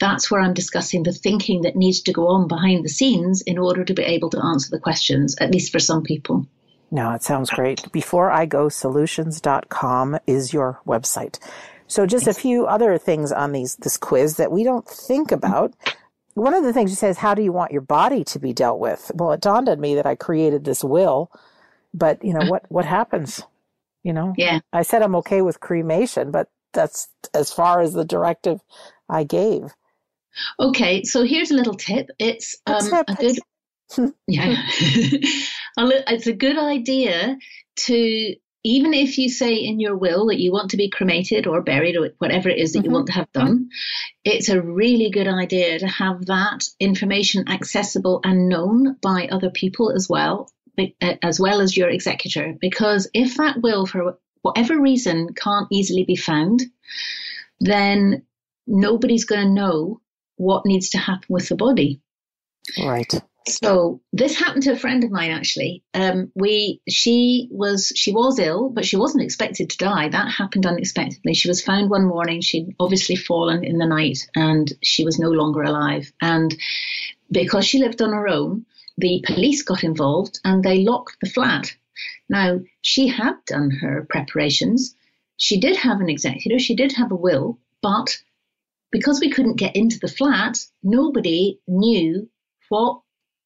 that's 0.00 0.30
where 0.30 0.40
I'm 0.40 0.54
discussing 0.54 1.02
the 1.02 1.12
thinking 1.12 1.62
that 1.62 1.76
needs 1.76 2.02
to 2.02 2.12
go 2.12 2.28
on 2.28 2.48
behind 2.48 2.84
the 2.84 2.90
scenes 2.90 3.42
in 3.42 3.58
order 3.58 3.84
to 3.84 3.94
be 3.94 4.02
able 4.02 4.30
to 4.30 4.44
answer 4.44 4.70
the 4.70 4.80
questions, 4.80 5.36
at 5.40 5.52
least 5.52 5.72
for 5.72 5.78
some 5.78 6.02
people. 6.02 6.46
No, 6.90 7.12
it 7.12 7.22
sounds 7.22 7.50
great. 7.50 7.90
Before 7.92 8.30
I 8.30 8.46
go 8.46 8.68
solutions.com 8.68 10.18
is 10.26 10.52
your 10.52 10.80
website. 10.86 11.38
So 11.86 12.06
just 12.06 12.26
a 12.26 12.34
few 12.34 12.66
other 12.66 12.98
things 12.98 13.32
on 13.32 13.52
these 13.52 13.76
this 13.76 13.96
quiz 13.96 14.36
that 14.36 14.52
we 14.52 14.64
don't 14.64 14.86
think 14.86 15.32
about. 15.32 15.74
One 16.34 16.54
of 16.54 16.62
the 16.62 16.72
things 16.72 16.90
you 16.90 16.96
say 16.96 17.08
is 17.08 17.18
how 17.18 17.34
do 17.34 17.42
you 17.42 17.52
want 17.52 17.72
your 17.72 17.80
body 17.82 18.24
to 18.24 18.38
be 18.38 18.52
dealt 18.52 18.78
with? 18.78 19.10
Well, 19.14 19.32
it 19.32 19.40
dawned 19.40 19.68
on 19.68 19.80
me 19.80 19.94
that 19.96 20.06
I 20.06 20.14
created 20.14 20.64
this 20.64 20.84
will, 20.84 21.30
but 21.92 22.24
you 22.24 22.32
know 22.32 22.46
what 22.46 22.64
what 22.70 22.84
happens? 22.84 23.42
You 24.02 24.12
know? 24.12 24.34
Yeah. 24.36 24.60
I 24.72 24.82
said 24.82 25.02
I'm 25.02 25.16
okay 25.16 25.42
with 25.42 25.60
cremation, 25.60 26.30
but 26.30 26.48
that's 26.72 27.08
as 27.34 27.52
far 27.52 27.80
as 27.80 27.92
the 27.92 28.04
directive 28.04 28.60
I 29.08 29.24
gave. 29.24 29.74
Okay, 30.60 31.02
so 31.04 31.24
here's 31.24 31.50
a 31.50 31.54
little 31.54 31.74
tip. 31.74 32.10
It's 32.18 32.56
um, 32.66 32.92
a 32.92 33.14
good 33.14 33.38
yeah. 34.26 34.56
It's 35.78 36.26
a 36.26 36.32
good 36.32 36.58
idea 36.58 37.38
to 37.86 38.34
even 38.64 38.92
if 38.92 39.16
you 39.18 39.30
say 39.30 39.54
in 39.54 39.78
your 39.78 39.96
will 39.96 40.26
that 40.26 40.40
you 40.40 40.50
want 40.50 40.72
to 40.72 40.76
be 40.76 40.90
cremated 40.90 41.46
or 41.46 41.62
buried 41.62 41.96
or 41.96 42.10
whatever 42.18 42.48
it 42.48 42.58
is 42.58 42.72
that 42.72 42.82
you 42.84 42.90
Mhm. 42.90 42.94
want 42.94 43.06
to 43.06 43.12
have 43.12 43.30
done, 43.32 43.70
it's 44.24 44.48
a 44.48 44.60
really 44.60 45.10
good 45.10 45.28
idea 45.28 45.78
to 45.78 45.86
have 45.86 46.26
that 46.26 46.64
information 46.80 47.48
accessible 47.48 48.20
and 48.24 48.48
known 48.48 48.96
by 49.00 49.28
other 49.30 49.50
people 49.50 49.92
as 49.92 50.08
well, 50.08 50.50
uh, 50.78 51.14
as 51.22 51.38
well 51.38 51.60
as 51.60 51.76
your 51.76 51.88
executor. 51.88 52.56
Because 52.60 53.08
if 53.14 53.36
that 53.36 53.62
will, 53.62 53.86
for 53.86 54.18
whatever 54.42 54.78
reason, 54.80 55.32
can't 55.34 55.68
easily 55.70 56.02
be 56.04 56.16
found, 56.16 56.62
then 57.60 58.24
nobody's 58.66 59.24
going 59.24 59.46
to 59.46 59.52
know 59.52 60.00
what 60.36 60.66
needs 60.66 60.90
to 60.90 60.98
happen 60.98 61.26
with 61.28 61.48
the 61.48 61.56
body. 61.56 62.00
Right. 62.84 63.12
So 63.48 64.00
this 64.12 64.38
happened 64.38 64.64
to 64.64 64.72
a 64.72 64.78
friend 64.78 65.04
of 65.04 65.10
mine 65.10 65.30
actually. 65.30 65.82
Um, 65.94 66.30
we 66.34 66.80
she 66.88 67.48
was 67.50 67.92
she 67.94 68.12
was 68.12 68.38
ill, 68.38 68.70
but 68.70 68.84
she 68.84 68.96
wasn't 68.96 69.24
expected 69.24 69.70
to 69.70 69.78
die. 69.78 70.08
That 70.08 70.30
happened 70.30 70.66
unexpectedly. 70.66 71.34
She 71.34 71.48
was 71.48 71.62
found 71.62 71.90
one 71.90 72.06
morning. 72.06 72.40
She'd 72.40 72.74
obviously 72.78 73.16
fallen 73.16 73.64
in 73.64 73.78
the 73.78 73.86
night, 73.86 74.28
and 74.34 74.72
she 74.82 75.04
was 75.04 75.18
no 75.18 75.30
longer 75.30 75.62
alive. 75.62 76.12
And 76.20 76.56
because 77.30 77.64
she 77.66 77.78
lived 77.78 78.02
on 78.02 78.12
her 78.12 78.28
own, 78.28 78.66
the 78.96 79.24
police 79.26 79.62
got 79.62 79.84
involved 79.84 80.40
and 80.44 80.62
they 80.62 80.84
locked 80.84 81.16
the 81.20 81.30
flat. 81.30 81.74
Now 82.28 82.60
she 82.82 83.08
had 83.08 83.34
done 83.46 83.70
her 83.70 84.06
preparations. 84.08 84.94
She 85.36 85.60
did 85.60 85.76
have 85.76 86.00
an 86.00 86.08
executor. 86.08 86.58
She 86.58 86.74
did 86.74 86.92
have 86.92 87.12
a 87.12 87.16
will, 87.16 87.58
but 87.80 88.16
because 88.90 89.20
we 89.20 89.30
couldn't 89.30 89.56
get 89.56 89.76
into 89.76 89.98
the 89.98 90.08
flat, 90.08 90.58
nobody 90.82 91.60
knew 91.66 92.28
what 92.68 93.00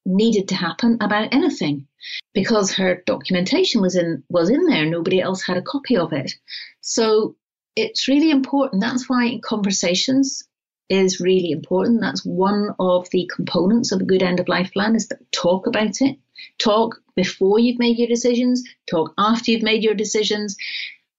needed 0.05 0.47
to 0.49 0.55
happen 0.55 0.97
about 1.01 1.33
anything 1.33 1.87
because 2.33 2.73
her 2.73 3.01
documentation 3.05 3.81
was 3.81 3.95
in 3.95 4.23
was 4.29 4.49
in 4.49 4.65
there. 4.65 4.85
Nobody 4.85 5.21
else 5.21 5.41
had 5.41 5.57
a 5.57 5.61
copy 5.61 5.97
of 5.97 6.13
it. 6.13 6.33
So 6.81 7.35
it's 7.75 8.07
really 8.07 8.29
important. 8.29 8.81
That's 8.81 9.09
why 9.09 9.39
conversations 9.43 10.43
is 10.89 11.19
really 11.19 11.51
important. 11.51 12.01
That's 12.01 12.25
one 12.25 12.69
of 12.79 13.09
the 13.11 13.29
components 13.33 13.91
of 13.91 14.01
a 14.01 14.05
good 14.05 14.21
end 14.21 14.39
of 14.39 14.47
life 14.47 14.71
plan 14.73 14.95
is 14.95 15.07
to 15.07 15.17
talk 15.31 15.67
about 15.67 16.01
it. 16.01 16.17
Talk 16.59 17.01
before 17.15 17.59
you've 17.59 17.79
made 17.79 17.97
your 17.97 18.07
decisions. 18.07 18.63
Talk 18.87 19.13
after 19.17 19.51
you've 19.51 19.63
made 19.63 19.83
your 19.83 19.95
decisions. 19.95 20.57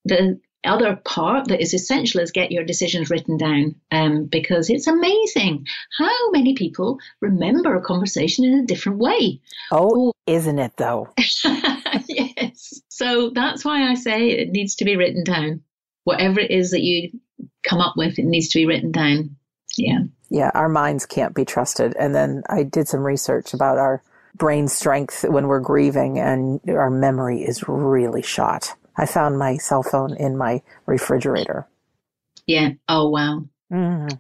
The 0.05 0.39
other 0.65 0.97
part 0.97 1.49
that 1.49 1.61
is 1.61 1.75
essential 1.75 2.21
is 2.21 2.31
get 2.31 2.53
your 2.53 2.65
decisions 2.65 3.11
written 3.11 3.37
down 3.37 3.75
um, 3.91 4.25
because 4.25 4.71
it's 4.71 4.87
amazing 4.87 5.67
how 5.99 6.31
many 6.31 6.55
people 6.55 6.99
remember 7.21 7.75
a 7.75 7.83
conversation 7.83 8.45
in 8.45 8.55
a 8.55 8.67
different 8.67 8.99
way. 8.99 9.41
Oh, 9.71 10.13
isn't 10.27 10.59
it 10.59 10.77
though? 10.77 11.09
yes. 12.09 12.81
So 12.89 13.31
that's 13.31 13.65
why 13.65 13.89
I 13.89 13.95
say 13.95 14.31
it 14.31 14.51
needs 14.51 14.77
to 14.77 14.85
be 14.85 14.97
written 14.97 15.25
down. 15.25 15.63
Whatever 16.05 16.41
it 16.41 16.51
is 16.51 16.71
that 16.73 16.83
you 16.83 17.19
come 17.63 17.81
up 17.81 17.95
with, 17.97 18.19
it 18.19 18.25
needs 18.25 18.49
to 18.49 18.59
be 18.59 18.67
written 18.67 18.93
down. 18.93 19.37
Yeah. 19.77 20.01
Yeah, 20.31 20.51
our 20.55 20.69
minds 20.69 21.07
can't 21.07 21.35
be 21.35 21.45
trusted. 21.45 21.95
And 21.99 22.15
then 22.15 22.43
I 22.49 22.63
did 22.63 22.89
some 22.89 23.03
research 23.03 23.55
about 23.55 23.79
our 23.79 24.03
brain 24.35 24.69
strength 24.69 25.25
when 25.25 25.47
we're 25.47 25.61
grieving, 25.61 26.19
and 26.19 26.61
our 26.69 26.91
memory 26.91 27.43
is 27.43 27.69
really 27.69 28.23
shot. 28.23 28.75
I 28.97 29.07
found 29.07 29.39
my 29.39 29.57
cell 29.57 29.83
phone 29.83 30.17
in 30.17 30.37
my 30.37 30.63
refrigerator. 30.87 31.67
Yeah. 32.47 32.71
Oh, 32.89 33.09
wow. 33.09 33.45
Mm. 33.73 34.19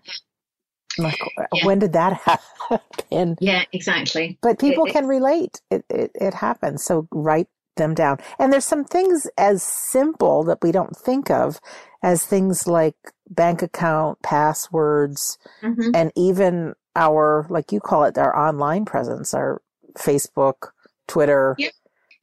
Like, 0.98 1.18
Yeah. 1.52 1.66
when 1.66 1.78
did 1.80 1.92
that 1.94 2.12
happen? 2.70 3.36
Yeah, 3.40 3.64
exactly. 3.72 4.38
But 4.42 4.58
people 4.58 4.86
It- 4.86 4.92
can 4.92 5.06
relate. 5.06 5.60
It, 5.70 5.84
it, 5.90 6.10
it 6.14 6.34
happens. 6.34 6.84
So 6.84 7.08
write 7.12 7.48
them 7.76 7.94
down. 7.94 8.18
And 8.38 8.52
there's 8.52 8.64
some 8.64 8.84
things 8.84 9.26
as 9.36 9.62
simple 9.62 10.44
that 10.44 10.58
we 10.62 10.70
don't 10.72 10.96
think 10.96 11.30
of 11.30 11.60
as 12.02 12.24
things 12.24 12.66
like 12.68 12.94
bank 13.28 13.62
account, 13.62 14.22
passwords, 14.22 15.38
Mhm. 15.62 15.90
and 15.94 16.12
even 16.14 16.74
our, 16.94 17.46
like 17.50 17.72
you 17.72 17.80
call 17.80 18.04
it, 18.04 18.16
our 18.16 18.36
online 18.36 18.84
presence, 18.84 19.34
our 19.34 19.60
Facebook, 19.98 20.68
Twitter. 21.08 21.56
Yeah. 21.58 21.70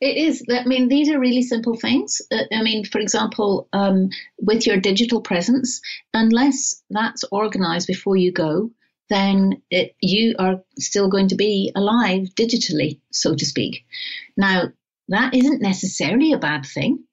It 0.01 0.17
is. 0.17 0.43
I 0.49 0.65
mean, 0.65 0.87
these 0.87 1.09
are 1.09 1.19
really 1.19 1.43
simple 1.43 1.77
things. 1.77 2.23
Uh, 2.31 2.43
I 2.51 2.63
mean, 2.63 2.85
for 2.85 2.99
example, 2.99 3.69
um, 3.71 4.09
with 4.39 4.65
your 4.65 4.77
digital 4.77 5.21
presence, 5.21 5.79
unless 6.13 6.81
that's 6.89 7.23
organized 7.31 7.85
before 7.85 8.17
you 8.17 8.31
go, 8.31 8.71
then 9.09 9.61
it, 9.69 9.95
you 10.01 10.35
are 10.39 10.63
still 10.79 11.07
going 11.07 11.27
to 11.27 11.35
be 11.35 11.71
alive 11.75 12.29
digitally, 12.35 12.99
so 13.11 13.35
to 13.35 13.45
speak. 13.45 13.85
Now, 14.35 14.71
that 15.09 15.35
isn't 15.35 15.61
necessarily 15.61 16.33
a 16.33 16.39
bad 16.39 16.65
thing, 16.65 17.03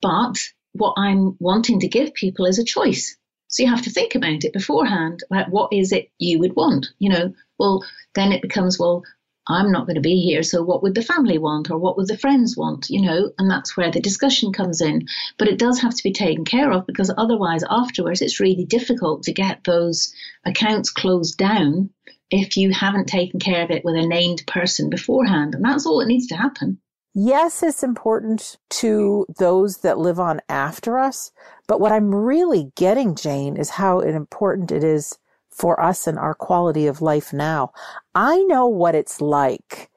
but 0.00 0.38
what 0.72 0.94
I'm 0.96 1.36
wanting 1.40 1.80
to 1.80 1.88
give 1.88 2.14
people 2.14 2.46
is 2.46 2.60
a 2.60 2.64
choice. 2.64 3.16
So 3.48 3.62
you 3.62 3.70
have 3.70 3.82
to 3.82 3.90
think 3.90 4.14
about 4.14 4.44
it 4.44 4.52
beforehand 4.52 5.24
about 5.30 5.50
what 5.50 5.72
is 5.72 5.92
it 5.92 6.10
you 6.18 6.38
would 6.40 6.54
want. 6.54 6.88
You 6.98 7.10
know, 7.10 7.34
well, 7.58 7.84
then 8.14 8.32
it 8.32 8.42
becomes, 8.42 8.78
well, 8.78 9.02
I'm 9.46 9.70
not 9.70 9.86
going 9.86 9.96
to 9.96 10.00
be 10.00 10.20
here, 10.20 10.42
so 10.42 10.62
what 10.62 10.82
would 10.82 10.94
the 10.94 11.02
family 11.02 11.38
want 11.38 11.70
or 11.70 11.78
what 11.78 11.96
would 11.96 12.08
the 12.08 12.16
friends 12.16 12.56
want, 12.56 12.88
you 12.88 13.02
know, 13.02 13.30
and 13.38 13.50
that's 13.50 13.76
where 13.76 13.90
the 13.90 14.00
discussion 14.00 14.52
comes 14.52 14.80
in. 14.80 15.06
But 15.38 15.48
it 15.48 15.58
does 15.58 15.80
have 15.80 15.94
to 15.94 16.02
be 16.02 16.12
taken 16.12 16.44
care 16.44 16.72
of 16.72 16.86
because 16.86 17.12
otherwise, 17.16 17.62
afterwards, 17.68 18.22
it's 18.22 18.40
really 18.40 18.64
difficult 18.64 19.24
to 19.24 19.32
get 19.32 19.64
those 19.64 20.14
accounts 20.44 20.90
closed 20.90 21.36
down 21.36 21.90
if 22.30 22.56
you 22.56 22.72
haven't 22.72 23.06
taken 23.06 23.38
care 23.38 23.62
of 23.64 23.70
it 23.70 23.84
with 23.84 23.96
a 23.96 24.06
named 24.06 24.44
person 24.46 24.88
beforehand. 24.88 25.54
And 25.54 25.64
that's 25.64 25.86
all 25.86 26.00
that 26.00 26.08
needs 26.08 26.28
to 26.28 26.36
happen. 26.36 26.78
Yes, 27.14 27.62
it's 27.62 27.84
important 27.84 28.56
to 28.70 29.24
those 29.38 29.78
that 29.78 29.98
live 29.98 30.18
on 30.18 30.40
after 30.48 30.98
us. 30.98 31.30
But 31.68 31.80
what 31.80 31.92
I'm 31.92 32.12
really 32.12 32.72
getting, 32.76 33.14
Jane, 33.14 33.56
is 33.56 33.70
how 33.70 34.00
important 34.00 34.72
it 34.72 34.82
is 34.82 35.16
for 35.48 35.80
us 35.80 36.08
and 36.08 36.18
our 36.18 36.34
quality 36.34 36.88
of 36.88 37.00
life 37.00 37.32
now. 37.32 37.72
I 38.14 38.38
know 38.44 38.66
what 38.66 38.94
it's 38.94 39.20
like 39.20 39.90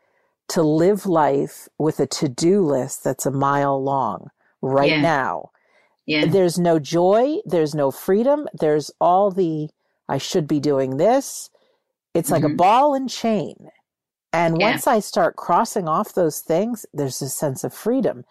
to 0.49 0.61
live 0.63 1.05
life 1.05 1.67
with 1.77 1.99
a 1.99 2.07
to-do 2.07 2.61
list 2.65 3.03
that's 3.03 3.25
a 3.25 3.31
mile 3.31 3.81
long 3.83 4.29
right 4.61 4.91
Yeah. 4.91 5.01
now. 5.01 5.49
Yeah. 6.05 6.25
There's 6.25 6.57
no 6.57 6.79
joy. 6.79 7.37
There's 7.45 7.75
no 7.75 7.91
freedom. 7.91 8.47
There's 8.53 8.91
all 9.01 9.29
the, 9.29 9.69
I 10.07 10.17
should 10.17 10.47
be 10.47 10.59
doing 10.59 10.97
this. 10.97 11.49
It's 12.13 12.31
like 12.31 12.43
a 12.43 12.49
Mhm. 12.49 12.57
ball 12.57 12.93
and 12.93 13.09
chain. 13.09 13.69
And 14.33 14.59
Yeah. 14.59 14.71
once 14.71 14.87
I 14.87 14.99
start 14.99 15.35
crossing 15.35 15.87
off 15.87 16.13
those 16.13 16.41
things, 16.41 16.85
there's 16.93 17.21
a 17.21 17.29
sense 17.29 17.63
of 17.63 17.73
freedom. 17.73 18.23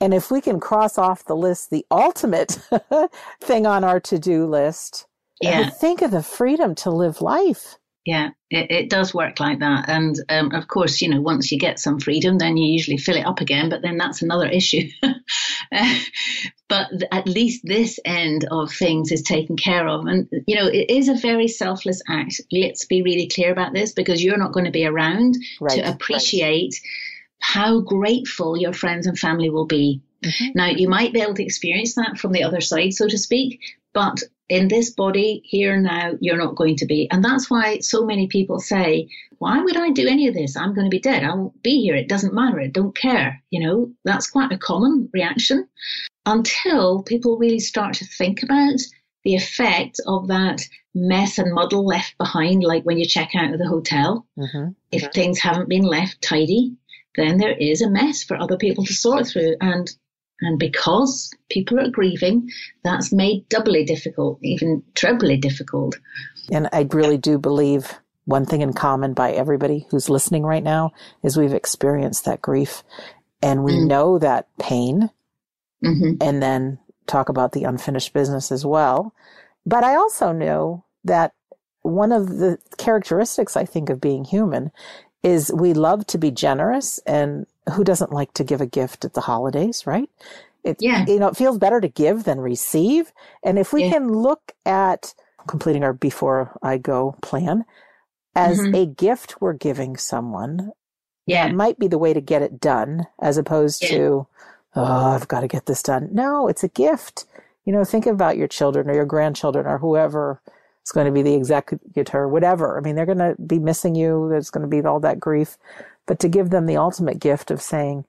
And 0.00 0.14
if 0.14 0.30
we 0.30 0.40
can 0.40 0.60
cross 0.60 0.98
off 0.98 1.24
the 1.24 1.36
list, 1.36 1.70
the 1.70 1.86
ultimate 1.90 2.58
thing 3.40 3.66
on 3.66 3.82
our 3.84 4.00
to 4.00 4.18
do 4.18 4.46
list, 4.46 5.06
Yeah. 5.40 5.70
think 5.70 6.02
of 6.02 6.10
the 6.10 6.22
freedom 6.22 6.74
to 6.76 6.90
live 6.90 7.20
life. 7.20 7.78
Yeah, 8.06 8.30
it, 8.50 8.70
it 8.70 8.88
does 8.88 9.12
work 9.12 9.40
like 9.40 9.58
that. 9.58 9.88
And 9.88 10.14
um, 10.28 10.52
of 10.52 10.68
course, 10.68 11.02
you 11.02 11.08
know, 11.08 11.20
once 11.20 11.50
you 11.50 11.58
get 11.58 11.80
some 11.80 11.98
freedom, 11.98 12.38
then 12.38 12.56
you 12.56 12.72
usually 12.72 12.98
fill 12.98 13.16
it 13.16 13.26
up 13.26 13.40
again, 13.40 13.68
but 13.68 13.82
then 13.82 13.98
that's 13.98 14.22
another 14.22 14.46
issue. 14.46 14.88
but 16.68 16.86
at 17.10 17.26
least 17.26 17.62
this 17.64 17.98
end 18.04 18.46
of 18.48 18.72
things 18.72 19.10
is 19.10 19.22
taken 19.22 19.56
care 19.56 19.88
of. 19.88 20.06
And, 20.06 20.28
you 20.46 20.54
know, 20.54 20.68
it 20.68 20.88
is 20.88 21.08
a 21.08 21.16
very 21.16 21.48
selfless 21.48 22.00
act. 22.08 22.40
Let's 22.52 22.84
be 22.84 23.02
really 23.02 23.26
clear 23.26 23.50
about 23.50 23.72
this 23.72 23.92
because 23.92 24.22
you're 24.22 24.38
not 24.38 24.52
going 24.52 24.66
to 24.66 24.70
be 24.70 24.86
around 24.86 25.36
Right, 25.60 25.74
to 25.74 25.82
right. 25.82 25.92
appreciate 25.92 26.80
how 27.40 27.80
grateful 27.80 28.56
your 28.56 28.72
friends 28.72 29.08
and 29.08 29.18
family 29.18 29.50
will 29.50 29.66
be. 29.66 30.00
Mm-hmm. 30.24 30.46
Now, 30.54 30.68
you 30.68 30.88
might 30.88 31.12
be 31.12 31.22
able 31.22 31.34
to 31.34 31.44
experience 31.44 31.96
that 31.96 32.18
from 32.18 32.30
the 32.30 32.44
other 32.44 32.60
side, 32.60 32.94
so 32.94 33.08
to 33.08 33.18
speak, 33.18 33.60
but 33.92 34.22
in 34.48 34.68
this 34.68 34.90
body, 34.90 35.40
here 35.44 35.74
and 35.74 35.84
now, 35.84 36.12
you're 36.20 36.36
not 36.36 36.54
going 36.54 36.76
to 36.76 36.86
be. 36.86 37.08
And 37.10 37.24
that's 37.24 37.50
why 37.50 37.80
so 37.80 38.04
many 38.04 38.28
people 38.28 38.60
say, 38.60 39.08
Why 39.38 39.60
would 39.60 39.76
I 39.76 39.90
do 39.90 40.06
any 40.06 40.28
of 40.28 40.34
this? 40.34 40.56
I'm 40.56 40.74
going 40.74 40.86
to 40.86 40.96
be 40.96 41.00
dead. 41.00 41.24
I 41.24 41.34
won't 41.34 41.62
be 41.62 41.82
here. 41.82 41.96
It 41.96 42.08
doesn't 42.08 42.34
matter. 42.34 42.60
I 42.60 42.68
don't 42.68 42.96
care. 42.96 43.42
You 43.50 43.66
know, 43.66 43.92
that's 44.04 44.30
quite 44.30 44.52
a 44.52 44.58
common 44.58 45.08
reaction 45.12 45.68
until 46.24 47.02
people 47.02 47.38
really 47.38 47.58
start 47.58 47.94
to 47.94 48.04
think 48.04 48.42
about 48.42 48.80
the 49.24 49.34
effect 49.34 50.00
of 50.06 50.28
that 50.28 50.62
mess 50.94 51.38
and 51.38 51.52
muddle 51.52 51.84
left 51.84 52.16
behind, 52.16 52.62
like 52.62 52.84
when 52.84 52.98
you 52.98 53.06
check 53.06 53.34
out 53.34 53.52
of 53.52 53.58
the 53.58 53.68
hotel. 53.68 54.26
Mm-hmm. 54.38 54.70
If 54.92 55.12
things 55.12 55.40
haven't 55.40 55.68
been 55.68 55.84
left 55.84 56.22
tidy, 56.22 56.76
then 57.16 57.38
there 57.38 57.56
is 57.56 57.82
a 57.82 57.90
mess 57.90 58.22
for 58.22 58.36
other 58.36 58.56
people 58.56 58.84
to 58.84 58.94
sort 58.94 59.26
through. 59.26 59.56
And 59.60 59.90
and 60.40 60.58
because 60.58 61.30
people 61.50 61.80
are 61.80 61.90
grieving, 61.90 62.50
that's 62.84 63.12
made 63.12 63.48
doubly 63.48 63.84
difficult, 63.84 64.38
even 64.42 64.82
trebly 64.94 65.36
difficult. 65.36 65.98
And 66.52 66.68
I 66.72 66.86
really 66.92 67.16
do 67.18 67.38
believe 67.38 67.94
one 68.26 68.44
thing 68.44 68.60
in 68.60 68.72
common 68.72 69.14
by 69.14 69.32
everybody 69.32 69.86
who's 69.90 70.10
listening 70.10 70.42
right 70.42 70.62
now 70.62 70.92
is 71.22 71.36
we've 71.36 71.54
experienced 71.54 72.24
that 72.24 72.42
grief 72.42 72.82
and 73.42 73.64
we 73.64 73.72
Mm. 73.72 73.86
know 73.86 74.18
that 74.18 74.48
pain 74.58 75.10
hmm 75.82 76.14
and 76.20 76.42
then 76.42 76.78
talk 77.06 77.28
about 77.28 77.52
the 77.52 77.64
unfinished 77.64 78.12
business 78.12 78.50
as 78.50 78.64
well. 78.66 79.14
But 79.64 79.84
I 79.84 79.94
also 79.94 80.32
know 80.32 80.84
that 81.04 81.32
one 81.82 82.10
of 82.12 82.38
the 82.38 82.58
characteristics 82.78 83.56
I 83.56 83.64
think 83.64 83.90
of 83.90 84.00
being 84.00 84.24
human 84.24 84.72
is 85.22 85.52
we 85.54 85.72
love 85.72 86.06
to 86.08 86.18
be 86.18 86.30
generous 86.30 86.98
and 87.06 87.46
who 87.74 87.84
doesn't 87.84 88.12
like 88.12 88.32
to 88.34 88.44
give 88.44 88.60
a 88.60 88.66
gift 88.66 89.04
at 89.04 89.14
the 89.14 89.20
holidays, 89.22 89.86
right? 89.86 90.08
It, 90.64 90.76
Yeah. 90.80 91.04
you 91.06 91.18
know, 91.18 91.28
it 91.28 91.36
feels 91.36 91.58
better 91.58 91.80
to 91.80 91.88
give 91.88 92.24
than 92.24 92.40
receive. 92.40 93.12
And 93.42 93.58
if 93.58 93.72
we 93.72 93.84
Yeah. 93.84 93.92
can 93.92 94.12
look 94.12 94.52
at 94.64 95.14
completing 95.46 95.84
our 95.84 95.92
before 95.92 96.56
I 96.62 96.78
go 96.78 97.16
plan 97.22 97.64
as 98.34 98.58
Mhm. 98.58 98.82
a 98.82 98.86
gift 98.86 99.40
we're 99.40 99.52
giving 99.52 99.96
someone, 99.96 100.72
Yeah. 101.26 101.50
might 101.52 101.78
be 101.78 101.88
the 101.88 101.98
way 101.98 102.12
to 102.12 102.20
get 102.20 102.42
it 102.42 102.60
done 102.60 103.06
as 103.20 103.38
opposed 103.38 103.82
Yeah. 103.82 103.88
to, 103.90 104.26
oh, 104.74 104.82
I've 104.84 105.28
got 105.28 105.40
to 105.40 105.48
get 105.48 105.66
this 105.66 105.82
done. 105.82 106.08
No, 106.12 106.48
it's 106.48 106.64
a 106.64 106.68
gift. 106.68 107.24
You 107.64 107.72
know, 107.72 107.84
think 107.84 108.06
about 108.06 108.36
your 108.36 108.48
children 108.48 108.88
or 108.90 108.94
your 108.94 109.04
grandchildren 109.04 109.66
or 109.66 109.78
whoever 109.78 110.40
is 110.84 110.92
going 110.92 111.06
to 111.06 111.12
be 111.12 111.22
the 111.22 111.34
executor, 111.34 112.28
whatever. 112.28 112.76
I 112.76 112.80
mean, 112.80 112.94
they're 112.94 113.06
going 113.06 113.18
to 113.18 113.34
be 113.44 113.58
missing 113.58 113.94
you. 113.96 114.28
There's 114.30 114.50
going 114.50 114.62
to 114.62 114.68
be 114.68 114.84
all 114.86 115.00
that 115.00 115.18
grief. 115.18 115.58
But 116.06 116.20
to 116.20 116.28
give 116.28 116.50
them 116.50 116.66
the 116.66 116.76
ultimate 116.76 117.18
gift 117.18 117.50
of 117.50 117.60
saying, 117.60 118.04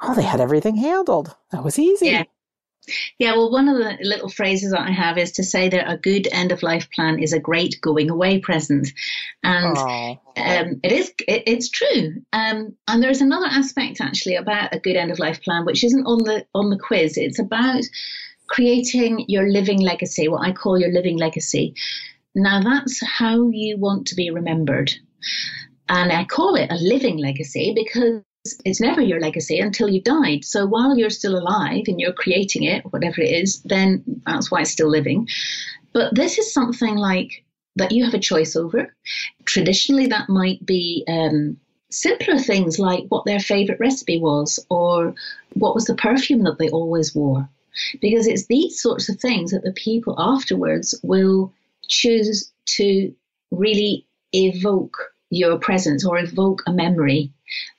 oh, 0.00 0.14
they 0.14 0.22
had 0.22 0.40
everything 0.40 0.76
handled. 0.76 1.34
That 1.52 1.64
was 1.64 1.78
easy. 1.78 2.06
Yeah. 2.06 2.24
Yeah, 3.18 3.32
well, 3.32 3.52
one 3.52 3.68
of 3.68 3.76
the 3.76 3.98
little 4.00 4.30
phrases 4.30 4.72
that 4.72 4.80
I 4.80 4.90
have 4.90 5.18
is 5.18 5.32
to 5.32 5.44
say 5.44 5.68
that 5.68 5.90
a 5.90 5.98
good 5.98 6.26
end 6.32 6.50
of 6.50 6.62
life 6.62 6.90
plan 6.90 7.18
is 7.22 7.32
a 7.32 7.38
great 7.38 7.76
going 7.82 8.10
away 8.10 8.40
present. 8.40 8.88
And 9.44 9.76
um, 10.36 10.80
it 10.82 10.92
is 10.92 11.12
it, 11.26 11.42
it's 11.46 11.68
true 11.68 12.22
um, 12.32 12.76
and 12.88 13.02
there's 13.02 13.20
another 13.20 13.46
aspect 13.46 14.00
actually 14.00 14.36
about 14.36 14.74
a 14.74 14.78
good 14.78 14.96
end 14.96 15.10
of 15.10 15.18
life 15.18 15.42
plan 15.42 15.64
which 15.64 15.84
isn't 15.84 16.06
on 16.06 16.18
the 16.24 16.46
on 16.54 16.70
the 16.70 16.78
quiz 16.78 17.16
it's 17.16 17.38
about 17.38 17.82
creating 18.48 19.24
your 19.28 19.48
living 19.48 19.80
legacy 19.80 20.28
what 20.28 20.46
i 20.46 20.52
call 20.52 20.78
your 20.78 20.92
living 20.92 21.18
legacy 21.18 21.74
now 22.34 22.62
that's 22.62 23.04
how 23.04 23.48
you 23.48 23.78
want 23.78 24.06
to 24.06 24.14
be 24.14 24.30
remembered 24.30 24.92
and 25.90 26.10
i 26.12 26.24
call 26.24 26.54
it 26.54 26.72
a 26.72 26.76
living 26.76 27.18
legacy 27.18 27.74
because 27.74 28.22
it's 28.64 28.80
never 28.80 29.02
your 29.02 29.20
legacy 29.20 29.58
until 29.58 29.88
you 29.88 30.00
died 30.00 30.42
so 30.44 30.66
while 30.66 30.96
you're 30.96 31.10
still 31.10 31.36
alive 31.36 31.84
and 31.86 32.00
you're 32.00 32.12
creating 32.14 32.62
it 32.62 32.82
whatever 32.90 33.20
it 33.20 33.30
is 33.30 33.60
then 33.64 34.02
that's 34.24 34.50
why 34.50 34.62
it's 34.62 34.70
still 34.70 34.88
living 34.88 35.28
but 35.92 36.14
this 36.14 36.38
is 36.38 36.52
something 36.52 36.96
like 36.96 37.44
that 37.76 37.92
you 37.92 38.04
have 38.04 38.14
a 38.14 38.18
choice 38.18 38.56
over. 38.56 38.94
Traditionally, 39.44 40.06
that 40.06 40.28
might 40.28 40.64
be 40.64 41.04
um, 41.08 41.56
simpler 41.90 42.38
things 42.38 42.78
like 42.78 43.04
what 43.08 43.24
their 43.24 43.40
favorite 43.40 43.80
recipe 43.80 44.20
was 44.20 44.64
or 44.70 45.14
what 45.54 45.74
was 45.74 45.86
the 45.86 45.94
perfume 45.94 46.44
that 46.44 46.58
they 46.58 46.68
always 46.68 47.14
wore. 47.14 47.48
Because 48.00 48.26
it's 48.26 48.46
these 48.46 48.80
sorts 48.80 49.08
of 49.08 49.18
things 49.20 49.52
that 49.52 49.62
the 49.62 49.72
people 49.72 50.14
afterwards 50.18 50.94
will 51.02 51.52
choose 51.88 52.52
to 52.66 53.14
really 53.50 54.06
evoke 54.32 54.96
your 55.30 55.58
presence 55.58 56.04
or 56.04 56.18
evoke 56.18 56.62
a 56.66 56.72
memory. 56.72 57.32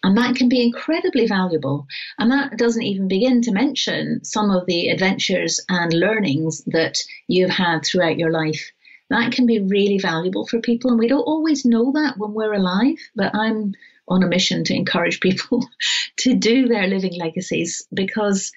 And 0.03 0.17
that 0.17 0.35
can 0.35 0.49
be 0.49 0.63
incredibly 0.63 1.27
valuable. 1.27 1.85
And 2.17 2.31
that 2.31 2.57
doesn't 2.57 2.81
even 2.81 3.07
begin 3.07 3.41
to 3.43 3.51
mention 3.51 4.23
some 4.23 4.49
of 4.49 4.65
the 4.65 4.87
adventures 4.87 5.59
and 5.69 5.93
learnings 5.93 6.63
that 6.67 6.97
you've 7.27 7.51
had 7.51 7.85
throughout 7.85 8.17
your 8.17 8.31
life. 8.31 8.71
That 9.09 9.33
can 9.33 9.45
be 9.45 9.59
really 9.59 9.99
valuable 9.99 10.47
for 10.47 10.59
people. 10.59 10.91
And 10.91 10.99
we 10.99 11.09
don't 11.09 11.21
always 11.21 11.65
know 11.65 11.91
that 11.93 12.17
when 12.17 12.33
we're 12.33 12.53
alive, 12.53 12.97
but 13.15 13.35
I'm 13.35 13.73
on 14.07 14.23
a 14.23 14.27
mission 14.27 14.63
to 14.65 14.75
encourage 14.75 15.19
people 15.19 15.65
to 16.17 16.33
do 16.33 16.67
their 16.67 16.87
living 16.87 17.17
legacies 17.17 17.85
because 17.93 18.51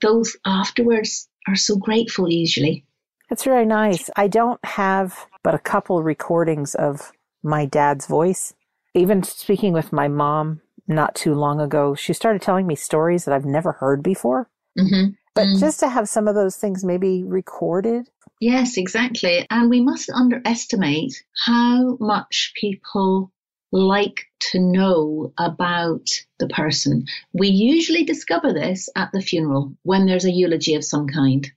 those 0.00 0.36
afterwards 0.44 1.28
are 1.46 1.56
so 1.56 1.76
grateful 1.76 2.30
usually. 2.30 2.84
That's 3.28 3.44
very 3.44 3.66
nice. 3.66 4.10
I 4.16 4.26
don't 4.26 4.62
have 4.64 5.26
but 5.42 5.54
a 5.54 5.58
couple 5.58 6.02
recordings 6.02 6.74
of 6.74 7.12
my 7.42 7.64
dad's 7.66 8.06
voice. 8.06 8.54
Even 8.94 9.22
speaking 9.22 9.72
with 9.72 9.92
my 9.92 10.08
mom 10.08 10.60
not 10.88 11.14
too 11.14 11.34
long 11.34 11.60
ago, 11.60 11.94
she 11.94 12.12
started 12.12 12.42
telling 12.42 12.66
me 12.66 12.74
stories 12.74 13.24
that 13.24 13.34
I've 13.34 13.44
never 13.44 13.72
heard 13.72 14.02
before. 14.02 14.48
Mm-hmm. 14.78 15.10
But 15.34 15.46
just 15.58 15.80
to 15.80 15.88
have 15.88 16.08
some 16.08 16.26
of 16.26 16.34
those 16.34 16.56
things 16.56 16.84
maybe 16.84 17.22
recorded. 17.22 18.08
Yes, 18.40 18.76
exactly. 18.76 19.46
And 19.50 19.70
we 19.70 19.80
mustn't 19.80 20.18
underestimate 20.18 21.22
how 21.46 21.96
much 22.00 22.52
people 22.56 23.30
like 23.72 24.26
to 24.50 24.58
know 24.58 25.32
about 25.38 26.08
the 26.38 26.48
person. 26.48 27.04
We 27.32 27.48
usually 27.48 28.04
discover 28.04 28.52
this 28.52 28.88
at 28.96 29.10
the 29.12 29.20
funeral 29.20 29.76
when 29.82 30.06
there's 30.06 30.24
a 30.24 30.32
eulogy 30.32 30.74
of 30.74 30.84
some 30.84 31.06
kind. 31.06 31.50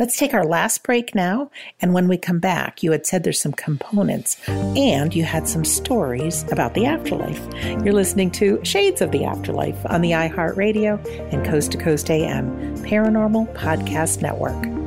Let's 0.00 0.16
take 0.16 0.32
our 0.32 0.46
last 0.46 0.82
break 0.82 1.14
now. 1.14 1.50
And 1.82 1.92
when 1.92 2.08
we 2.08 2.16
come 2.16 2.38
back, 2.38 2.82
you 2.82 2.90
had 2.90 3.04
said 3.04 3.22
there's 3.22 3.38
some 3.38 3.52
components 3.52 4.40
and 4.48 5.14
you 5.14 5.24
had 5.24 5.46
some 5.46 5.62
stories 5.62 6.50
about 6.50 6.72
the 6.72 6.86
afterlife. 6.86 7.46
You're 7.84 7.92
listening 7.92 8.30
to 8.32 8.64
Shades 8.64 9.02
of 9.02 9.10
the 9.10 9.26
Afterlife 9.26 9.84
on 9.84 10.00
the 10.00 10.12
iHeartRadio 10.12 11.34
and 11.34 11.44
Coast 11.44 11.72
to 11.72 11.78
Coast 11.78 12.10
AM 12.10 12.48
Paranormal 12.78 13.54
Podcast 13.54 14.22
Network. 14.22 14.79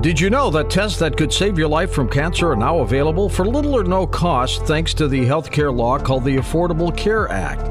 Did 0.00 0.18
you 0.18 0.30
know 0.30 0.48
that 0.52 0.70
tests 0.70 0.98
that 1.00 1.14
could 1.14 1.30
save 1.30 1.58
your 1.58 1.68
life 1.68 1.92
from 1.92 2.08
cancer 2.08 2.52
are 2.52 2.56
now 2.56 2.78
available 2.78 3.28
for 3.28 3.44
little 3.44 3.76
or 3.76 3.84
no 3.84 4.06
cost 4.06 4.64
thanks 4.64 4.94
to 4.94 5.06
the 5.06 5.26
healthcare 5.26 5.76
law 5.76 5.98
called 5.98 6.24
the 6.24 6.36
Affordable 6.36 6.96
Care 6.96 7.28
Act? 7.28 7.68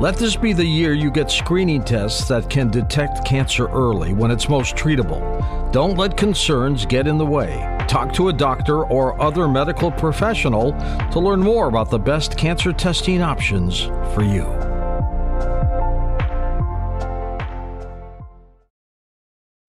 Let 0.00 0.14
this 0.14 0.36
be 0.36 0.52
the 0.52 0.64
year 0.64 0.94
you 0.94 1.10
get 1.10 1.28
screening 1.28 1.82
tests 1.82 2.28
that 2.28 2.48
can 2.48 2.70
detect 2.70 3.26
cancer 3.26 3.66
early 3.66 4.12
when 4.12 4.30
it's 4.30 4.48
most 4.48 4.76
treatable. 4.76 5.20
Don't 5.72 5.98
let 5.98 6.16
concerns 6.16 6.86
get 6.86 7.08
in 7.08 7.18
the 7.18 7.26
way. 7.26 7.76
Talk 7.88 8.12
to 8.12 8.28
a 8.28 8.32
doctor 8.32 8.84
or 8.84 9.20
other 9.20 9.48
medical 9.48 9.90
professional 9.90 10.70
to 11.10 11.18
learn 11.18 11.40
more 11.40 11.66
about 11.66 11.90
the 11.90 11.98
best 11.98 12.38
cancer 12.38 12.72
testing 12.72 13.20
options 13.20 13.86
for 14.14 14.22
you. 14.22 14.71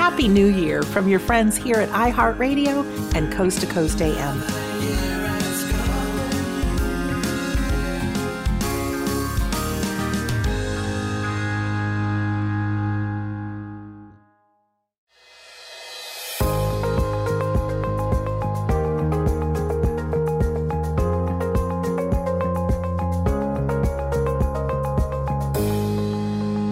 Happy 0.00 0.28
New 0.28 0.46
Year 0.46 0.82
from 0.82 1.08
your 1.08 1.18
friends 1.18 1.58
here 1.58 1.76
at 1.76 1.90
iHeartRadio 1.90 3.14
and 3.14 3.30
Coast 3.30 3.60
to 3.60 3.66
Coast 3.66 4.00
AM. 4.00 5.09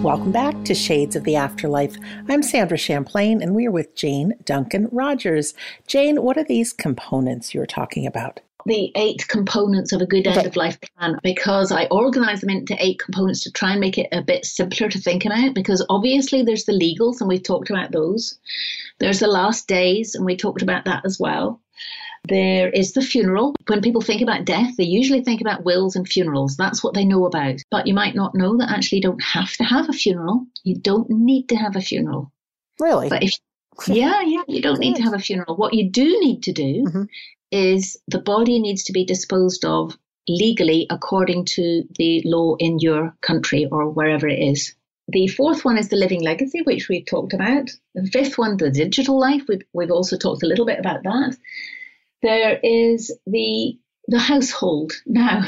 Welcome 0.09 0.33
back 0.33 0.65
to 0.65 0.75
Shades 0.75 1.17
of 1.17 1.25
the 1.25 1.37
Afterlife. 1.37 1.95
I'm 2.31 2.43
Sandra 2.43 2.79
Champlain, 2.79 3.43
and 3.43 3.55
we're 3.55 3.71
with 3.71 3.95
Jane 3.95 4.33
Duncan 4.43 4.89
Rogers. 4.91 5.53
Jane, 5.87 6.23
what 6.23 6.39
are 6.39 6.45
these 6.45 6.73
components 6.73 7.53
you're 7.53 7.67
talking 7.67 8.07
about? 8.07 8.41
the 8.65 8.91
eight 8.97 9.27
components 9.29 9.93
of 9.93 10.01
a 10.01 10.07
good 10.07 10.27
end 10.27 10.47
of 10.47 10.57
life 10.57 10.79
plan 10.81 11.19
because 11.23 11.73
I 11.73 11.87
organize 11.87 12.41
them 12.41 12.51
into 12.51 12.77
eight 12.79 12.99
components 12.99 13.43
to 13.45 13.53
try 13.53 13.73
and 13.73 13.81
make 13.81 13.97
it 13.97 14.09
a 14.13 14.23
bit 14.23 14.45
simpler 14.45 14.89
to 14.89 14.99
think 14.99 15.25
about. 15.25 15.55
Because 15.55 15.85
obviously, 15.91 16.43
there's 16.43 16.65
the 16.65 16.73
legals, 16.73 17.21
and 17.21 17.29
we've 17.29 17.43
talked 17.43 17.69
about 17.69 17.93
those. 17.93 18.39
There's 19.01 19.21
the 19.21 19.27
last 19.27 19.69
days, 19.69 20.15
and 20.15 20.25
we 20.25 20.37
talked 20.37 20.63
about 20.63 20.87
that 20.87 21.05
as 21.05 21.21
well. 21.21 21.61
There 22.29 22.69
is 22.71 22.93
the 22.93 23.03
funeral. 23.03 23.55
When 23.67 23.81
people 23.81 24.01
think 24.01 24.23
about 24.23 24.45
death, 24.45 24.77
they 24.77 24.85
usually 24.85 25.23
think 25.23 25.41
about 25.41 25.65
wills 25.65 25.97
and 25.97 26.07
funerals. 26.07 26.57
That's 26.57 26.83
what 26.83 26.95
they 26.95 27.05
know 27.05 27.25
about. 27.27 27.61
But 27.71 27.87
you 27.87 27.95
might 27.95 28.15
not 28.15 28.35
know 28.35 28.57
that 28.59 28.71
actually 28.71 28.99
you 28.99 29.03
don't 29.03 29.23
have 29.23 29.53
to 29.55 29.65
have 29.65 29.89
a 29.89 29.93
funeral. 29.93 30.47
You 30.65 30.77
don't 30.77 31.09
need 31.11 31.49
to 31.49 31.57
have 31.57 31.77
a 31.77 31.81
funeral. 31.81 32.33
Really? 32.81 33.09
But 33.09 33.23
if 33.23 33.39
yeah, 33.87 34.23
yeah, 34.23 34.43
you 34.49 34.61
don't 34.61 34.81
need 34.81 34.97
to 34.97 35.03
have 35.03 35.15
a 35.15 35.19
funeral. 35.19 35.57
What 35.57 35.75
you 35.75 35.91
do 35.91 36.05
need 36.21 36.43
to 36.45 36.53
do 36.53 36.85
Mm-hmm. 36.87 37.03
is 37.53 37.97
the 38.09 38.19
body 38.21 38.59
needs 38.59 38.85
to 38.85 38.93
be 38.93 39.05
disposed 39.05 39.65
of 39.65 39.97
legally 40.29 40.87
according 40.91 41.47
to 41.47 41.85
the 41.97 42.23
law 42.25 42.55
in 42.59 42.79
your 42.79 43.17
country 43.23 43.67
or 43.71 43.89
wherever 43.89 44.29
it 44.29 44.39
is. 44.39 44.75
The 45.11 45.27
fourth 45.29 45.65
one 45.65 45.79
is 45.79 45.89
the 45.89 45.97
living 45.97 46.23
legacy, 46.23 46.61
which 46.63 46.89
we've 46.89 47.07
talked 47.07 47.33
about. 47.33 47.71
The 47.95 48.07
fifth 48.07 48.37
one, 48.37 48.59
the 48.59 48.71
digital 48.71 49.19
life. 49.19 49.43
We've, 49.49 49.63
we've 49.73 49.91
also 49.91 50.19
talked 50.19 50.43
a 50.43 50.47
little 50.47 50.67
bit 50.67 50.79
about 50.79 51.03
that. 51.05 51.37
There 52.23 52.59
is 52.63 53.17
the 53.27 53.79
the 54.09 54.19
household. 54.19 54.93
Now, 55.07 55.43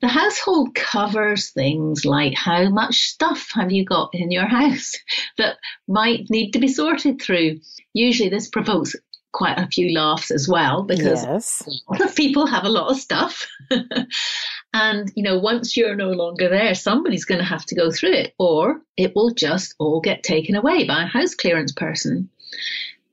the 0.00 0.08
household 0.08 0.74
covers 0.74 1.50
things 1.50 2.04
like 2.04 2.34
how 2.34 2.68
much 2.68 2.96
stuff 2.96 3.50
have 3.54 3.70
you 3.70 3.84
got 3.84 4.10
in 4.12 4.30
your 4.30 4.46
house 4.60 4.96
that 5.38 5.56
might 5.88 6.28
need 6.30 6.50
to 6.52 6.58
be 6.58 6.68
sorted 6.68 7.22
through. 7.22 7.60
Usually, 7.92 8.28
this 8.28 8.48
provokes 8.48 8.96
quite 9.32 9.58
a 9.58 9.66
few 9.66 9.92
laughs 9.96 10.30
as 10.30 10.48
well 10.48 10.84
because 10.84 11.24
Yes. 11.24 11.62
a 11.88 11.92
lot 11.92 12.02
of 12.02 12.14
people 12.14 12.46
have 12.46 12.64
a 12.64 12.68
lot 12.68 12.90
of 12.90 12.96
stuff. 12.98 13.46
and, 14.72 15.12
you 15.16 15.22
know, 15.24 15.38
once 15.38 15.76
you're 15.76 15.96
no 15.96 16.10
longer 16.10 16.48
there, 16.48 16.74
somebody's 16.74 17.24
going 17.24 17.40
to 17.40 17.44
have 17.44 17.64
to 17.66 17.74
go 17.74 17.90
through 17.90 18.12
it, 18.12 18.34
or 18.38 18.80
it 18.96 19.14
will 19.16 19.30
just 19.34 19.74
all 19.78 20.00
get 20.00 20.22
taken 20.22 20.54
away 20.54 20.84
by 20.86 21.02
a 21.02 21.06
house 21.06 21.34
clearance 21.34 21.72
person. 21.72 22.30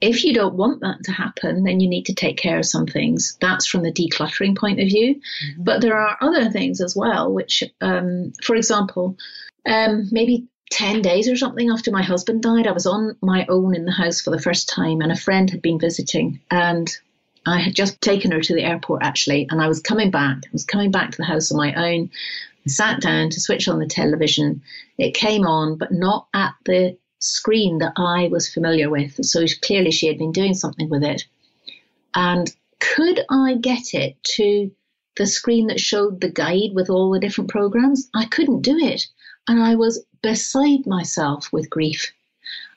If 0.02 0.24
you 0.24 0.34
don't 0.34 0.56
want 0.56 0.82
that 0.82 1.04
to 1.04 1.12
happen, 1.12 1.64
then 1.64 1.80
you 1.80 1.88
need 1.88 2.08
to 2.08 2.16
take 2.16 2.38
care 2.38 2.58
of 2.58 2.66
some 2.66 2.88
things. 2.88 3.38
That's 3.39 3.68
from 3.68 3.84
the 3.84 3.91
decluttering 3.91 4.58
point 4.58 4.80
of 4.80 4.88
view. 4.88 5.22
But 5.58 5.82
there 5.82 5.97
are 5.97 6.18
other 6.20 6.49
things 6.49 6.82
as 6.82 6.95
well, 6.95 7.32
which, 7.32 7.64
um, 7.80 8.34
for 8.43 8.56
example, 8.56 9.18
um, 9.66 10.10
maybe 10.12 10.47
10 10.72 11.02
days 11.02 11.30
or 11.30 11.36
something 11.36 11.70
after 11.70 11.91
my 11.91 12.02
husband 12.02 12.41
died, 12.41 12.66
I 12.66 12.72
was 12.72 12.88
on 12.88 13.16
my 13.22 13.45
own 13.47 13.76
in 13.76 13.86
the 13.86 13.91
house 13.91 14.22
for 14.22 14.32
the 14.32 14.41
first 14.41 14.70
time, 14.70 15.02
and 15.02 15.12
a 15.12 15.18
friend 15.18 15.49
had 15.49 15.62
been 15.62 15.80
visiting. 15.80 16.39
And 16.49 16.89
I 17.45 17.60
had 17.60 17.76
just 17.76 18.02
taken 18.02 18.32
her 18.32 18.41
to 18.41 18.56
the 18.56 18.64
airport 18.64 19.04
actually, 19.04 19.47
and 19.49 19.62
I 19.62 19.68
was 19.68 19.82
coming 19.82 20.12
back. 20.12 20.38
I 20.45 20.49
was 20.52 20.66
coming 20.66 20.91
back 20.91 21.12
to 21.12 21.18
the 21.18 21.26
house 21.26 21.52
on 21.52 21.58
my 21.58 21.74
own. 21.74 22.10
I 22.66 22.70
sat 22.70 23.02
down 23.02 23.32
to 23.32 23.41
switch 23.41 23.68
on 23.68 23.80
the 23.80 23.88
television. 23.88 24.62
It 24.97 25.14
came 25.14 25.45
on, 25.45 25.78
but 25.78 25.91
not 25.91 26.28
at 26.34 26.54
the 26.66 26.97
screen 27.22 27.78
that 27.78 27.93
I 27.95 28.28
was 28.28 28.53
familiar 28.53 28.89
with. 28.89 29.24
So 29.24 29.45
clearly 29.61 29.91
she 29.91 30.07
had 30.07 30.17
been 30.17 30.32
doing 30.32 30.53
something 30.53 30.89
with 30.89 31.03
it. 31.03 31.24
And 32.13 32.53
could 32.80 33.22
I 33.30 33.55
get 33.55 33.93
it 33.93 34.22
to 34.36 34.69
the 35.15 35.28
screen 35.28 35.67
that 35.67 35.80
showed 35.80 36.19
the 36.19 36.30
guide 36.30 36.72
with 36.74 36.89
all 36.89 37.11
the 37.11 37.19
different 37.19 37.49
programs? 37.49 38.09
I 38.13 38.26
couldn't 38.26 38.61
do 38.61 38.78
it. 38.78 39.07
And 39.47 39.61
I 39.61 39.76
was 39.76 40.03
beside 40.22 40.86
myself 40.86 41.51
with 41.53 41.69
grief. 41.69 42.11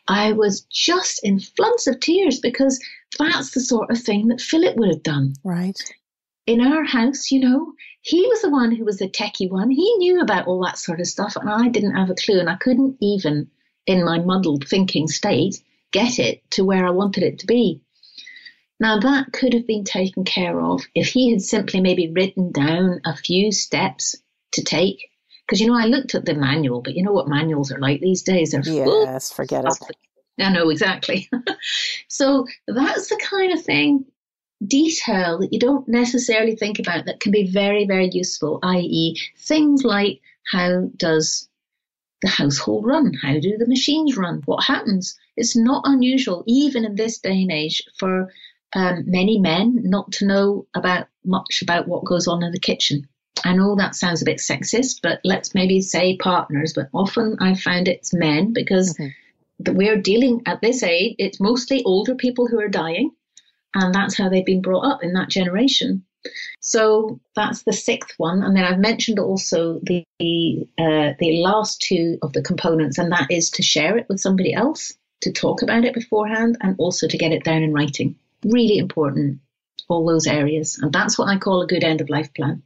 I 0.08 0.32
was 0.32 0.62
just 0.70 1.24
in 1.24 1.40
floods 1.40 1.86
of 1.86 2.00
tears 2.00 2.38
because 2.38 2.82
that's 3.18 3.52
the 3.52 3.60
sort 3.60 3.90
of 3.90 3.98
thing 3.98 4.28
that 4.28 4.40
Philip 4.40 4.76
would 4.76 4.90
have 4.90 5.02
done. 5.02 5.34
Right. 5.44 5.78
In 6.46 6.60
our 6.60 6.84
house, 6.84 7.30
you 7.30 7.40
know, 7.40 7.72
he 8.02 8.20
was 8.26 8.42
the 8.42 8.50
one 8.50 8.70
who 8.70 8.84
was 8.84 8.98
the 8.98 9.08
techie 9.08 9.50
one. 9.50 9.70
He 9.70 9.94
knew 9.96 10.20
about 10.20 10.46
all 10.46 10.62
that 10.64 10.76
sort 10.76 11.00
of 11.00 11.06
stuff, 11.06 11.36
and 11.36 11.48
I 11.48 11.68
didn't 11.68 11.96
have 11.96 12.10
a 12.10 12.14
clue, 12.14 12.38
and 12.38 12.50
I 12.50 12.56
couldn't 12.56 12.98
even, 13.00 13.48
in 13.86 14.04
my 14.04 14.18
muddled 14.18 14.66
thinking 14.68 15.08
state, 15.08 15.62
get 15.92 16.18
it 16.18 16.48
to 16.52 16.64
where 16.64 16.86
I 16.86 16.90
wanted 16.90 17.22
it 17.22 17.38
to 17.40 17.46
be. 17.46 17.80
Now, 18.80 18.98
that 18.98 19.32
could 19.32 19.52
have 19.54 19.66
been 19.66 19.84
taken 19.84 20.24
care 20.24 20.60
of 20.60 20.84
if 20.94 21.08
he 21.08 21.30
had 21.30 21.42
simply 21.42 21.80
maybe 21.80 22.10
written 22.10 22.50
down 22.50 23.00
a 23.04 23.16
few 23.16 23.52
steps 23.52 24.16
to 24.52 24.64
take. 24.64 25.10
Because, 25.46 25.60
you 25.60 25.68
know, 25.68 25.78
I 25.78 25.86
looked 25.86 26.14
at 26.14 26.24
the 26.24 26.34
manual, 26.34 26.80
but 26.80 26.94
you 26.94 27.02
know 27.02 27.12
what 27.12 27.28
manuals 27.28 27.70
are 27.70 27.78
like 27.78 28.00
these 28.00 28.22
days? 28.22 28.50
They're 28.50 28.62
full 28.62 29.04
Yes, 29.04 29.32
forget 29.32 29.64
it. 29.64 29.96
I 30.38 30.50
know 30.50 30.70
exactly. 30.70 31.28
so 32.08 32.46
that's 32.66 33.08
the 33.08 33.20
kind 33.22 33.52
of 33.52 33.62
thing, 33.62 34.06
detail 34.66 35.38
that 35.38 35.52
you 35.52 35.58
don't 35.58 35.86
necessarily 35.86 36.56
think 36.56 36.78
about 36.78 37.06
that 37.06 37.20
can 37.20 37.30
be 37.30 37.50
very, 37.50 37.86
very 37.86 38.08
useful, 38.10 38.58
i.e., 38.62 39.20
things 39.38 39.84
like 39.84 40.20
how 40.50 40.90
does 40.96 41.48
the 42.24 42.30
household 42.30 42.86
run? 42.86 43.12
How 43.14 43.38
do 43.38 43.56
the 43.58 43.68
machines 43.68 44.16
run? 44.16 44.42
What 44.46 44.64
happens? 44.64 45.16
It's 45.36 45.56
not 45.56 45.84
unusual, 45.86 46.42
even 46.46 46.84
in 46.84 46.94
this 46.94 47.18
day 47.18 47.42
and 47.42 47.52
age, 47.52 47.82
for 47.98 48.32
um, 48.74 49.04
many 49.06 49.38
men 49.38 49.80
not 49.84 50.10
to 50.12 50.26
know 50.26 50.66
about 50.74 51.06
much 51.24 51.62
about 51.62 51.86
what 51.86 52.04
goes 52.04 52.26
on 52.26 52.42
in 52.42 52.52
the 52.52 52.58
kitchen. 52.58 53.06
I 53.44 53.54
know 53.54 53.76
that 53.76 53.94
sounds 53.94 54.22
a 54.22 54.24
bit 54.24 54.38
sexist, 54.38 55.00
but 55.02 55.20
let's 55.24 55.54
maybe 55.54 55.80
say 55.80 56.16
partners. 56.16 56.72
But 56.72 56.88
often 56.94 57.36
I 57.40 57.54
found 57.54 57.88
it's 57.88 58.14
men 58.14 58.52
because 58.52 58.96
mm-hmm. 58.96 59.76
we're 59.76 60.00
dealing 60.00 60.42
at 60.46 60.60
this 60.60 60.82
age, 60.82 61.16
it's 61.18 61.40
mostly 61.40 61.82
older 61.84 62.14
people 62.14 62.46
who 62.46 62.58
are 62.60 62.68
dying. 62.68 63.10
And 63.74 63.94
that's 63.94 64.16
how 64.16 64.28
they've 64.28 64.46
been 64.46 64.62
brought 64.62 64.86
up 64.86 65.02
in 65.02 65.12
that 65.14 65.28
generation. 65.28 66.04
So 66.60 67.20
that's 67.36 67.62
the 67.62 67.72
sixth 67.72 68.14
one. 68.18 68.42
And 68.42 68.56
then 68.56 68.64
I've 68.64 68.78
mentioned 68.78 69.18
also 69.18 69.80
the 69.82 70.04
uh, 70.20 71.12
the 71.18 71.40
last 71.42 71.80
two 71.80 72.18
of 72.22 72.32
the 72.32 72.42
components, 72.42 72.98
and 72.98 73.12
that 73.12 73.30
is 73.30 73.50
to 73.50 73.62
share 73.62 73.96
it 73.96 74.08
with 74.08 74.20
somebody 74.20 74.54
else, 74.54 74.92
to 75.20 75.32
talk 75.32 75.62
about 75.62 75.84
it 75.84 75.94
beforehand, 75.94 76.56
and 76.60 76.74
also 76.78 77.06
to 77.08 77.18
get 77.18 77.32
it 77.32 77.44
down 77.44 77.62
in 77.62 77.72
writing. 77.72 78.16
Really 78.44 78.78
important, 78.78 79.40
all 79.88 80.06
those 80.06 80.26
areas. 80.26 80.78
And 80.80 80.92
that's 80.92 81.18
what 81.18 81.28
I 81.28 81.38
call 81.38 81.62
a 81.62 81.66
good 81.66 81.84
end 81.84 82.00
of 82.00 82.10
life 82.10 82.32
plan. 82.34 82.62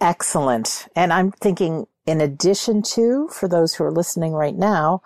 Excellent. 0.00 0.88
And 0.96 1.12
I'm 1.12 1.32
thinking, 1.32 1.86
in 2.06 2.20
addition 2.20 2.82
to, 2.82 3.28
for 3.28 3.48
those 3.48 3.74
who 3.74 3.84
are 3.84 3.92
listening 3.92 4.32
right 4.32 4.54
now, 4.54 5.02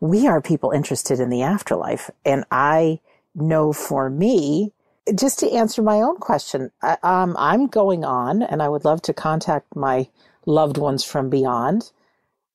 we 0.00 0.26
are 0.26 0.40
people 0.40 0.70
interested 0.70 1.20
in 1.20 1.30
the 1.30 1.42
afterlife. 1.42 2.10
And 2.24 2.44
I 2.50 3.00
know 3.34 3.72
for 3.72 4.10
me, 4.10 4.72
just 5.16 5.38
to 5.40 5.50
answer 5.52 5.82
my 5.82 5.96
own 6.00 6.16
question, 6.18 6.70
I, 6.82 6.96
um, 7.02 7.36
I'm 7.38 7.66
going 7.68 8.04
on 8.04 8.42
and 8.42 8.62
I 8.62 8.68
would 8.68 8.84
love 8.84 9.02
to 9.02 9.14
contact 9.14 9.76
my 9.76 10.08
loved 10.46 10.78
ones 10.78 11.04
from 11.04 11.30
beyond, 11.30 11.92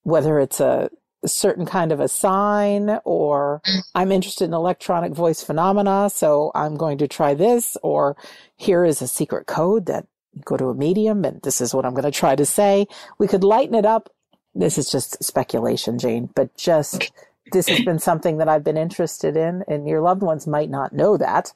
whether 0.04 0.40
it's 0.40 0.60
a, 0.60 0.90
a 1.24 1.28
certain 1.28 1.66
kind 1.66 1.92
of 1.92 2.00
a 2.00 2.10
sign 2.10 3.00
or 3.06 3.64
I'm 3.96 4.12
interested 4.12 4.46
in 4.46 4.54
electronic 4.54 5.14
voice 5.14 5.44
phenomena. 5.44 6.10
So 6.14 6.52
I'm 6.56 6.78
going 6.78 7.00
to 7.00 7.08
try 7.08 7.34
this 7.36 7.78
or 7.84 8.18
here 8.58 8.86
is 8.86 9.02
a 9.02 9.08
secret 9.08 9.48
code 9.48 9.88
that 9.88 10.08
go 10.46 10.58
to 10.58 10.68
a 10.70 10.76
medium 10.76 11.26
and 11.26 11.42
this 11.44 11.62
is 11.62 11.74
what 11.74 11.86
I'm 11.86 11.94
going 11.94 12.12
to 12.12 12.12
try 12.12 12.36
to 12.36 12.46
say. 12.46 12.88
We 13.20 13.28
could 13.28 13.44
lighten 13.44 13.76
it 13.76 13.86
up. 13.86 14.10
This 14.56 14.78
is 14.78 14.92
just 14.92 15.24
speculation, 15.24 16.00
Jane, 16.00 16.30
but 16.36 16.56
just 16.58 17.12
this 17.52 17.70
has 17.70 17.82
been 17.82 18.00
something 18.00 18.38
that 18.38 18.50
I've 18.50 18.64
been 18.64 18.78
interested 18.78 19.38
in 19.38 19.64
and 19.68 19.88
your 19.88 20.02
loved 20.02 20.24
ones 20.24 20.48
might 20.48 20.70
not 20.70 20.94
know 20.94 21.18
that, 21.18 21.54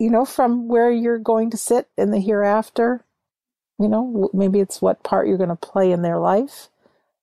you 0.00 0.10
know, 0.10 0.24
from 0.24 0.66
where 0.66 0.90
you're 0.90 1.18
going 1.18 1.50
to 1.50 1.58
sit 1.58 1.86
in 1.98 2.10
the 2.10 2.18
hereafter. 2.18 3.04
You 3.78 3.88
know, 3.88 4.30
maybe 4.32 4.58
it's 4.58 4.80
what 4.80 5.02
part 5.02 5.28
you're 5.28 5.36
going 5.36 5.50
to 5.50 5.56
play 5.56 5.92
in 5.92 6.02
their 6.02 6.18
life. 6.18 6.68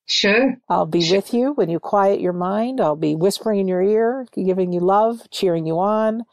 Sure. 0.06 0.56
I'll 0.70 0.86
be 0.86 1.02
sure. 1.02 1.18
with 1.18 1.34
you 1.34 1.54
when 1.54 1.70
you 1.70 1.80
quiet 1.80 2.22
your 2.22 2.34
mind. 2.34 2.80
I'll 2.80 2.96
be 2.96 3.16
whispering 3.16 3.60
in 3.60 3.68
your 3.68 3.82
ear, 3.82 4.28
giving 4.32 4.72
you 4.72 4.80
love, 4.80 5.28
cheering 5.32 5.66
you 5.66 5.80
on. 5.80 6.24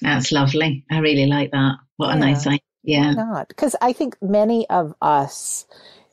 That's 0.00 0.30
lovely. 0.30 0.84
I 0.88 0.98
really 0.98 1.26
like 1.26 1.50
that. 1.50 1.78
What 1.96 2.08
yeah. 2.08 2.14
a 2.14 2.18
nice 2.18 2.46
idea. 2.46 2.60
Yeah. 2.84 3.14
Why 3.14 3.24
not? 3.24 3.48
Because 3.48 3.74
I 3.82 3.92
think 3.92 4.16
many 4.22 4.68
of 4.70 4.94
us 5.02 5.66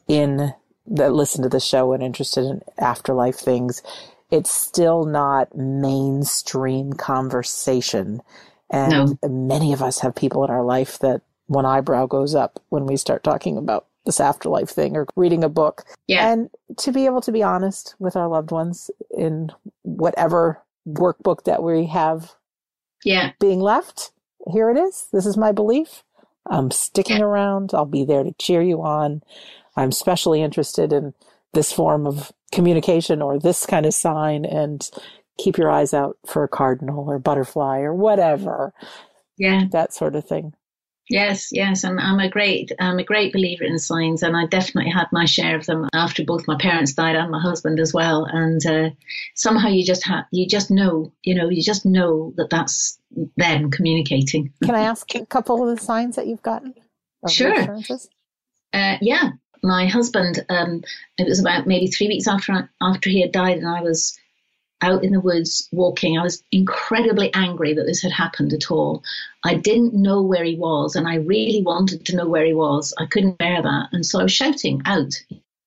in 0.07 0.51
that 0.87 1.13
listen 1.13 1.43
to 1.43 1.49
the 1.49 1.59
show 1.59 1.93
and 1.93 2.01
interested 2.01 2.43
in 2.43 2.61
afterlife 2.79 3.37
things, 3.37 3.83
it's 4.31 4.51
still 4.51 5.05
not 5.05 5.55
mainstream 5.55 6.93
conversation. 6.93 8.21
And 8.69 9.17
no. 9.21 9.29
many 9.29 9.73
of 9.73 9.81
us 9.81 9.99
have 9.99 10.15
people 10.15 10.43
in 10.43 10.49
our 10.49 10.63
life 10.63 10.99
that 10.99 11.21
one 11.47 11.65
eyebrow 11.65 12.07
goes 12.07 12.33
up 12.33 12.59
when 12.69 12.85
we 12.85 12.97
start 12.97 13.23
talking 13.23 13.57
about 13.57 13.85
this 14.05 14.19
afterlife 14.19 14.69
thing 14.69 14.95
or 14.95 15.07
reading 15.15 15.43
a 15.43 15.49
book. 15.49 15.83
Yeah. 16.07 16.31
And 16.31 16.49
to 16.77 16.91
be 16.91 17.05
able 17.05 17.21
to 17.21 17.31
be 17.31 17.43
honest 17.43 17.95
with 17.99 18.15
our 18.15 18.27
loved 18.27 18.51
ones 18.51 18.89
in 19.15 19.51
whatever 19.83 20.61
workbook 20.87 21.43
that 21.43 21.63
we 21.63 21.87
have 21.87 22.33
yeah. 23.03 23.31
being 23.39 23.59
left, 23.59 24.11
here 24.51 24.69
it 24.69 24.77
is. 24.77 25.07
This 25.11 25.25
is 25.25 25.37
my 25.37 25.51
belief. 25.51 26.03
I'm 26.47 26.69
sticking 26.69 27.21
around. 27.21 27.71
I'll 27.73 27.85
be 27.85 28.05
there 28.05 28.23
to 28.23 28.33
cheer 28.33 28.61
you 28.61 28.83
on. 28.83 29.23
I'm 29.75 29.89
especially 29.89 30.41
interested 30.41 30.93
in 30.93 31.13
this 31.53 31.71
form 31.71 32.05
of 32.05 32.31
communication 32.51 33.21
or 33.21 33.39
this 33.39 33.65
kind 33.65 33.85
of 33.85 33.93
sign 33.93 34.45
and 34.45 34.89
keep 35.37 35.57
your 35.57 35.71
eyes 35.71 35.93
out 35.93 36.17
for 36.25 36.43
a 36.43 36.47
cardinal 36.47 37.09
or 37.09 37.19
butterfly 37.19 37.79
or 37.79 37.93
whatever. 37.93 38.73
Yeah. 39.37 39.65
That 39.71 39.93
sort 39.93 40.15
of 40.15 40.25
thing. 40.25 40.53
Yes, 41.07 41.49
yes, 41.51 41.83
and 41.83 41.99
I'm 41.99 42.19
a 42.19 42.29
great, 42.29 42.71
I'm 42.79 42.97
a 42.97 43.03
great 43.03 43.31
believer 43.31 43.63
in 43.63 43.77
signs, 43.77 44.23
and 44.23 44.35
I 44.35 44.47
definitely 44.47 44.89
had 44.89 45.05
my 45.11 45.25
share 45.25 45.55
of 45.55 45.67
them 45.67 45.87
after 45.93 46.23
both 46.23 46.47
my 46.47 46.57
parents 46.57 46.93
died 46.93 47.15
and 47.15 47.29
my 47.29 47.39
husband 47.39 47.79
as 47.79 47.93
well. 47.93 48.25
And 48.25 48.65
uh, 48.65 48.89
somehow 49.35 49.69
you 49.69 49.85
just 49.85 50.03
have, 50.07 50.25
you 50.31 50.47
just 50.47 50.71
know, 50.71 51.13
you 51.21 51.35
know, 51.35 51.49
you 51.49 51.61
just 51.61 51.85
know 51.85 52.33
that 52.37 52.49
that's 52.49 52.97
them 53.37 53.69
communicating. 53.69 54.51
Can 54.63 54.73
I 54.73 54.81
ask 54.81 55.13
a 55.13 55.27
couple 55.27 55.69
of 55.69 55.77
the 55.77 55.83
signs 55.83 56.15
that 56.15 56.25
you've 56.25 56.41
gotten? 56.41 56.73
Sure. 57.29 57.79
Uh, 58.73 58.97
yeah, 58.99 59.29
my 59.61 59.85
husband. 59.85 60.43
Um, 60.49 60.83
it 61.19 61.27
was 61.27 61.39
about 61.39 61.67
maybe 61.67 61.85
three 61.85 62.07
weeks 62.07 62.27
after 62.27 62.67
after 62.81 63.09
he 63.11 63.21
had 63.21 63.31
died, 63.31 63.57
and 63.57 63.67
I 63.67 63.81
was 63.83 64.17
out 64.81 65.03
in 65.03 65.11
the 65.13 65.19
woods 65.19 65.67
walking. 65.71 66.17
I 66.17 66.23
was 66.23 66.43
incredibly 66.51 67.33
angry 67.33 67.73
that 67.73 67.85
this 67.85 68.01
had 68.01 68.11
happened 68.11 68.53
at 68.53 68.69
all. 68.71 69.03
I 69.43 69.55
didn't 69.55 69.93
know 69.93 70.21
where 70.21 70.43
he 70.43 70.55
was, 70.55 70.95
and 70.95 71.07
I 71.07 71.15
really 71.15 71.61
wanted 71.61 72.05
to 72.05 72.15
know 72.15 72.27
where 72.27 72.45
he 72.45 72.53
was. 72.53 72.93
I 72.97 73.05
couldn't 73.05 73.37
bear 73.37 73.61
that. 73.61 73.89
And 73.91 74.05
so 74.05 74.19
I 74.19 74.23
was 74.23 74.33
shouting 74.33 74.81
out, 74.85 75.13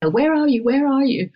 Where 0.03 0.35
are 0.35 0.49
you? 0.49 0.63
Where 0.63 0.87
are 0.87 1.05
you? 1.05 1.31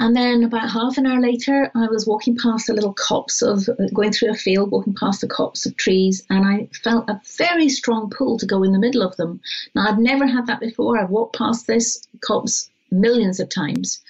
And 0.00 0.16
then 0.16 0.42
about 0.42 0.70
half 0.70 0.98
an 0.98 1.06
hour 1.06 1.20
later, 1.20 1.70
I 1.74 1.86
was 1.86 2.06
walking 2.06 2.36
past 2.36 2.68
a 2.68 2.72
little 2.72 2.92
copse 2.92 3.42
of, 3.42 3.68
going 3.94 4.10
through 4.12 4.30
a 4.30 4.34
field, 4.34 4.72
walking 4.72 4.94
past 4.94 5.22
a 5.22 5.28
copse 5.28 5.66
of 5.66 5.76
trees, 5.76 6.24
and 6.28 6.44
I 6.44 6.68
felt 6.82 7.08
a 7.08 7.20
very 7.38 7.68
strong 7.68 8.10
pull 8.10 8.36
to 8.38 8.46
go 8.46 8.64
in 8.64 8.72
the 8.72 8.78
middle 8.80 9.02
of 9.02 9.16
them. 9.16 9.40
Now, 9.74 9.88
I've 9.88 9.98
never 9.98 10.26
had 10.26 10.46
that 10.46 10.60
before. 10.60 10.98
I've 10.98 11.10
walked 11.10 11.36
past 11.36 11.66
this 11.66 12.02
copse 12.20 12.68
millions 12.90 13.38
of 13.38 13.48
times. 13.48 14.02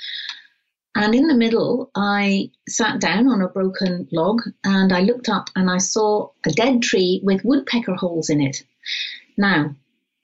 And 0.97 1.15
in 1.15 1.27
the 1.27 1.35
middle, 1.35 1.91
I 1.95 2.51
sat 2.69 3.01
down 3.01 3.29
on 3.29 3.43
a 3.43 3.49
broken 3.49 4.07
log 4.13 4.43
and 4.63 4.93
I 4.93 5.01
looked 5.01 5.29
up 5.29 5.51
and 5.57 5.69
I 5.69 5.79
saw 5.79 6.31
a 6.47 6.51
dead 6.51 6.83
tree 6.83 7.21
with 7.23 7.45
woodpecker 7.45 7.95
holes 7.95 8.31
in 8.31 8.41
it. 8.41 8.63
Now, 9.37 9.75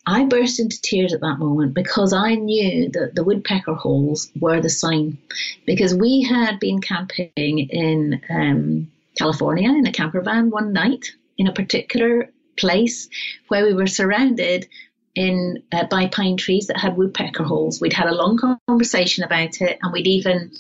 I 0.06 0.24
burst 0.24 0.60
into 0.60 0.80
tears 0.80 1.12
at 1.12 1.20
that 1.20 1.38
moment 1.38 1.74
because 1.74 2.12
I 2.12 2.34
knew 2.34 2.88
that 2.90 3.14
the 3.14 3.24
woodpecker 3.24 3.74
holes 3.74 4.30
were 4.40 4.60
the 4.60 4.70
sign. 4.70 5.18
Because 5.66 5.94
we 5.94 6.22
had 6.22 6.58
been 6.60 6.80
camping 6.80 7.30
in 7.36 8.20
um, 8.30 8.90
California 9.18 9.68
in 9.68 9.86
a 9.86 9.92
camper 9.92 10.20
van 10.20 10.50
one 10.50 10.72
night 10.72 11.12
in 11.36 11.46
a 11.46 11.52
particular 11.52 12.30
place 12.56 13.08
where 13.48 13.64
we 13.64 13.74
were 13.74 13.86
surrounded 13.86 14.68
in 15.14 15.62
uh, 15.72 15.86
by 15.86 16.08
pine 16.08 16.36
trees 16.36 16.68
that 16.68 16.78
had 16.78 16.96
woodpecker 16.96 17.42
holes. 17.42 17.80
We'd 17.80 17.92
had 17.92 18.08
a 18.08 18.14
long 18.14 18.38
conversation 18.68 19.24
about 19.24 19.60
it, 19.60 19.78
and 19.82 19.92
we'd 19.92 20.06
even 20.06 20.52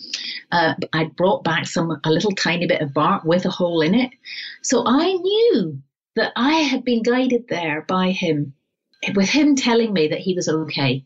uh, 0.50 0.74
I'd 0.92 1.16
brought 1.16 1.44
back 1.44 1.66
some 1.66 2.00
a 2.02 2.10
little 2.10 2.32
tiny 2.32 2.66
bit 2.66 2.80
of 2.80 2.92
bark 2.92 3.24
with 3.24 3.46
a 3.46 3.50
hole 3.50 3.80
in 3.80 3.94
it. 3.94 4.10
So 4.62 4.84
I 4.86 5.12
knew 5.12 5.82
that 6.16 6.32
I 6.36 6.54
had 6.54 6.84
been 6.84 7.02
guided 7.02 7.48
there 7.48 7.82
by 7.82 8.10
him, 8.10 8.54
with 9.14 9.28
him 9.28 9.56
telling 9.56 9.92
me 9.92 10.08
that 10.08 10.20
he 10.20 10.34
was 10.34 10.48
okay. 10.48 11.04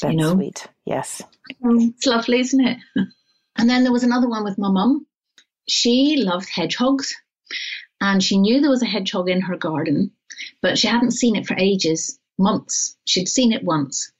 That's 0.00 0.12
you 0.12 0.18
know? 0.18 0.34
sweet. 0.34 0.66
Yes, 0.84 1.22
it's 1.48 2.06
lovely, 2.06 2.40
isn't 2.40 2.60
it? 2.60 2.78
and 3.56 3.70
then 3.70 3.84
there 3.84 3.92
was 3.92 4.04
another 4.04 4.28
one 4.28 4.44
with 4.44 4.58
my 4.58 4.70
mum. 4.70 5.06
She 5.68 6.16
loved 6.18 6.48
hedgehogs, 6.50 7.14
and 8.00 8.22
she 8.22 8.36
knew 8.38 8.60
there 8.60 8.70
was 8.70 8.82
a 8.82 8.86
hedgehog 8.86 9.30
in 9.30 9.40
her 9.42 9.56
garden, 9.56 10.10
but 10.60 10.78
she 10.78 10.88
hadn't 10.88 11.12
seen 11.12 11.36
it 11.36 11.46
for 11.46 11.56
ages 11.56 12.18
months. 12.38 12.96
She'd 13.04 13.28
seen 13.28 13.52
it 13.52 13.64
once. 13.64 14.12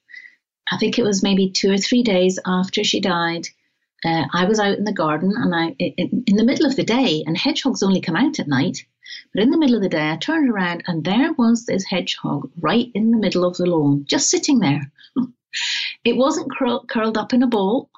I 0.71 0.77
think 0.77 0.97
it 0.97 1.03
was 1.03 1.23
maybe 1.23 1.49
two 1.49 1.71
or 1.71 1.77
three 1.77 2.03
days 2.03 2.39
after 2.45 2.83
she 2.83 2.99
died. 2.99 3.47
Uh, 4.05 4.25
I 4.33 4.45
was 4.45 4.59
out 4.59 4.77
in 4.77 4.83
the 4.83 4.93
garden 4.93 5.33
and 5.35 5.55
I, 5.55 5.75
in, 5.79 6.23
in 6.27 6.35
the 6.35 6.43
middle 6.43 6.65
of 6.65 6.75
the 6.75 6.83
day, 6.83 7.23
and 7.25 7.37
hedgehogs 7.37 7.83
only 7.83 8.01
come 8.01 8.15
out 8.15 8.39
at 8.39 8.47
night. 8.47 8.85
But 9.33 9.43
in 9.43 9.49
the 9.49 9.57
middle 9.57 9.75
of 9.75 9.81
the 9.81 9.89
day, 9.89 10.11
I 10.11 10.17
turned 10.17 10.49
around 10.49 10.83
and 10.87 11.03
there 11.03 11.33
was 11.33 11.65
this 11.65 11.85
hedgehog 11.85 12.49
right 12.59 12.89
in 12.93 13.11
the 13.11 13.17
middle 13.17 13.45
of 13.45 13.57
the 13.57 13.65
lawn, 13.65 14.05
just 14.05 14.29
sitting 14.29 14.59
there. 14.59 14.91
it 16.03 16.15
wasn't 16.17 16.51
curl, 16.51 16.85
curled 16.87 17.17
up 17.17 17.33
in 17.33 17.43
a 17.43 17.47
ball. 17.47 17.89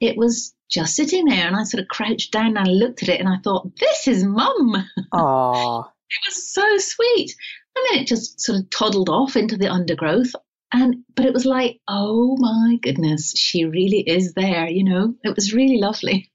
It 0.00 0.16
was 0.16 0.54
just 0.70 0.94
sitting 0.94 1.24
there, 1.24 1.46
and 1.46 1.56
I 1.56 1.64
sort 1.64 1.82
of 1.82 1.88
crouched 1.88 2.32
down 2.32 2.56
and 2.56 2.58
I 2.58 2.64
looked 2.64 3.02
at 3.02 3.08
it 3.08 3.20
and 3.20 3.28
I 3.28 3.38
thought, 3.38 3.76
"This 3.76 4.08
is 4.08 4.24
Mum." 4.24 4.86
Aww. 5.12 5.84
it 6.10 6.18
was 6.26 6.52
so 6.52 6.78
sweet. 6.78 7.34
And 7.76 7.86
then 7.90 8.02
it 8.02 8.06
just 8.06 8.40
sort 8.40 8.58
of 8.58 8.70
toddled 8.70 9.08
off 9.08 9.36
into 9.36 9.56
the 9.56 9.70
undergrowth. 9.70 10.32
And 10.72 10.96
but 11.16 11.26
it 11.26 11.32
was 11.32 11.46
like, 11.46 11.80
oh 11.88 12.36
my 12.38 12.78
goodness, 12.82 13.32
she 13.36 13.64
really 13.64 14.00
is 14.00 14.34
there, 14.34 14.68
you 14.68 14.84
know. 14.84 15.14
It 15.24 15.34
was 15.34 15.52
really 15.52 15.78
lovely. 15.78 16.30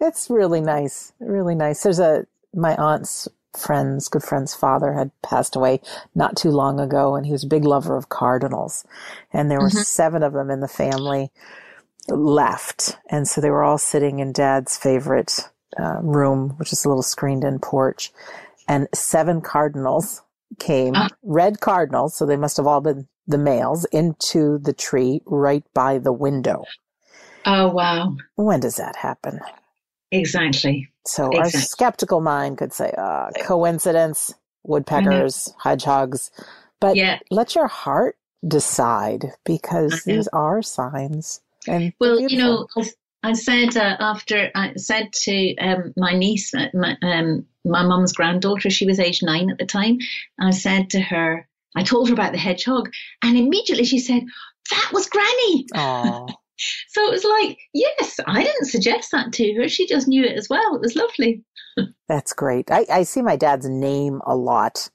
It's 0.00 0.30
really 0.30 0.60
nice. 0.60 1.12
Really 1.20 1.54
nice. 1.54 1.82
There's 1.82 1.98
a 1.98 2.26
my 2.54 2.74
aunt's 2.76 3.28
friend's 3.56 4.08
good 4.08 4.22
friend's 4.22 4.54
father 4.54 4.92
had 4.92 5.10
passed 5.22 5.56
away 5.56 5.80
not 6.14 6.36
too 6.36 6.50
long 6.50 6.78
ago 6.78 7.16
and 7.16 7.26
he 7.26 7.32
was 7.32 7.42
a 7.42 7.48
big 7.48 7.64
lover 7.64 7.96
of 7.96 8.08
cardinals. 8.08 8.84
And 9.32 9.50
there 9.50 9.60
were 9.60 9.68
mm-hmm. 9.68 9.78
seven 9.78 10.22
of 10.22 10.32
them 10.32 10.50
in 10.50 10.60
the 10.60 10.68
family 10.68 11.30
left. 12.08 12.96
And 13.10 13.26
so 13.26 13.40
they 13.40 13.50
were 13.50 13.64
all 13.64 13.78
sitting 13.78 14.20
in 14.20 14.32
dad's 14.32 14.76
favorite 14.76 15.48
uh, 15.78 15.98
room, 16.00 16.50
which 16.58 16.72
is 16.72 16.84
a 16.84 16.88
little 16.88 17.02
screened 17.02 17.44
in 17.44 17.58
porch. 17.58 18.12
And 18.68 18.88
seven 18.94 19.40
cardinals 19.40 20.22
came, 20.58 20.94
ah. 20.96 21.08
red 21.22 21.60
cardinals, 21.60 22.16
so 22.16 22.26
they 22.26 22.36
must 22.36 22.56
have 22.56 22.66
all 22.66 22.80
been 22.80 23.06
the 23.26 23.38
males 23.38 23.84
into 23.86 24.58
the 24.58 24.72
tree 24.72 25.22
right 25.26 25.64
by 25.74 25.98
the 25.98 26.12
window. 26.12 26.64
Oh, 27.46 27.68
wow. 27.68 28.16
When 28.36 28.60
does 28.60 28.76
that 28.76 28.96
happen? 28.96 29.40
Exactly. 30.10 30.88
So 31.06 31.28
exactly. 31.28 31.58
our 31.58 31.62
skeptical 31.62 32.20
mind 32.20 32.58
could 32.58 32.72
say, 32.72 32.92
uh, 32.98 33.30
coincidence, 33.42 34.34
woodpeckers, 34.64 35.52
hedgehogs. 35.62 36.30
But 36.80 36.96
yeah. 36.96 37.18
let 37.30 37.54
your 37.54 37.68
heart 37.68 38.16
decide 38.46 39.32
because 39.44 40.02
these 40.04 40.28
are 40.28 40.62
signs. 40.62 41.40
And 41.68 41.92
well, 42.00 42.20
you 42.20 42.38
know, 42.38 42.66
I 43.22 43.34
said 43.34 43.76
uh, 43.76 43.96
after 44.00 44.50
I 44.54 44.74
said 44.76 45.12
to 45.12 45.54
um, 45.56 45.92
my 45.96 46.14
niece, 46.14 46.52
my, 46.74 46.96
um, 47.02 47.46
my 47.64 47.82
mum's 47.82 48.12
granddaughter, 48.12 48.70
she 48.70 48.86
was 48.86 48.98
age 48.98 49.22
nine 49.22 49.50
at 49.50 49.58
the 49.58 49.66
time. 49.66 49.98
I 50.38 50.50
said 50.50 50.90
to 50.90 51.00
her, 51.00 51.46
I 51.76 51.82
told 51.82 52.08
her 52.08 52.14
about 52.14 52.32
the 52.32 52.38
hedgehog, 52.38 52.90
and 53.22 53.36
immediately 53.36 53.84
she 53.84 53.98
said, 53.98 54.22
"That 54.70 54.90
was 54.92 55.08
Granny." 55.08 55.66
so 56.88 57.06
it 57.06 57.10
was 57.10 57.24
like, 57.24 57.58
yes, 57.72 58.18
I 58.26 58.42
didn't 58.42 58.66
suggest 58.66 59.10
that 59.12 59.32
to 59.34 59.54
her. 59.54 59.68
She 59.68 59.86
just 59.86 60.08
knew 60.08 60.24
it 60.24 60.36
as 60.36 60.48
well. 60.48 60.74
It 60.74 60.80
was 60.80 60.96
lovely. 60.96 61.44
That's 62.08 62.32
great. 62.32 62.70
I, 62.70 62.86
I 62.90 63.02
see 63.04 63.22
my 63.22 63.36
dad's 63.36 63.68
name 63.68 64.20
a 64.26 64.34
lot. 64.34 64.90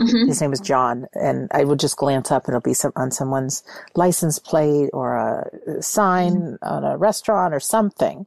Mm-hmm. 0.00 0.28
His 0.28 0.40
name 0.40 0.52
is 0.52 0.60
John, 0.60 1.06
and 1.14 1.48
I 1.52 1.64
will 1.64 1.76
just 1.76 1.96
glance 1.96 2.32
up, 2.32 2.46
and 2.46 2.54
it'll 2.54 2.64
be 2.64 2.74
some, 2.74 2.92
on 2.96 3.10
someone's 3.10 3.62
license 3.94 4.38
plate 4.38 4.90
or 4.92 5.16
a 5.16 5.82
sign 5.82 6.32
mm-hmm. 6.32 6.64
on 6.66 6.84
a 6.84 6.96
restaurant 6.96 7.54
or 7.54 7.60
something. 7.60 8.26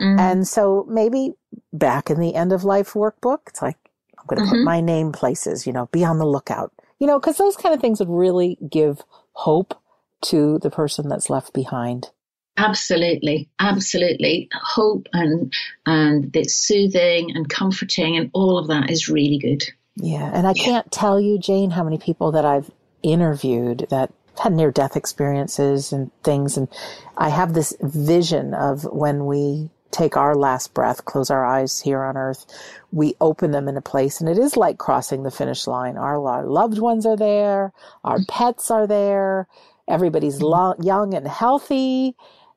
Mm-hmm. 0.00 0.20
And 0.20 0.46
so 0.46 0.86
maybe 0.88 1.32
back 1.72 2.10
in 2.10 2.20
the 2.20 2.34
end 2.34 2.52
of 2.52 2.64
life 2.64 2.92
workbook, 2.92 3.40
it's 3.48 3.62
like 3.62 3.76
I'm 4.18 4.26
going 4.26 4.42
to 4.42 4.50
put 4.50 4.56
mm-hmm. 4.56 4.64
my 4.64 4.80
name 4.80 5.12
places. 5.12 5.66
You 5.66 5.72
know, 5.72 5.86
be 5.86 6.04
on 6.04 6.18
the 6.18 6.26
lookout. 6.26 6.72
You 6.98 7.06
know, 7.06 7.18
because 7.18 7.36
those 7.36 7.56
kind 7.56 7.74
of 7.74 7.80
things 7.80 8.00
would 8.00 8.08
really 8.08 8.58
give 8.70 9.02
hope 9.32 9.80
to 10.22 10.58
the 10.58 10.70
person 10.70 11.08
that's 11.08 11.30
left 11.30 11.52
behind. 11.52 12.10
Absolutely, 12.56 13.50
absolutely. 13.60 14.48
Hope 14.54 15.08
and 15.12 15.52
and 15.84 16.34
it's 16.34 16.54
soothing 16.54 17.30
and 17.34 17.48
comforting, 17.48 18.16
and 18.16 18.30
all 18.32 18.58
of 18.58 18.68
that 18.68 18.90
is 18.90 19.08
really 19.08 19.38
good. 19.38 19.64
Yeah, 19.96 20.30
and 20.32 20.46
I 20.46 20.54
can't 20.54 20.90
tell 20.90 21.20
you, 21.20 21.38
Jane, 21.38 21.70
how 21.70 21.84
many 21.84 21.98
people 21.98 22.32
that 22.32 22.44
I've 22.44 22.70
interviewed 23.02 23.86
that 23.90 24.12
had 24.42 24.52
near 24.52 24.70
death 24.70 24.96
experiences 24.96 25.92
and 25.92 26.10
things, 26.22 26.56
and 26.56 26.68
I 27.16 27.28
have 27.28 27.52
this 27.52 27.76
vision 27.80 28.54
of 28.54 28.84
when 28.84 29.26
we 29.26 29.70
take 29.90 30.16
our 30.16 30.34
last 30.34 30.74
breath, 30.74 31.04
close 31.04 31.30
our 31.30 31.44
eyes 31.44 31.80
here 31.80 32.02
on 32.02 32.16
earth, 32.16 32.46
we 32.92 33.14
open 33.20 33.50
them 33.50 33.68
in 33.68 33.76
a 33.76 33.82
place, 33.82 34.20
and 34.20 34.28
it 34.28 34.38
is 34.38 34.56
like 34.56 34.78
crossing 34.78 35.22
the 35.22 35.30
finish 35.30 35.66
line. 35.66 35.96
Our, 35.96 36.26
our 36.26 36.46
loved 36.46 36.78
ones 36.78 37.06
are 37.06 37.16
there, 37.16 37.72
our 38.04 38.18
pets 38.28 38.70
are 38.70 38.86
there, 38.86 39.48
everybody's 39.88 40.42
lo- 40.42 40.74
young 40.80 41.14
and 41.14 41.26
healthy 41.26 42.14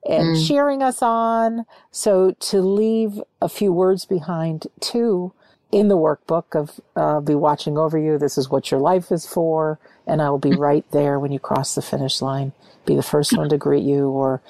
and 0.07 0.35
mm. 0.35 0.47
cheering 0.47 0.81
us 0.81 1.01
on. 1.01 1.65
So 1.91 2.31
to 2.31 2.61
leave 2.61 3.21
a 3.41 3.49
few 3.49 3.71
words 3.73 4.05
behind 4.05 4.67
too 4.79 5.33
in 5.71 5.87
the 5.87 5.97
workbook 5.97 6.55
of 6.55 6.79
uh, 6.95 7.19
be 7.19 7.35
watching 7.35 7.77
over 7.77 7.97
you. 7.97 8.17
This 8.17 8.37
is 8.37 8.49
what 8.49 8.71
your 8.71 8.79
life 8.79 9.11
is 9.11 9.27
for. 9.27 9.79
And 10.07 10.21
I 10.21 10.29
will 10.29 10.39
be 10.39 10.51
right 10.57 10.85
there 10.91 11.19
when 11.19 11.31
you 11.31 11.39
cross 11.39 11.75
the 11.75 11.81
finish 11.81 12.21
line, 12.21 12.53
be 12.85 12.95
the 12.95 13.03
first 13.03 13.37
one 13.37 13.49
to 13.49 13.57
greet 13.57 13.83
you 13.83 14.09
or, 14.09 14.41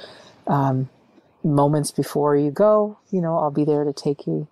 um, 0.47 0.89
moments 1.43 1.91
before 1.91 2.35
you 2.35 2.51
go, 2.51 2.97
you 3.11 3.21
know, 3.21 3.37
I'll 3.37 3.51
be 3.51 3.65
there 3.65 3.83
to 3.83 3.93
take 3.93 4.27
you 4.27 4.47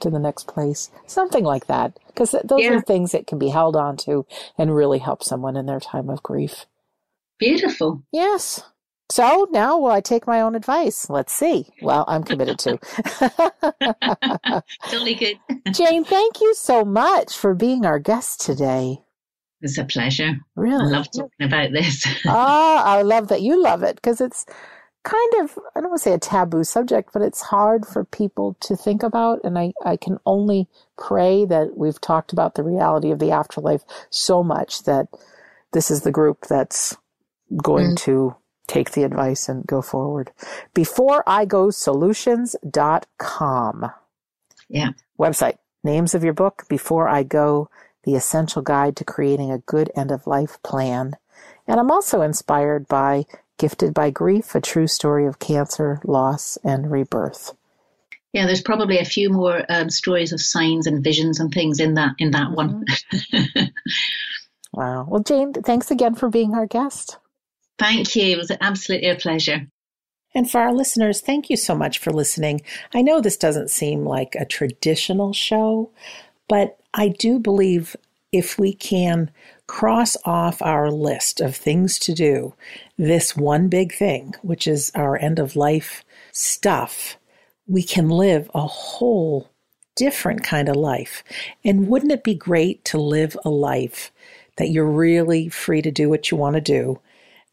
to 0.00 0.10
the 0.10 0.18
next 0.18 0.46
place. 0.46 0.90
Something 1.06 1.44
like 1.44 1.66
that. 1.66 1.98
Cause 2.14 2.34
those 2.44 2.62
yeah. 2.62 2.72
are 2.72 2.80
things 2.80 3.12
that 3.12 3.26
can 3.26 3.38
be 3.38 3.48
held 3.48 3.76
on 3.76 3.96
to 3.98 4.26
and 4.58 4.74
really 4.74 4.98
help 4.98 5.22
someone 5.22 5.56
in 5.56 5.66
their 5.66 5.80
time 5.80 6.10
of 6.10 6.22
grief. 6.22 6.66
Beautiful. 7.38 8.02
Yes. 8.12 8.62
So 9.10 9.46
now 9.52 9.78
will 9.78 9.90
I 9.90 10.00
take 10.00 10.26
my 10.26 10.40
own 10.40 10.54
advice? 10.54 11.08
Let's 11.08 11.32
see. 11.32 11.68
Well, 11.80 12.04
I'm 12.08 12.24
committed 12.24 12.58
to. 12.60 12.78
totally 14.88 15.14
good. 15.14 15.38
Jane, 15.72 16.04
thank 16.04 16.40
you 16.40 16.54
so 16.54 16.84
much 16.84 17.36
for 17.36 17.54
being 17.54 17.86
our 17.86 18.00
guest 18.00 18.40
today. 18.40 18.98
It's 19.62 19.78
a 19.78 19.84
pleasure. 19.84 20.36
Really? 20.56 20.84
I 20.84 20.88
love 20.88 21.10
talking 21.10 21.30
about 21.46 21.72
this. 21.72 22.06
oh, 22.26 22.82
I 22.84 23.02
love 23.02 23.28
that 23.28 23.42
you 23.42 23.62
love 23.62 23.82
it 23.82 23.96
because 23.96 24.20
it's 24.20 24.44
kind 25.06 25.32
of, 25.40 25.58
I 25.74 25.80
don't 25.80 25.88
want 25.90 26.00
to 26.00 26.02
say 26.02 26.12
a 26.12 26.18
taboo 26.18 26.64
subject, 26.64 27.10
but 27.12 27.22
it's 27.22 27.40
hard 27.40 27.86
for 27.86 28.04
people 28.04 28.56
to 28.60 28.74
think 28.74 29.04
about. 29.04 29.38
And 29.44 29.56
I, 29.56 29.72
I 29.84 29.96
can 29.96 30.18
only 30.26 30.66
pray 30.98 31.44
that 31.44 31.76
we've 31.76 32.00
talked 32.00 32.32
about 32.32 32.56
the 32.56 32.64
reality 32.64 33.12
of 33.12 33.20
the 33.20 33.30
afterlife 33.30 33.84
so 34.10 34.42
much 34.42 34.82
that 34.82 35.06
this 35.72 35.92
is 35.92 36.02
the 36.02 36.10
group 36.10 36.46
that's 36.48 36.96
going 37.62 37.92
mm. 37.92 37.98
to 37.98 38.34
take 38.66 38.90
the 38.92 39.04
advice 39.04 39.48
and 39.48 39.64
go 39.64 39.80
forward. 39.80 40.32
Before 40.74 41.22
I 41.24 41.44
go 41.44 41.70
solutions.com. 41.70 43.92
Yeah. 44.68 44.90
Website. 45.18 45.58
Names 45.84 46.16
of 46.16 46.24
your 46.24 46.32
book, 46.32 46.64
Before 46.68 47.08
I 47.08 47.22
Go, 47.22 47.70
The 48.02 48.16
Essential 48.16 48.60
Guide 48.60 48.96
to 48.96 49.04
Creating 49.04 49.52
a 49.52 49.58
Good 49.58 49.92
End 49.94 50.10
of 50.10 50.26
Life 50.26 50.60
Plan. 50.64 51.16
And 51.68 51.78
I'm 51.78 51.92
also 51.92 52.22
inspired 52.22 52.88
by 52.88 53.26
Gifted 53.58 53.94
by 53.94 54.10
Grief, 54.10 54.54
a 54.54 54.60
true 54.60 54.86
story 54.86 55.26
of 55.26 55.38
cancer, 55.38 56.00
loss, 56.04 56.58
and 56.62 56.90
rebirth. 56.90 57.54
Yeah, 58.32 58.44
there's 58.44 58.60
probably 58.60 58.98
a 58.98 59.04
few 59.04 59.30
more 59.30 59.64
um, 59.70 59.88
stories 59.88 60.32
of 60.32 60.40
signs 60.40 60.86
and 60.86 61.02
visions 61.02 61.40
and 61.40 61.50
things 61.50 61.80
in 61.80 61.94
that 61.94 62.16
in 62.18 62.32
that 62.32 62.50
mm-hmm. 62.50 62.82
one. 63.54 63.72
wow. 64.74 65.06
Well, 65.08 65.22
Jane, 65.22 65.54
thanks 65.54 65.90
again 65.90 66.14
for 66.14 66.28
being 66.28 66.54
our 66.54 66.66
guest. 66.66 67.18
Thank 67.78 68.14
you. 68.14 68.24
It 68.24 68.38
was 68.38 68.52
absolutely 68.60 69.08
a 69.08 69.16
pleasure. 69.16 69.66
And 70.34 70.50
for 70.50 70.60
our 70.60 70.74
listeners, 70.74 71.22
thank 71.22 71.48
you 71.48 71.56
so 71.56 71.74
much 71.74 71.98
for 71.98 72.12
listening. 72.12 72.60
I 72.92 73.00
know 73.00 73.22
this 73.22 73.38
doesn't 73.38 73.70
seem 73.70 74.04
like 74.04 74.34
a 74.34 74.44
traditional 74.44 75.32
show, 75.32 75.90
but 76.46 76.78
I 76.92 77.08
do 77.08 77.38
believe 77.38 77.96
if 78.32 78.58
we 78.58 78.74
can 78.74 79.30
cross 79.66 80.14
off 80.26 80.60
our 80.60 80.90
list 80.90 81.40
of 81.40 81.56
things 81.56 81.98
to 82.00 82.12
do, 82.12 82.54
this 82.98 83.36
one 83.36 83.68
big 83.68 83.92
thing, 83.92 84.34
which 84.42 84.66
is 84.66 84.90
our 84.94 85.16
end 85.16 85.38
of 85.38 85.56
life 85.56 86.04
stuff, 86.32 87.16
we 87.66 87.82
can 87.82 88.08
live 88.08 88.50
a 88.54 88.66
whole 88.66 89.50
different 89.96 90.42
kind 90.42 90.68
of 90.68 90.76
life. 90.76 91.24
And 91.64 91.88
wouldn't 91.88 92.12
it 92.12 92.24
be 92.24 92.34
great 92.34 92.84
to 92.86 92.98
live 92.98 93.36
a 93.44 93.50
life 93.50 94.12
that 94.56 94.70
you're 94.70 94.86
really 94.86 95.48
free 95.48 95.82
to 95.82 95.90
do 95.90 96.08
what 96.08 96.30
you 96.30 96.36
want 96.36 96.54
to 96.54 96.60
do? 96.60 97.00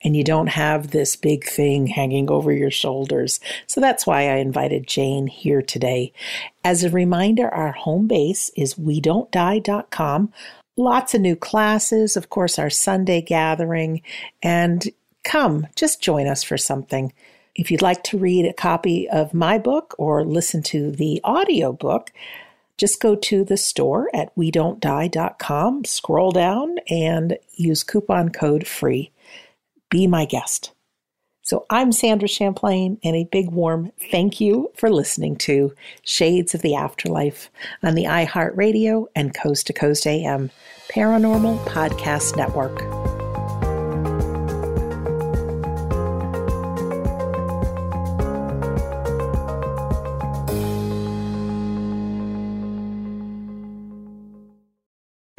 and 0.03 0.17
you 0.17 0.23
don't 0.23 0.47
have 0.47 0.91
this 0.91 1.15
big 1.15 1.45
thing 1.45 1.87
hanging 1.87 2.29
over 2.29 2.51
your 2.51 2.71
shoulders. 2.71 3.39
So 3.67 3.79
that's 3.79 4.05
why 4.05 4.23
I 4.29 4.35
invited 4.35 4.87
Jane 4.87 5.27
here 5.27 5.61
today. 5.61 6.11
As 6.63 6.83
a 6.83 6.89
reminder, 6.89 7.47
our 7.47 7.71
home 7.71 8.07
base 8.07 8.51
is 8.55 8.77
we 8.77 8.99
don't. 8.99 9.33
Lots 10.75 11.13
of 11.13 11.21
new 11.21 11.35
classes, 11.35 12.17
of 12.17 12.29
course, 12.29 12.59
our 12.59 12.69
Sunday 12.69 13.21
gathering, 13.21 14.01
and 14.41 14.89
come, 15.23 15.67
just 15.75 16.01
join 16.01 16.27
us 16.27 16.43
for 16.43 16.57
something. 16.57 17.13
If 17.55 17.69
you'd 17.69 17.81
like 17.81 18.03
to 18.05 18.17
read 18.17 18.45
a 18.45 18.53
copy 18.53 19.07
of 19.09 19.33
my 19.33 19.57
book 19.57 19.95
or 19.97 20.25
listen 20.25 20.63
to 20.63 20.91
the 20.91 21.21
audio 21.23 21.71
book, 21.71 22.11
just 22.77 22.99
go 22.99 23.15
to 23.15 23.43
the 23.43 23.57
store 23.57 24.09
at 24.13 24.31
we 24.35 24.49
don't 24.49 24.79
die.com, 24.79 25.85
scroll 25.85 26.31
down, 26.31 26.77
and 26.89 27.37
use 27.55 27.83
coupon 27.83 28.29
code 28.29 28.65
FREE 28.67 29.11
be 29.93 30.07
my 30.07 30.25
guest. 30.25 30.71
So 31.43 31.65
I'm 31.69 31.91
Sandra 31.91 32.27
Champlain, 32.27 32.97
and 33.03 33.15
a 33.15 33.25
big 33.25 33.51
warm 33.51 33.91
thank 34.09 34.41
you 34.41 34.71
for 34.75 34.89
listening 34.89 35.35
to 35.37 35.75
Shades 36.01 36.55
of 36.55 36.63
the 36.63 36.73
Afterlife 36.73 37.51
on 37.83 37.93
the 37.93 38.05
iHeartRadio 38.05 39.05
and 39.15 39.35
Coast 39.35 39.67
to 39.67 39.73
Coast 39.73 40.07
AM 40.07 40.49
Paranormal 40.89 41.63
Podcast 41.65 42.35
Network. 42.35 43.12